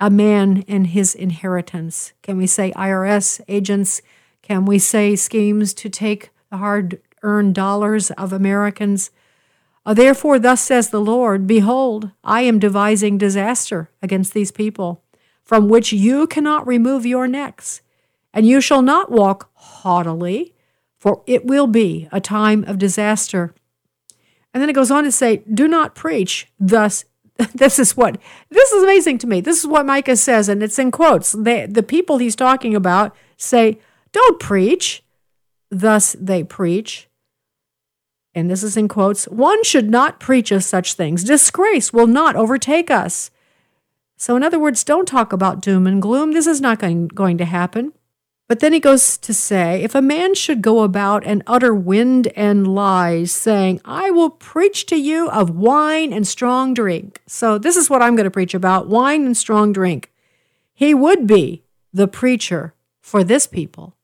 a 0.00 0.10
man 0.10 0.64
and 0.68 0.86
his 0.86 1.12
inheritance. 1.12 2.12
Can 2.22 2.36
we 2.36 2.46
say 2.46 2.70
IRS 2.76 3.40
agents? 3.48 4.00
Can 4.42 4.64
we 4.64 4.78
say 4.78 5.16
schemes 5.16 5.74
to 5.74 5.88
take 5.88 6.30
the 6.52 6.58
hard 6.58 7.00
earn 7.22 7.52
dollars 7.52 8.10
of 8.12 8.32
Americans. 8.32 9.10
Uh, 9.84 9.94
therefore, 9.94 10.38
thus 10.38 10.60
says 10.60 10.90
the 10.90 11.00
Lord 11.00 11.46
Behold, 11.46 12.10
I 12.22 12.42
am 12.42 12.58
devising 12.58 13.18
disaster 13.18 13.90
against 14.00 14.32
these 14.34 14.52
people, 14.52 15.02
from 15.42 15.68
which 15.68 15.92
you 15.92 16.26
cannot 16.26 16.66
remove 16.66 17.04
your 17.04 17.26
necks, 17.26 17.82
and 18.32 18.46
you 18.46 18.60
shall 18.60 18.82
not 18.82 19.10
walk 19.10 19.50
haughtily, 19.54 20.54
for 20.98 21.22
it 21.26 21.44
will 21.44 21.66
be 21.66 22.08
a 22.12 22.20
time 22.20 22.64
of 22.64 22.78
disaster. 22.78 23.54
And 24.54 24.62
then 24.62 24.70
it 24.70 24.74
goes 24.74 24.90
on 24.90 25.04
to 25.04 25.12
say, 25.12 25.42
Do 25.52 25.66
not 25.66 25.94
preach 25.94 26.48
thus. 26.58 27.04
This 27.54 27.78
is 27.78 27.96
what 27.96 28.20
this 28.50 28.70
is 28.70 28.84
amazing 28.84 29.18
to 29.18 29.26
me. 29.26 29.40
This 29.40 29.58
is 29.58 29.66
what 29.66 29.86
Micah 29.86 30.16
says, 30.16 30.48
and 30.48 30.62
it's 30.62 30.78
in 30.78 30.90
quotes. 30.92 31.32
They, 31.32 31.66
the 31.66 31.82
people 31.82 32.18
he's 32.18 32.36
talking 32.36 32.76
about 32.76 33.16
say, 33.36 33.80
Don't 34.12 34.38
preach. 34.38 35.02
Thus 35.70 36.14
they 36.20 36.44
preach 36.44 37.08
and 38.34 38.50
this 38.50 38.62
is 38.62 38.76
in 38.76 38.88
quotes, 38.88 39.24
one 39.26 39.62
should 39.62 39.90
not 39.90 40.20
preach 40.20 40.50
of 40.50 40.64
such 40.64 40.94
things. 40.94 41.24
Disgrace 41.24 41.92
will 41.92 42.06
not 42.06 42.36
overtake 42.36 42.90
us. 42.90 43.30
So, 44.16 44.36
in 44.36 44.42
other 44.42 44.58
words, 44.58 44.84
don't 44.84 45.06
talk 45.06 45.32
about 45.32 45.60
doom 45.60 45.86
and 45.86 46.00
gloom. 46.00 46.32
This 46.32 46.46
is 46.46 46.60
not 46.60 46.78
going, 46.78 47.08
going 47.08 47.38
to 47.38 47.44
happen. 47.44 47.92
But 48.48 48.60
then 48.60 48.72
he 48.72 48.80
goes 48.80 49.16
to 49.18 49.32
say, 49.32 49.82
if 49.82 49.94
a 49.94 50.02
man 50.02 50.34
should 50.34 50.62
go 50.62 50.82
about 50.82 51.24
and 51.24 51.42
utter 51.46 51.74
wind 51.74 52.28
and 52.36 52.66
lies, 52.66 53.32
saying, 53.32 53.80
I 53.84 54.10
will 54.10 54.30
preach 54.30 54.86
to 54.86 54.96
you 54.96 55.28
of 55.30 55.50
wine 55.50 56.12
and 56.12 56.26
strong 56.26 56.74
drink. 56.74 57.20
So, 57.26 57.58
this 57.58 57.76
is 57.76 57.90
what 57.90 58.02
I'm 58.02 58.14
going 58.16 58.24
to 58.24 58.30
preach 58.30 58.54
about 58.54 58.88
wine 58.88 59.26
and 59.26 59.36
strong 59.36 59.72
drink. 59.72 60.12
He 60.72 60.94
would 60.94 61.26
be 61.26 61.64
the 61.92 62.08
preacher 62.08 62.74
for 63.00 63.24
this 63.24 63.46
people. 63.46 63.96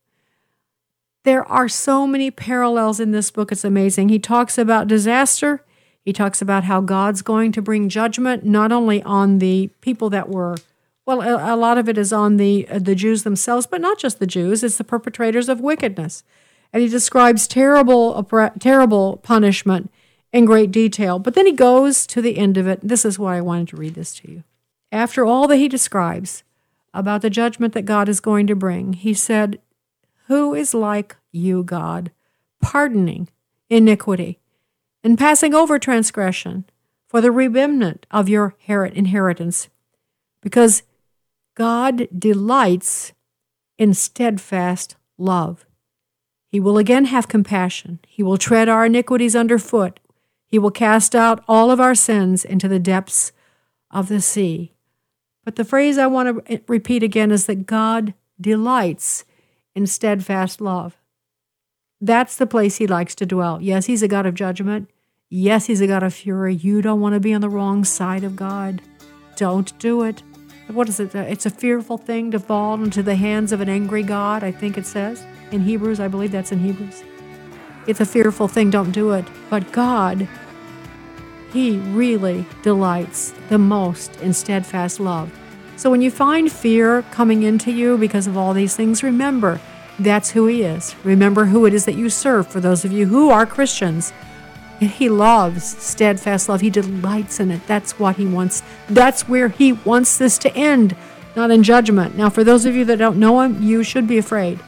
There 1.29 1.47
are 1.47 1.69
so 1.69 2.07
many 2.07 2.31
parallels 2.31 3.01
in 3.01 3.11
this 3.11 3.31
book. 3.31 3.53
It's 3.53 3.63
amazing. 3.63 4.09
He 4.09 4.19
talks 4.19 4.57
about 4.57 4.89
disaster. 4.89 5.63
He 6.03 6.11
talks 6.11 6.41
about 6.41 6.65
how 6.65 6.81
God's 6.81 7.21
going 7.21 7.53
to 7.53 7.61
bring 7.61 7.91
judgment 7.91 8.47
not 8.47 8.73
only 8.73 9.03
on 9.03 9.39
the 9.39 9.67
people 9.83 10.09
that 10.09 10.31
were 10.31 10.57
well, 11.05 11.21
a, 11.21 11.55
lot 11.55 11.77
of 11.77 11.87
it 11.87 11.99
is 11.99 12.15
on 12.15 12.39
the 12.39 12.67
uh, 12.71 12.79
the 12.79 12.95
Jews 12.95 13.25
themselves, 13.25 13.67
but 13.67 13.83
not 13.83 13.99
just 13.99 14.21
the 14.21 14.27
Jews. 14.27 14.65
It's 14.65 14.79
the 14.79 14.85
perpetrators 14.85 15.51
of 15.51 15.61
wickedness, 15.61 16.25
and 16.73 16.83
he 16.83 16.89
describes 16.89 17.47
terrible, 17.47 18.25
terrible 18.59 19.19
punishment 19.19 19.91
in 20.33 20.47
great 20.47 20.71
detail. 20.71 21.19
But 21.19 21.35
then 21.35 21.45
he 21.45 21.53
goes 21.53 22.07
to 22.07 22.23
the 22.23 22.39
end 22.39 22.57
of 22.57 22.67
it. 22.67 22.81
This 22.83 23.05
is 23.05 23.19
why 23.19 23.37
I 23.37 23.43
wanted 23.43 23.69
to 23.69 23.77
read 23.77 23.97
this 23.97 24.15
to 24.21 24.31
you. 24.31 24.45
After 24.91 25.27
all 25.27 25.47
that 25.49 25.57
he 25.57 25.69
describes 25.69 26.43
about 26.95 27.21
the 27.21 27.29
judgment 27.29 27.75
that 27.75 27.83
God 27.85 28.09
is 28.09 28.19
going 28.19 28.47
to 28.47 28.57
bring, 28.57 28.95
he 28.95 29.13
said, 29.13 29.61
who 30.29 30.55
is 30.55 30.73
like 30.73 31.17
you, 31.33 31.63
God, 31.63 32.11
pardoning 32.61 33.29
iniquity 33.71 34.39
and 35.05 35.19
passing 35.19 35.55
over 35.55 35.79
transgression 35.79 36.65
for 37.07 37.21
the 37.21 37.31
remnant 37.31 38.07
of 38.11 38.29
your 38.29 38.55
inheritance? 38.67 39.69
Because 40.41 40.83
God 41.55 42.09
delights 42.17 43.13
in 43.79 43.95
steadfast 43.95 44.97
love. 45.17 45.65
He 46.51 46.61
will 46.61 46.79
again 46.79 47.07
have 47.07 47.29
compassion. 47.29 48.01
He 48.07 48.23
will 48.23 48.39
tread 48.39 48.69
our 48.69 48.87
iniquities 48.87 49.37
underfoot. 49.37 50.01
He 50.47 50.59
will 50.59 50.71
cast 50.71 51.15
out 51.15 51.45
all 51.47 51.71
of 51.71 51.81
our 51.81 51.95
sins 51.95 52.45
into 52.45 52.69
the 52.69 52.79
depths 52.79 53.33
of 53.91 54.09
the 54.09 54.21
sea. 54.21 54.73
But 55.45 55.57
the 55.57 55.65
phrase 55.65 55.99
I 55.99 56.07
want 56.07 56.47
to 56.47 56.63
repeat 56.67 57.03
again 57.03 57.31
is 57.31 57.47
that 57.47 57.67
God 57.67 58.15
delights 58.41 59.25
in 59.75 59.87
steadfast 59.87 60.61
love. 60.61 60.97
That's 62.01 62.37
the 62.37 62.47
place 62.47 62.77
he 62.77 62.87
likes 62.87 63.15
to 63.17 63.27
dwell. 63.27 63.61
Yes, 63.61 63.87
he's 63.87 64.03
a 64.03 64.09
God 64.09 64.27
of 64.27 64.35
judgment. 64.35 64.89
Yes, 65.31 65.67
he's 65.67 65.81
a 65.81 65.87
God 65.87 66.03
of 66.03 66.15
fury. 66.15 66.55
You 66.55 66.81
don't 66.81 67.01
want 67.01 67.15
to 67.15 67.21
be 67.21 67.35
on 67.35 67.41
the 67.41 67.51
wrong 67.51 67.85
side 67.85 68.25
of 68.25 68.37
God. 68.37 68.81
Don't 69.37 69.77
do 69.79 70.03
it. 70.03 70.23
What 70.69 70.89
is 70.89 71.01
it? 71.01 71.15
It's 71.15 71.47
a 71.47 71.51
fearful 71.51 71.99
thing 71.99 72.31
to 72.31 72.39
fall 72.39 72.75
into 72.75 73.03
the 73.03 73.17
hands 73.17 73.53
of 73.53 73.61
an 73.61 73.69
angry 73.69 74.03
God, 74.03 74.45
I 74.45 74.53
think 74.53 74.79
it 74.79 74.87
says. 74.87 75.25
In 75.51 75.63
Hebrews, 75.63 75.99
I 75.99 76.09
believe 76.09 76.31
that's 76.31 76.53
in 76.53 76.61
Hebrews. 76.61 77.03
It's 77.87 78.01
a 78.01 78.07
fearful 78.07 78.49
thing, 78.49 78.71
don't 78.71 78.93
do 78.93 79.13
it. 79.13 79.25
But 79.49 79.73
God, 79.73 80.29
He 81.53 81.79
really 81.79 82.47
delights 82.63 83.33
the 83.49 83.59
most 83.59 84.21
in 84.21 84.35
steadfast 84.35 85.01
love. 85.01 85.33
So 85.77 85.91
when 85.91 86.03
you 86.03 86.11
find 86.11 86.53
fear 86.53 87.03
coming 87.11 87.45
into 87.45 87.73
you 87.73 87.97
because 87.97 88.27
of 88.27 88.37
all 88.37 88.53
these 88.53 88.77
things, 88.77 89.03
remember 89.03 89.61
that's 89.99 90.31
who 90.31 90.47
He 90.47 90.63
is. 90.63 90.95
Remember 91.05 91.47
who 91.47 91.67
it 91.67 91.75
is 91.75 91.85
that 91.85 91.95
you 91.95 92.09
serve. 92.09 92.47
For 92.47 92.61
those 92.61 92.85
of 92.85 92.93
you 92.93 93.07
who 93.07 93.31
are 93.31 93.47
Christians, 93.47 94.13
He 94.81 95.09
loves 95.09 95.65
steadfast 95.65 96.49
love. 96.49 96.61
He 96.61 96.71
delights 96.71 97.41
in 97.41 97.51
it. 97.51 97.67
That's 97.67 97.99
what 97.99 98.17
He 98.17 98.27
wants. 98.27 98.63
That's 98.89 99.29
where 99.29 99.49
He 99.49 99.73
wants 99.73 100.19
this 100.19 100.39
to 100.39 100.55
end, 100.55 100.97
not 101.35 101.51
in 101.51 101.63
judgment. 101.63 102.17
Now, 102.17 102.31
for 102.31 102.45
those 102.45 102.65
of 102.65 102.75
you 102.75 102.85
that 102.87 102.99
don't 102.99 103.19
know 103.19 103.41
Him, 103.41 103.63
you 103.63 103.83
should 103.83 104.07
be 104.07 104.19
afraid. 104.19 104.61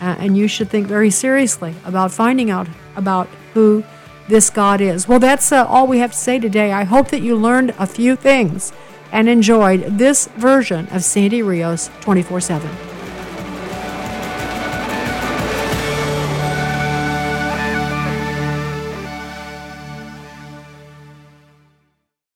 Uh, 0.00 0.16
and 0.18 0.36
you 0.36 0.48
should 0.48 0.68
think 0.68 0.88
very 0.88 1.10
seriously 1.10 1.76
about 1.84 2.10
finding 2.10 2.50
out 2.50 2.66
about 2.96 3.28
who 3.54 3.84
this 4.28 4.50
God 4.50 4.80
is. 4.80 5.06
Well, 5.06 5.20
that's 5.20 5.52
uh, 5.52 5.64
all 5.64 5.86
we 5.86 5.98
have 5.98 6.10
to 6.10 6.18
say 6.18 6.40
today. 6.40 6.72
I 6.72 6.84
hope 6.84 7.08
that 7.08 7.22
you 7.22 7.36
learned 7.36 7.74
a 7.78 7.86
few 7.86 8.16
things 8.16 8.72
and 9.12 9.28
enjoyed 9.28 9.98
this 9.98 10.26
version 10.36 10.88
of 10.88 11.04
Sandy 11.04 11.42
Rios 11.42 11.90
24 12.00 12.40
7. 12.40 12.91